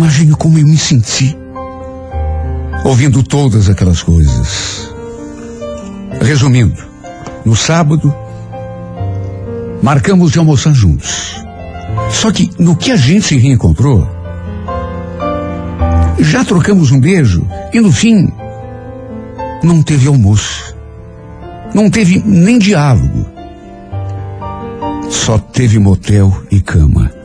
Imagine 0.00 0.34
como 0.34 0.58
eu 0.58 0.66
me 0.66 0.78
senti 0.78 1.36
ouvindo 2.86 3.22
todas 3.22 3.68
aquelas 3.68 4.02
coisas. 4.02 4.90
Resumindo, 6.22 6.82
no 7.44 7.54
sábado, 7.54 8.10
marcamos 9.82 10.32
de 10.32 10.38
almoçar 10.38 10.72
juntos. 10.72 11.36
Só 12.10 12.32
que 12.32 12.50
no 12.58 12.76
que 12.76 12.92
a 12.92 12.96
gente 12.96 13.26
se 13.26 13.36
reencontrou, 13.36 14.08
Já 16.18 16.46
trocamos 16.46 16.90
um 16.90 16.98
beijo 16.98 17.46
e 17.70 17.78
no 17.78 17.92
fim 17.92 18.32
não 19.62 19.82
teve 19.82 20.08
almoço. 20.08 20.74
Não 21.74 21.90
teve 21.90 22.22
nem 22.24 22.58
diálogo. 22.58 23.26
Só 25.10 25.38
teve 25.38 25.78
motel 25.78 26.34
e 26.50 26.58
cama. 26.62 27.19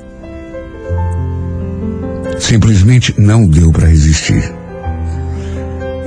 Simplesmente 2.46 3.12
não 3.18 3.48
deu 3.48 3.72
para 3.72 3.88
resistir. 3.88 4.54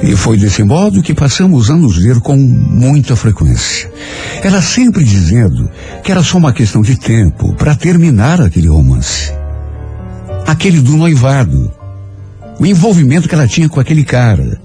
E 0.00 0.14
foi 0.14 0.36
desse 0.36 0.62
modo 0.62 1.02
que 1.02 1.12
passamos 1.12 1.68
a 1.68 1.74
nos 1.74 1.96
ver 1.96 2.20
com 2.20 2.36
muita 2.36 3.16
frequência. 3.16 3.90
Ela 4.40 4.62
sempre 4.62 5.02
dizendo 5.02 5.68
que 6.04 6.12
era 6.12 6.22
só 6.22 6.38
uma 6.38 6.52
questão 6.52 6.80
de 6.80 6.94
tempo 6.94 7.54
para 7.54 7.74
terminar 7.74 8.40
aquele 8.40 8.68
romance. 8.68 9.32
Aquele 10.46 10.80
do 10.80 10.96
noivado. 10.96 11.72
O 12.60 12.64
envolvimento 12.64 13.28
que 13.28 13.34
ela 13.34 13.48
tinha 13.48 13.68
com 13.68 13.80
aquele 13.80 14.04
cara. 14.04 14.60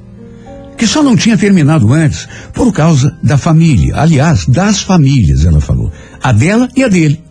Que 0.78 0.86
só 0.86 1.02
não 1.02 1.16
tinha 1.16 1.40
terminado 1.40 1.92
antes 1.92 2.28
por 2.54 2.72
causa 2.72 3.18
da 3.24 3.36
família. 3.36 3.96
Aliás, 3.96 4.46
das 4.46 4.84
famílias, 4.84 5.44
ela 5.44 5.60
falou. 5.60 5.92
A 6.22 6.32
dela 6.32 6.70
e 6.76 6.84
a 6.84 6.88
dele. 6.88 7.23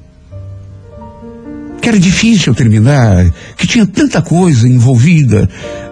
Que 1.83 1.89
era 1.89 1.99
difícil 1.99 2.55
terminar, 2.55 3.29
que 3.57 3.67
tinha 3.67 3.85
tanta 3.85 4.23
coisa 4.23 4.69
envolvida. 4.69 5.51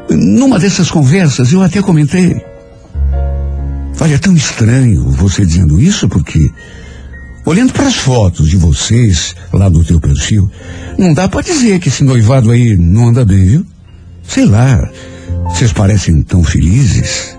Numa 0.08 0.58
dessas 0.58 0.88
conversas, 0.90 1.52
eu 1.52 1.60
até 1.62 1.82
comentei. 1.82 2.40
Olha, 4.00 4.14
é 4.14 4.18
tão 4.18 4.34
estranho 4.34 5.10
você 5.10 5.44
dizendo 5.44 5.78
isso, 5.80 6.08
porque 6.08 6.50
olhando 7.44 7.72
para 7.72 7.88
as 7.88 7.96
fotos 7.96 8.48
de 8.48 8.56
vocês 8.56 9.34
lá 9.52 9.68
do 9.68 9.84
teu 9.84 10.00
perfil, 10.00 10.50
não 10.96 11.12
dá 11.12 11.28
para 11.28 11.42
dizer 11.42 11.78
que 11.80 11.88
esse 11.88 12.04
noivado 12.04 12.50
aí 12.50 12.76
não 12.76 13.08
anda 13.08 13.24
bem, 13.24 13.44
viu? 13.44 13.66
Sei 14.22 14.46
lá, 14.46 14.88
vocês 15.46 15.72
parecem 15.72 16.22
tão 16.22 16.42
felizes. 16.42 17.36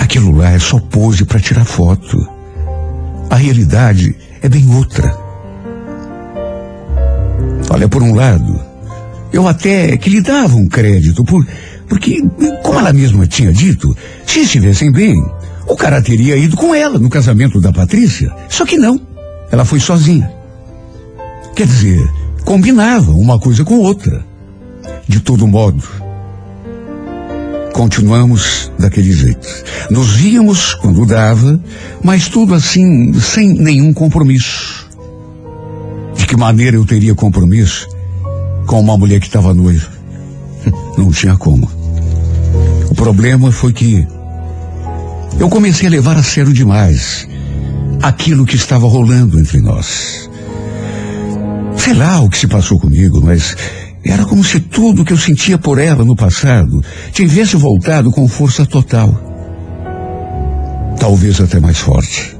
Aquilo 0.00 0.36
lá 0.36 0.50
é 0.50 0.58
só 0.58 0.78
pose 0.78 1.24
para 1.24 1.40
tirar 1.40 1.64
foto. 1.64 2.18
A 3.30 3.36
realidade 3.36 4.14
é 4.42 4.48
bem 4.48 4.68
outra. 4.74 5.23
Olha, 7.70 7.88
por 7.88 8.02
um 8.02 8.14
lado, 8.14 8.60
eu 9.32 9.48
até 9.48 9.96
que 9.96 10.10
lhe 10.10 10.20
dava 10.20 10.56
um 10.56 10.68
crédito, 10.68 11.24
por, 11.24 11.46
porque, 11.88 12.22
como 12.62 12.78
ela 12.78 12.92
mesma 12.92 13.26
tinha 13.26 13.52
dito, 13.52 13.96
se 14.26 14.40
estivessem 14.40 14.92
bem, 14.92 15.14
o 15.66 15.76
cara 15.76 16.02
teria 16.02 16.36
ido 16.36 16.56
com 16.56 16.74
ela 16.74 16.98
no 16.98 17.10
casamento 17.10 17.60
da 17.60 17.72
Patrícia. 17.72 18.32
Só 18.48 18.64
que 18.64 18.76
não, 18.76 19.00
ela 19.50 19.64
foi 19.64 19.80
sozinha. 19.80 20.30
Quer 21.54 21.66
dizer, 21.66 22.06
combinava 22.44 23.12
uma 23.12 23.38
coisa 23.38 23.64
com 23.64 23.78
outra. 23.78 24.24
De 25.06 25.20
todo 25.20 25.46
modo, 25.46 25.82
continuamos 27.72 28.70
daquele 28.78 29.12
jeito. 29.12 29.46
Nos 29.90 30.14
víamos 30.16 30.74
quando 30.74 31.04
dava, 31.04 31.60
mas 32.02 32.28
tudo 32.28 32.54
assim, 32.54 33.12
sem 33.14 33.52
nenhum 33.52 33.92
compromisso. 33.92 34.83
Que 36.34 36.40
maneira 36.40 36.76
eu 36.76 36.84
teria 36.84 37.14
compromisso 37.14 37.88
com 38.66 38.80
uma 38.80 38.98
mulher 38.98 39.20
que 39.20 39.26
estava 39.26 39.54
noiva? 39.54 39.88
Não 40.98 41.12
tinha 41.12 41.36
como. 41.36 41.70
O 42.90 42.94
problema 42.96 43.52
foi 43.52 43.72
que 43.72 44.04
eu 45.38 45.48
comecei 45.48 45.86
a 45.86 45.90
levar 45.92 46.16
a 46.16 46.24
sério 46.24 46.52
demais 46.52 47.28
aquilo 48.02 48.44
que 48.44 48.56
estava 48.56 48.84
rolando 48.88 49.38
entre 49.38 49.60
nós. 49.60 50.28
Sei 51.76 51.94
lá 51.94 52.20
o 52.20 52.28
que 52.28 52.36
se 52.36 52.48
passou 52.48 52.80
comigo, 52.80 53.20
mas 53.24 53.56
era 54.04 54.24
como 54.24 54.42
se 54.42 54.58
tudo 54.58 55.04
que 55.04 55.12
eu 55.12 55.18
sentia 55.18 55.56
por 55.56 55.78
ela 55.78 56.04
no 56.04 56.16
passado 56.16 56.82
tivesse 57.12 57.54
voltado 57.54 58.10
com 58.10 58.26
força 58.26 58.66
total. 58.66 59.14
Talvez 60.98 61.40
até 61.40 61.60
mais 61.60 61.78
forte. 61.78 62.33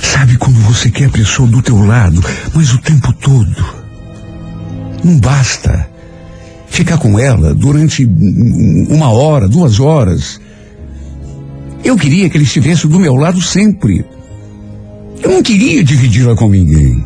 Sabe 0.00 0.36
quando 0.36 0.58
você 0.60 0.90
quer 0.90 1.06
a 1.06 1.10
pessoa 1.10 1.48
do 1.48 1.62
teu 1.62 1.84
lado, 1.84 2.22
mas 2.54 2.72
o 2.72 2.78
tempo 2.78 3.12
todo? 3.14 3.84
Não 5.02 5.18
basta 5.18 5.88
ficar 6.68 6.98
com 6.98 7.18
ela 7.18 7.54
durante 7.54 8.04
uma 8.88 9.10
hora, 9.10 9.48
duas 9.48 9.78
horas. 9.78 10.40
Eu 11.84 11.96
queria 11.96 12.28
que 12.28 12.36
ele 12.36 12.44
estivesse 12.44 12.88
do 12.88 12.98
meu 12.98 13.14
lado 13.14 13.40
sempre. 13.40 14.04
Eu 15.22 15.30
não 15.30 15.42
queria 15.42 15.84
dividi-la 15.84 16.34
com 16.34 16.48
ninguém. 16.48 17.04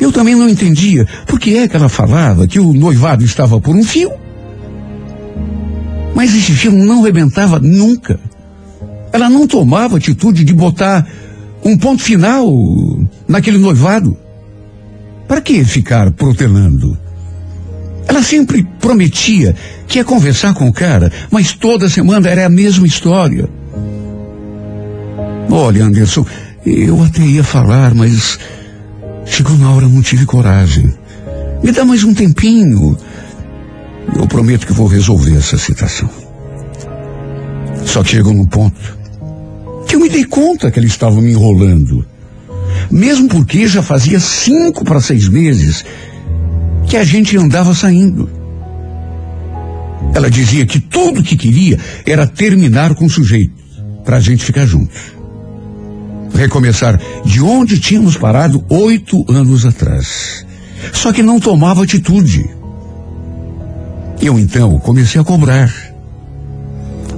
Eu 0.00 0.10
também 0.10 0.34
não 0.34 0.48
entendia 0.48 1.06
por 1.26 1.38
que 1.38 1.58
é 1.58 1.68
que 1.68 1.76
ela 1.76 1.88
falava 1.88 2.46
que 2.46 2.58
o 2.58 2.72
noivado 2.72 3.24
estava 3.24 3.60
por 3.60 3.76
um 3.76 3.84
fio. 3.84 4.10
Mas 6.14 6.34
esse 6.34 6.52
fio 6.52 6.72
não 6.72 7.02
rebentava 7.02 7.58
nunca. 7.58 8.18
Ela 9.12 9.28
não 9.28 9.46
tomava 9.46 9.96
atitude 9.96 10.44
de 10.44 10.54
botar 10.54 11.06
um 11.64 11.76
ponto 11.76 12.02
final 12.02 12.46
naquele 13.28 13.58
noivado. 13.58 14.16
Para 15.26 15.40
que 15.40 15.64
ficar 15.64 16.10
protelando? 16.12 16.98
Ela 18.06 18.22
sempre 18.22 18.66
prometia 18.80 19.54
que 19.86 19.98
ia 19.98 20.04
conversar 20.04 20.54
com 20.54 20.68
o 20.68 20.72
cara, 20.72 21.12
mas 21.30 21.52
toda 21.52 21.88
semana 21.88 22.28
era 22.28 22.46
a 22.46 22.48
mesma 22.48 22.86
história. 22.86 23.48
Olha, 25.48 25.84
Anderson, 25.84 26.24
eu 26.64 27.02
até 27.02 27.22
ia 27.22 27.44
falar, 27.44 27.94
mas 27.94 28.38
chegou 29.26 29.56
na 29.56 29.72
hora, 29.72 29.88
não 29.88 30.02
tive 30.02 30.24
coragem. 30.26 30.92
Me 31.62 31.72
dá 31.72 31.84
mais 31.84 32.04
um 32.04 32.14
tempinho. 32.14 32.96
Eu 34.16 34.26
prometo 34.26 34.66
que 34.66 34.72
vou 34.72 34.86
resolver 34.86 35.36
essa 35.36 35.58
situação. 35.58 36.08
Só 37.84 38.02
que 38.02 38.10
chegou 38.10 38.32
num 38.32 38.46
ponto 38.46 38.99
que 39.90 39.96
eu 39.96 40.00
me 40.00 40.08
dei 40.08 40.24
conta 40.24 40.70
que 40.70 40.78
ele 40.78 40.86
estava 40.86 41.20
me 41.20 41.32
enrolando. 41.32 42.06
Mesmo 42.88 43.28
porque 43.28 43.66
já 43.66 43.82
fazia 43.82 44.20
cinco 44.20 44.84
para 44.84 45.00
seis 45.00 45.26
meses 45.26 45.84
que 46.86 46.96
a 46.96 47.02
gente 47.02 47.36
andava 47.36 47.74
saindo. 47.74 48.30
Ela 50.14 50.30
dizia 50.30 50.64
que 50.64 50.78
tudo 50.78 51.24
que 51.24 51.36
queria 51.36 51.76
era 52.06 52.24
terminar 52.24 52.94
com 52.94 53.06
o 53.06 53.10
sujeito, 53.10 53.52
para 54.04 54.18
a 54.18 54.20
gente 54.20 54.44
ficar 54.44 54.64
juntos. 54.64 54.96
Recomeçar 56.32 57.00
de 57.24 57.42
onde 57.42 57.80
tínhamos 57.80 58.16
parado 58.16 58.64
oito 58.68 59.24
anos 59.28 59.66
atrás. 59.66 60.46
Só 60.92 61.12
que 61.12 61.20
não 61.20 61.40
tomava 61.40 61.82
atitude. 61.82 62.48
Eu 64.22 64.38
então 64.38 64.78
comecei 64.78 65.20
a 65.20 65.24
cobrar. 65.24 65.89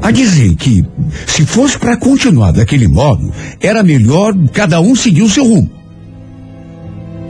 A 0.03 0.11
dizer 0.11 0.57
que, 0.57 0.85
se 1.29 1.47
fosse 1.47 1.79
para 1.79 1.97
continuar 1.97 2.51
daquele 2.51 2.89
modo, 2.89 3.33
era 3.61 3.85
melhor 3.85 4.35
cada 4.53 4.81
um 4.81 4.97
seguir 4.97 5.23
o 5.23 5.31
seu 5.31 5.45
rumo. 5.45 5.71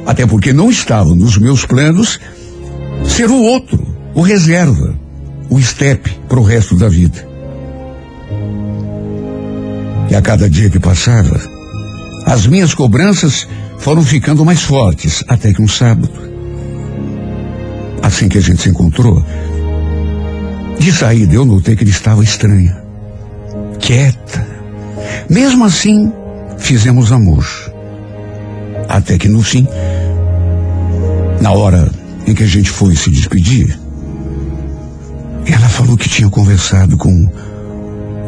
Até 0.06 0.26
porque 0.26 0.54
não 0.54 0.70
estava 0.70 1.14
nos 1.14 1.36
meus 1.36 1.66
planos 1.66 2.18
ser 3.04 3.30
o 3.30 3.42
outro, 3.42 3.86
o 4.14 4.22
reserva, 4.22 4.98
o 5.50 5.58
estepe 5.58 6.10
para 6.26 6.40
o 6.40 6.42
resto 6.42 6.74
da 6.74 6.88
vida. 6.88 7.28
E 10.10 10.14
a 10.14 10.22
cada 10.22 10.48
dia 10.48 10.70
que 10.70 10.80
passava, 10.80 11.40
as 12.24 12.46
minhas 12.46 12.74
cobranças 12.74 13.46
foram 13.78 14.02
ficando 14.02 14.44
mais 14.44 14.62
fortes, 14.62 15.22
até 15.28 15.52
que 15.52 15.60
um 15.60 15.68
sábado, 15.68 16.10
assim 18.02 18.28
que 18.28 18.38
a 18.38 18.40
gente 18.40 18.62
se 18.62 18.70
encontrou, 18.70 19.22
de 20.78 20.92
saída 20.92 21.34
eu 21.34 21.44
notei 21.44 21.76
que 21.76 21.84
ele 21.84 21.90
estava 21.90 22.22
estranha, 22.22 22.82
quieta. 23.78 24.46
Mesmo 25.28 25.64
assim, 25.64 26.12
fizemos 26.58 27.12
amor. 27.12 27.46
Até 28.88 29.18
que 29.18 29.28
no 29.28 29.42
fim, 29.42 29.66
na 31.40 31.52
hora 31.52 31.90
em 32.26 32.34
que 32.34 32.42
a 32.42 32.46
gente 32.46 32.70
foi 32.70 32.94
se 32.94 33.10
despedir, 33.10 33.78
ela 35.46 35.68
falou 35.68 35.96
que 35.96 36.08
tinha 36.08 36.28
conversado 36.28 36.96
com 36.96 37.28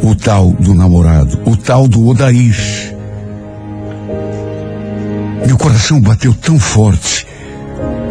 o 0.03 0.15
tal 0.15 0.51
do 0.53 0.75
namorado, 0.75 1.41
o 1.45 1.57
tal 1.57 1.87
do 1.87 2.07
Odair. 2.07 2.57
Meu 5.47 5.57
coração 5.57 6.01
bateu 6.01 6.35
tão 6.35 6.59
forte. 6.59 7.27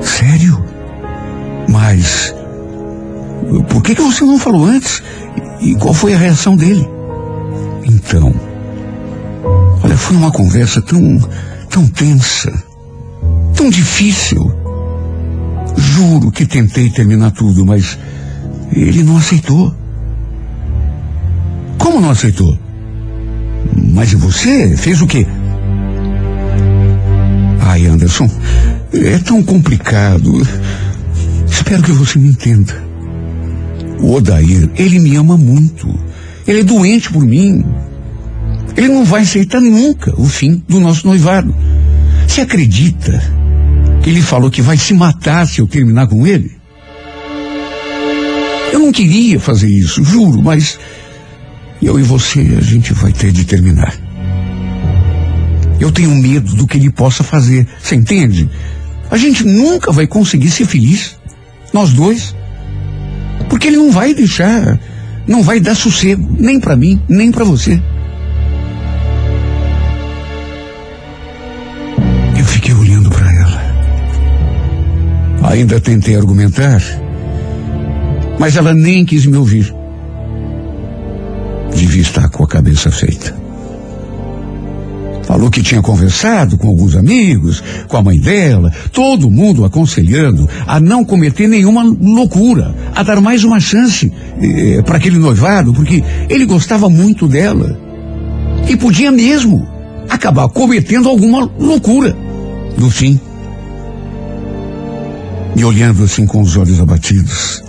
Sério? 0.01 0.63
Mas 1.67 2.33
por 3.69 3.81
que, 3.81 3.95
que 3.95 4.01
você 4.01 4.23
não 4.23 4.39
falou 4.39 4.65
antes? 4.65 5.01
E 5.61 5.75
qual 5.75 5.93
foi 5.93 6.13
a 6.13 6.17
reação 6.17 6.55
dele? 6.55 6.87
Então, 7.83 8.33
olha, 9.83 9.97
foi 9.97 10.15
uma 10.15 10.31
conversa 10.31 10.81
tão, 10.81 11.19
tão 11.69 11.87
tensa, 11.87 12.51
tão 13.55 13.69
difícil. 13.69 14.51
Juro 15.75 16.31
que 16.31 16.45
tentei 16.45 16.89
terminar 16.89 17.31
tudo, 17.31 17.65
mas 17.65 17.97
ele 18.71 19.03
não 19.03 19.17
aceitou. 19.17 19.73
Como 21.77 21.99
não 21.99 22.11
aceitou? 22.11 22.57
Mas 23.75 24.11
e 24.11 24.15
você? 24.15 24.75
Fez 24.77 25.01
o 25.01 25.07
quê? 25.07 25.25
Ai, 27.59 27.85
Anderson, 27.87 28.29
é 28.93 29.17
tão 29.19 29.43
complicado. 29.43 30.31
Espero 31.49 31.83
que 31.83 31.91
você 31.91 32.19
me 32.19 32.29
entenda. 32.29 32.92
O 33.99 34.13
Odair, 34.13 34.69
ele 34.75 34.99
me 34.99 35.15
ama 35.15 35.37
muito. 35.37 35.87
Ele 36.47 36.59
é 36.59 36.63
doente 36.63 37.11
por 37.11 37.23
mim. 37.23 37.63
Ele 38.75 38.87
não 38.87 39.05
vai 39.05 39.21
aceitar 39.21 39.61
nunca 39.61 40.13
o 40.19 40.25
fim 40.25 40.63
do 40.67 40.79
nosso 40.79 41.07
noivado. 41.07 41.55
Você 42.27 42.41
acredita 42.41 43.21
que 44.01 44.09
ele 44.09 44.21
falou 44.21 44.49
que 44.49 44.61
vai 44.61 44.77
se 44.77 44.93
matar 44.93 45.47
se 45.47 45.61
eu 45.61 45.67
terminar 45.67 46.07
com 46.07 46.25
ele? 46.25 46.51
Eu 48.71 48.79
não 48.79 48.91
queria 48.91 49.39
fazer 49.39 49.67
isso, 49.67 50.03
juro, 50.03 50.41
mas 50.41 50.79
eu 51.81 51.99
e 51.99 52.03
você, 52.03 52.39
a 52.57 52.61
gente 52.61 52.93
vai 52.93 53.13
ter 53.13 53.31
de 53.31 53.45
terminar. 53.45 53.93
Eu 55.79 55.91
tenho 55.91 56.15
medo 56.15 56.55
do 56.55 56.65
que 56.65 56.77
ele 56.77 56.89
possa 56.89 57.23
fazer, 57.23 57.67
você 57.81 57.95
entende? 57.95 58.49
A 59.11 59.17
gente 59.17 59.43
nunca 59.43 59.91
vai 59.91 60.07
conseguir 60.07 60.49
ser 60.49 60.65
feliz, 60.65 61.15
nós 61.71 61.91
dois. 61.91 62.35
Porque 63.49 63.67
ele 63.67 63.77
não 63.77 63.91
vai 63.91 64.13
deixar, 64.13 64.79
não 65.27 65.43
vai 65.43 65.59
dar 65.59 65.75
sossego, 65.75 66.27
nem 66.39 66.59
para 66.59 66.75
mim, 66.75 67.01
nem 67.07 67.31
para 67.31 67.43
você. 67.43 67.81
Eu 72.37 72.45
fiquei 72.45 72.73
olhando 72.73 73.09
para 73.09 73.31
ela. 73.31 73.63
Ainda 75.51 75.79
tentei 75.79 76.15
argumentar, 76.15 76.81
mas 78.39 78.55
ela 78.55 78.73
nem 78.73 79.05
quis 79.05 79.25
me 79.25 79.37
ouvir. 79.37 79.73
Devia 81.75 82.01
estar 82.01 82.29
com 82.29 82.43
a 82.43 82.47
cabeça 82.47 82.91
feita. 82.91 83.42
Falou 85.23 85.49
que 85.49 85.63
tinha 85.63 85.81
conversado 85.81 86.57
com 86.57 86.67
alguns 86.67 86.95
amigos, 86.95 87.63
com 87.87 87.97
a 87.97 88.03
mãe 88.03 88.19
dela, 88.19 88.71
todo 88.91 89.31
mundo 89.31 89.63
aconselhando 89.63 90.49
a 90.67 90.79
não 90.79 91.05
cometer 91.05 91.47
nenhuma 91.47 91.83
loucura, 91.83 92.75
a 92.93 93.03
dar 93.03 93.21
mais 93.21 93.43
uma 93.43 93.59
chance 93.59 94.11
eh, 94.41 94.81
para 94.81 94.97
aquele 94.97 95.17
noivado, 95.17 95.73
porque 95.73 96.03
ele 96.29 96.45
gostava 96.45 96.89
muito 96.89 97.27
dela. 97.27 97.79
E 98.67 98.75
podia 98.75 99.11
mesmo 99.11 99.67
acabar 100.09 100.47
cometendo 100.49 101.07
alguma 101.07 101.49
loucura. 101.57 102.15
No 102.77 102.89
fim, 102.89 103.19
me 105.55 105.63
olhando 105.63 106.03
assim 106.03 106.25
com 106.25 106.41
os 106.41 106.57
olhos 106.57 106.79
abatidos, 106.79 107.63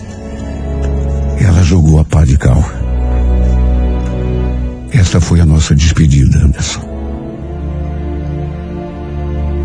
ela 1.39 1.63
jogou 1.63 2.01
a 2.01 2.05
pá 2.05 2.25
de 2.25 2.37
cal. 2.37 2.65
Esta 4.91 5.21
foi 5.21 5.41
a 5.41 5.47
nossa 5.47 5.75
despedida, 5.75 6.39
Anderson. 6.39 6.94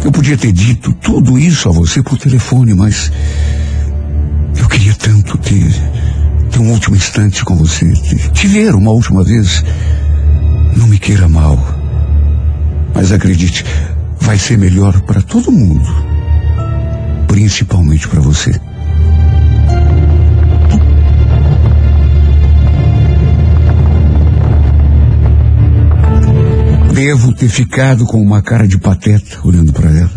Eu 0.04 0.12
podia 0.12 0.38
ter 0.38 0.52
dito 0.52 0.94
tudo 0.94 1.38
isso 1.38 1.68
a 1.68 1.72
você 1.72 2.02
por 2.02 2.18
telefone, 2.18 2.74
mas 2.74 3.12
eu 4.58 4.68
queria 4.68 4.94
tanto 4.96 5.38
ter, 5.38 5.68
ter 6.52 6.60
um 6.60 6.72
último 6.72 6.96
instante 6.96 7.44
com 7.44 7.56
você, 7.56 7.92
te, 7.94 8.32
te 8.32 8.48
ver 8.48 8.76
uma 8.76 8.92
última 8.92 9.24
vez. 9.24 9.64
Não 10.76 10.88
me 10.88 10.98
queira 10.98 11.28
mal, 11.28 11.58
mas 12.94 13.12
acredite, 13.12 13.66
vai 14.22 14.38
ser 14.38 14.58
melhor 14.58 15.02
para 15.02 15.22
todo 15.22 15.52
mundo, 15.52 15.86
principalmente 17.28 18.08
para 18.08 18.22
você. 18.22 18.52
Devo 27.00 27.32
ter 27.32 27.48
ficado 27.48 28.06
com 28.06 28.22
uma 28.22 28.42
cara 28.42 28.68
de 28.68 28.78
pateta 28.78 29.40
olhando 29.46 29.72
para 29.72 29.90
ela. 29.90 30.12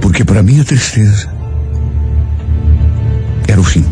Porque 0.00 0.24
para 0.24 0.44
mim 0.44 0.60
a 0.60 0.64
tristeza 0.64 1.28
era 3.48 3.60
o 3.60 3.64
fim. 3.64 3.84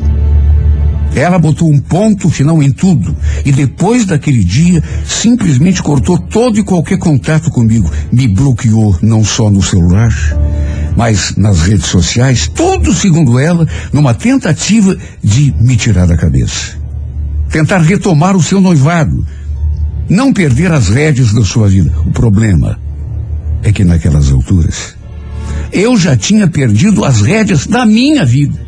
Ela 1.16 1.36
botou 1.36 1.68
um 1.68 1.80
ponto 1.80 2.30
final 2.30 2.62
em 2.62 2.70
tudo 2.70 3.12
e 3.44 3.50
depois 3.50 4.06
daquele 4.06 4.44
dia 4.44 4.80
simplesmente 5.04 5.82
cortou 5.82 6.16
todo 6.16 6.60
e 6.60 6.62
qualquer 6.62 6.98
contato 6.98 7.50
comigo. 7.50 7.90
Me 8.12 8.28
bloqueou 8.28 8.96
não 9.02 9.24
só 9.24 9.50
no 9.50 9.60
celular, 9.60 10.14
mas 10.96 11.34
nas 11.36 11.62
redes 11.62 11.86
sociais, 11.86 12.46
tudo 12.46 12.94
segundo 12.94 13.36
ela, 13.36 13.66
numa 13.92 14.14
tentativa 14.14 14.96
de 15.20 15.52
me 15.58 15.76
tirar 15.76 16.06
da 16.06 16.16
cabeça. 16.16 16.78
Tentar 17.50 17.78
retomar 17.78 18.36
o 18.36 18.42
seu 18.42 18.60
noivado, 18.60 19.26
não 20.10 20.32
perder 20.32 20.72
as 20.72 20.88
rédeas 20.88 21.32
da 21.32 21.44
sua 21.44 21.68
vida. 21.68 21.92
O 22.04 22.10
problema 22.10 22.78
é 23.62 23.72
que 23.72 23.84
naquelas 23.84 24.30
alturas 24.30 24.96
eu 25.72 25.96
já 25.96 26.16
tinha 26.16 26.48
perdido 26.48 27.04
as 27.04 27.20
rédeas 27.20 27.66
da 27.66 27.86
minha 27.86 28.24
vida. 28.24 28.60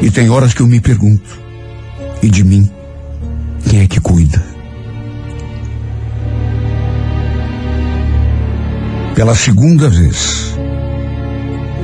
E 0.00 0.10
tem 0.10 0.30
horas 0.30 0.54
que 0.54 0.62
eu 0.62 0.66
me 0.66 0.80
pergunto, 0.80 1.38
e 2.22 2.28
de 2.28 2.42
mim, 2.42 2.68
quem 3.68 3.80
é 3.80 3.86
que 3.86 4.00
cuida? 4.00 4.42
Pela 9.14 9.34
segunda 9.34 9.88
vez, 9.88 10.54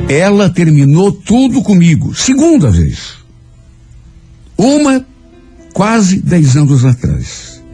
ela 0.08 0.50
terminou 0.50 1.12
tudo 1.12 1.62
comigo. 1.62 2.14
Segunda 2.14 2.70
vez. 2.70 3.14
Uma 4.58 5.04
quase 5.80 6.20
dez 6.20 6.58
anos 6.58 6.84
atrás. 6.84 7.64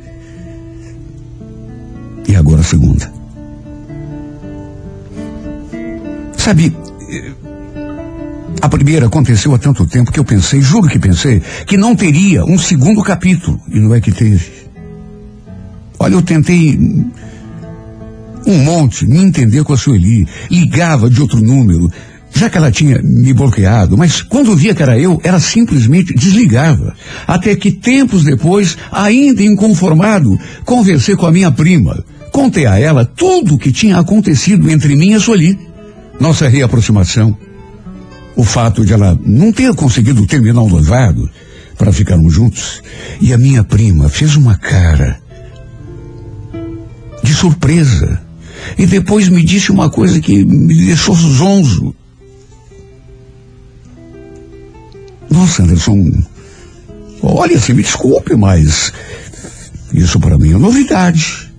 E 2.28 2.36
agora 2.36 2.61
a 2.61 2.62
segunda. 2.62 3.12
Sabe, 6.38 6.72
a 8.62 8.68
primeira 8.68 9.07
aconteceu 9.07 9.52
há 9.52 9.59
tanto 9.59 9.84
tempo 9.88 10.12
que 10.12 10.20
eu 10.20 10.24
pensei, 10.24 10.61
juro 10.61 10.88
que 10.88 11.00
pensei, 11.00 11.42
que 11.66 11.76
não 11.76 11.96
teria 11.96 12.44
um 12.44 12.57
segundo 12.57 13.02
capítulo. 13.02 13.61
E 13.66 13.80
não 13.80 13.92
é 13.92 14.00
que 14.00 14.12
teve. 14.12 14.52
Olha, 15.98 16.14
eu 16.14 16.22
tentei 16.22 16.78
um 18.46 18.59
monte 18.62 19.04
me 19.04 19.18
entender 19.18 19.64
com 19.64 19.72
a 19.72 19.76
Sueli. 19.76 20.28
Ligava 20.48 21.11
de 21.11 21.20
outro 21.20 21.40
número, 21.40 21.90
já 22.37 22.51
que 22.51 22.59
ela 22.59 22.70
tinha 22.70 23.01
me 23.03 23.32
bloqueado, 23.32 23.97
mas 23.97 24.20
quando 24.20 24.55
via 24.55 24.74
que 24.74 24.82
era 24.82 24.99
eu, 24.99 25.18
ela 25.24 25.41
simplesmente 25.41 26.12
desligava. 26.12 26.95
Até 27.26 27.57
que 27.57 27.70
tempos 27.70 28.24
depois, 28.24 28.76
ainda 28.93 29.43
inconformado, 29.43 30.39
conversei 30.62 31.16
com 31.16 31.24
a 31.24 31.32
minha 31.32 31.51
prima. 31.51 32.05
Contei 32.30 32.66
a 32.66 32.78
ela 32.78 33.07
tudo 33.07 33.55
o 33.55 33.59
que 33.59 33.72
tinha 33.72 33.99
acontecido 33.99 34.70
entre 34.70 34.95
mim 34.95 35.12
e 35.12 35.14
a 35.14 35.20
Sueli. 35.20 35.59
Nossa 36.20 36.47
reaproximação. 36.47 37.34
O 38.37 38.45
fato 38.45 38.84
de 38.84 38.93
ela 38.93 39.18
não 39.24 39.51
ter 39.51 39.74
conseguido 39.74 40.26
terminar 40.26 40.61
o 40.61 40.68
noivado 40.68 41.30
para 41.78 41.91
ficarmos 41.91 42.34
juntos. 42.34 42.82
E 43.18 43.32
a 43.32 43.39
minha 43.39 43.64
prima 43.64 44.11
fez 44.11 44.37
uma 44.37 44.57
cara 44.57 45.18
de 47.22 47.32
surpresa. 47.32 48.20
E 48.76 48.84
depois 48.84 49.30
me 49.30 49.43
disse 49.43 49.72
uma 49.72 49.89
coisa 49.89 50.20
que 50.20 50.45
me 50.45 50.74
deixou 50.74 51.14
zonzo. 51.14 51.95
Nossa, 55.31 55.62
Anderson, 55.62 56.11
olha, 57.22 57.59
você 57.59 57.72
me 57.72 57.83
desculpe, 57.83 58.35
mas 58.37 58.93
isso 59.93 60.20
para 60.20 60.39
mim 60.39 60.53
é 60.53 60.59
novidade. 60.59 61.51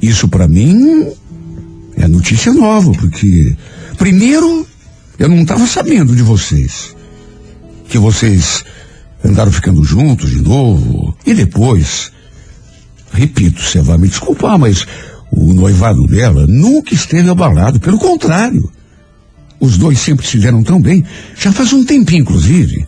Isso 0.00 0.28
para 0.28 0.46
mim 0.46 1.06
é 1.96 2.06
notícia 2.06 2.52
nova, 2.52 2.92
porque 2.92 3.56
primeiro 3.96 4.66
eu 5.18 5.28
não 5.28 5.42
estava 5.42 5.66
sabendo 5.66 6.14
de 6.14 6.22
vocês. 6.22 6.94
Que 7.88 7.98
vocês 7.98 8.64
andaram 9.24 9.50
ficando 9.50 9.82
juntos 9.82 10.30
de 10.30 10.40
novo. 10.40 11.16
E 11.24 11.34
depois, 11.34 12.12
repito, 13.12 13.62
você 13.62 13.80
vai 13.80 13.98
me 13.98 14.08
desculpar, 14.08 14.58
mas 14.58 14.86
o 15.30 15.52
noivado 15.52 16.06
dela 16.06 16.46
nunca 16.46 16.94
esteve 16.94 17.28
abalado, 17.30 17.80
pelo 17.80 17.98
contrário. 17.98 18.70
Os 19.58 19.78
dois 19.78 19.98
sempre 19.98 20.26
se 20.26 20.38
deram 20.38 20.62
tão 20.62 20.80
bem, 20.80 21.04
já 21.38 21.50
faz 21.50 21.72
um 21.72 21.84
tempinho, 21.84 22.22
inclusive, 22.22 22.86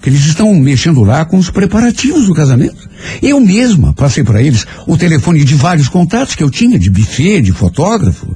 que 0.00 0.08
eles 0.08 0.24
estão 0.26 0.54
mexendo 0.54 1.02
lá 1.02 1.24
com 1.24 1.38
os 1.38 1.50
preparativos 1.50 2.26
do 2.26 2.34
casamento. 2.34 2.88
Eu 3.22 3.40
mesma 3.40 3.92
passei 3.94 4.22
para 4.24 4.42
eles 4.42 4.66
o 4.86 4.96
telefone 4.96 5.44
de 5.44 5.54
vários 5.54 5.88
contatos 5.88 6.34
que 6.34 6.42
eu 6.42 6.50
tinha, 6.50 6.78
de 6.78 6.90
buffet, 6.90 7.40
de 7.42 7.52
fotógrafo, 7.52 8.34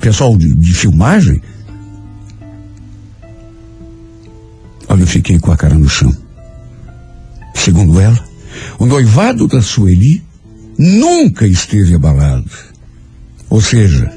pessoal 0.00 0.36
de, 0.36 0.54
de 0.54 0.74
filmagem. 0.74 1.40
Olha, 4.88 5.02
eu 5.02 5.06
fiquei 5.06 5.38
com 5.38 5.52
a 5.52 5.56
cara 5.56 5.74
no 5.74 5.88
chão. 5.88 6.14
Segundo 7.54 7.98
ela, 7.98 8.22
o 8.78 8.86
noivado 8.86 9.46
da 9.46 9.62
Sueli 9.62 10.22
nunca 10.78 11.46
esteve 11.46 11.94
abalado. 11.94 12.50
Ou 13.48 13.60
seja, 13.60 14.12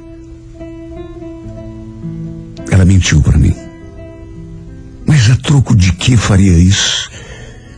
ela 2.71 2.85
mentiu 2.85 3.21
para 3.21 3.37
mim. 3.37 3.53
Mas 5.05 5.29
a 5.29 5.35
troco 5.35 5.75
de 5.75 5.93
que 5.93 6.17
faria 6.17 6.57
isso? 6.57 7.09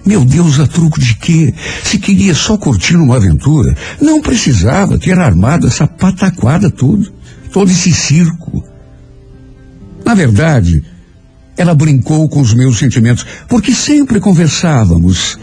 Meu 0.05 0.25
Deus, 0.25 0.59
a 0.59 0.65
troco 0.65 0.99
de 0.99 1.13
quê? 1.15 1.53
Se 1.83 1.99
queria 1.99 2.33
só 2.33 2.57
curtir 2.57 2.95
uma 2.95 3.17
aventura, 3.17 3.75
não 4.01 4.21
precisava 4.21 4.97
ter 4.97 5.19
armado 5.19 5.67
essa 5.67 5.85
pataquada 5.85 6.71
toda, 6.71 7.07
todo 7.51 7.69
esse 7.69 7.93
circo. 7.93 8.63
Na 10.03 10.15
verdade, 10.15 10.83
ela 11.55 11.75
brincou 11.75 12.27
com 12.27 12.41
os 12.41 12.53
meus 12.53 12.79
sentimentos, 12.79 13.25
porque 13.47 13.71
sempre 13.73 14.19
conversávamos. 14.19 15.37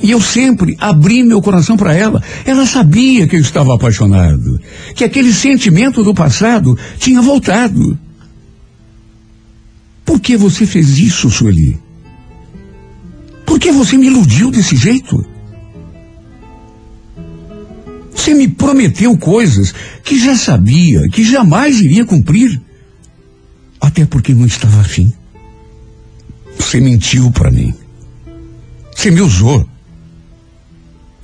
E 0.00 0.10
eu 0.10 0.20
sempre 0.20 0.76
abri 0.78 1.22
meu 1.22 1.40
coração 1.40 1.76
para 1.76 1.94
ela. 1.94 2.22
Ela 2.44 2.66
sabia 2.66 3.26
que 3.26 3.36
eu 3.36 3.40
estava 3.40 3.74
apaixonado, 3.74 4.60
que 4.94 5.04
aquele 5.04 5.32
sentimento 5.32 6.04
do 6.04 6.12
passado 6.12 6.76
tinha 6.98 7.22
voltado. 7.22 7.98
Por 10.08 10.20
que 10.20 10.38
você 10.38 10.64
fez 10.64 10.98
isso, 10.98 11.28
Sueli? 11.28 11.78
Por 13.44 13.60
que 13.60 13.70
você 13.70 13.98
me 13.98 14.06
iludiu 14.06 14.50
desse 14.50 14.74
jeito? 14.74 15.22
Você 18.14 18.32
me 18.32 18.48
prometeu 18.48 19.18
coisas 19.18 19.74
que 20.02 20.18
já 20.18 20.34
sabia, 20.34 21.06
que 21.10 21.22
jamais 21.22 21.78
iria 21.82 22.06
cumprir. 22.06 22.58
Até 23.78 24.06
porque 24.06 24.34
não 24.34 24.46
estava 24.46 24.80
afim. 24.80 25.12
Você 26.58 26.80
mentiu 26.80 27.30
para 27.30 27.50
mim. 27.50 27.74
Você 28.96 29.10
me 29.10 29.20
usou. 29.20 29.68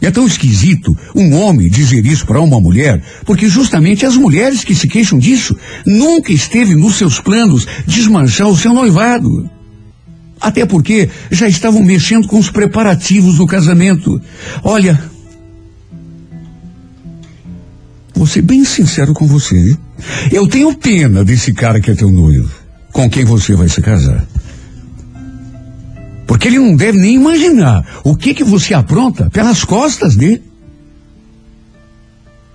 É 0.04 0.10
tão 0.10 0.26
esquisito 0.26 0.94
um 1.14 1.34
homem 1.34 1.66
dizer 1.70 2.04
isso 2.04 2.26
para 2.26 2.38
uma 2.38 2.60
mulher, 2.60 3.02
porque 3.24 3.48
justamente 3.48 4.04
as 4.04 4.18
mulheres 4.18 4.62
que 4.62 4.74
se 4.74 4.86
queixam 4.86 5.18
disso 5.18 5.56
nunca 5.86 6.30
esteve 6.30 6.74
nos 6.74 6.96
seus 6.96 7.18
planos 7.18 7.66
desmanchar 7.86 8.48
o 8.48 8.56
seu 8.56 8.74
noivado. 8.74 9.48
Até 10.38 10.66
porque 10.66 11.08
já 11.30 11.48
estavam 11.48 11.82
mexendo 11.82 12.28
com 12.28 12.38
os 12.38 12.50
preparativos 12.50 13.36
do 13.36 13.46
casamento. 13.46 14.20
Olha, 14.62 15.02
vou 18.14 18.26
ser 18.26 18.42
bem 18.42 18.62
sincero 18.62 19.14
com 19.14 19.26
você. 19.26 19.74
Eu 20.30 20.46
tenho 20.46 20.74
pena 20.74 21.24
desse 21.24 21.54
cara 21.54 21.80
que 21.80 21.90
é 21.90 21.94
teu 21.94 22.10
noivo, 22.10 22.50
com 22.92 23.08
quem 23.08 23.24
você 23.24 23.54
vai 23.54 23.70
se 23.70 23.80
casar. 23.80 24.26
Porque 26.26 26.48
ele 26.48 26.58
não 26.58 26.74
deve 26.74 26.98
nem 26.98 27.14
imaginar 27.16 28.00
o 28.02 28.16
que 28.16 28.34
que 28.34 28.44
você 28.44 28.72
apronta 28.74 29.28
pelas 29.30 29.64
costas 29.64 30.16
dele. 30.16 30.42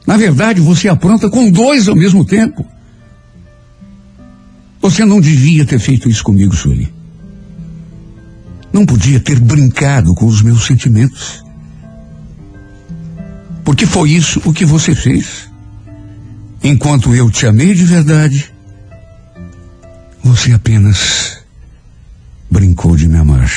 Na 0.07 0.17
verdade, 0.17 0.59
você 0.59 0.89
apronta 0.89 1.29
com 1.29 1.51
dois 1.51 1.87
ao 1.87 1.95
mesmo 1.95 2.25
tempo. 2.25 2.65
Você 4.81 5.05
não 5.05 5.21
devia 5.21 5.65
ter 5.65 5.79
feito 5.79 6.09
isso 6.09 6.23
comigo, 6.23 6.55
Sueli. 6.55 6.91
Não 8.71 8.85
podia 8.85 9.19
ter 9.19 9.39
brincado 9.39 10.15
com 10.15 10.25
os 10.25 10.41
meus 10.41 10.65
sentimentos. 10.65 11.43
Porque 13.63 13.85
foi 13.85 14.11
isso 14.11 14.41
o 14.45 14.53
que 14.53 14.65
você 14.65 14.95
fez. 14.95 15.49
Enquanto 16.63 17.13
eu 17.13 17.29
te 17.29 17.45
amei 17.45 17.73
de 17.73 17.85
verdade, 17.85 18.51
você 20.23 20.53
apenas 20.53 21.38
brincou 22.49 22.95
de 22.95 23.07
me 23.07 23.17
amar. 23.17 23.49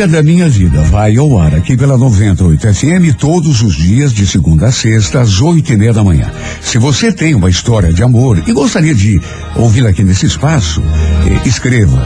Música 0.00 0.16
da 0.16 0.22
minha 0.22 0.48
vida 0.48 0.80
vai 0.84 1.18
ao 1.18 1.38
ar 1.38 1.54
aqui 1.54 1.76
pela 1.76 1.98
98 1.98 2.72
FM 2.72 3.14
todos 3.18 3.60
os 3.60 3.74
dias 3.74 4.14
de 4.14 4.26
segunda 4.26 4.68
a 4.68 4.72
sexta 4.72 5.20
às 5.20 5.42
oito 5.42 5.74
e 5.74 5.76
meia 5.76 5.92
da 5.92 6.02
manhã. 6.02 6.32
Se 6.62 6.78
você 6.78 7.12
tem 7.12 7.34
uma 7.34 7.50
história 7.50 7.92
de 7.92 8.02
amor 8.02 8.42
e 8.46 8.52
gostaria 8.54 8.94
de 8.94 9.20
ouvi-la 9.54 9.90
aqui 9.90 10.02
nesse 10.02 10.24
espaço, 10.24 10.82
eh, 11.26 11.46
escreva 11.46 12.00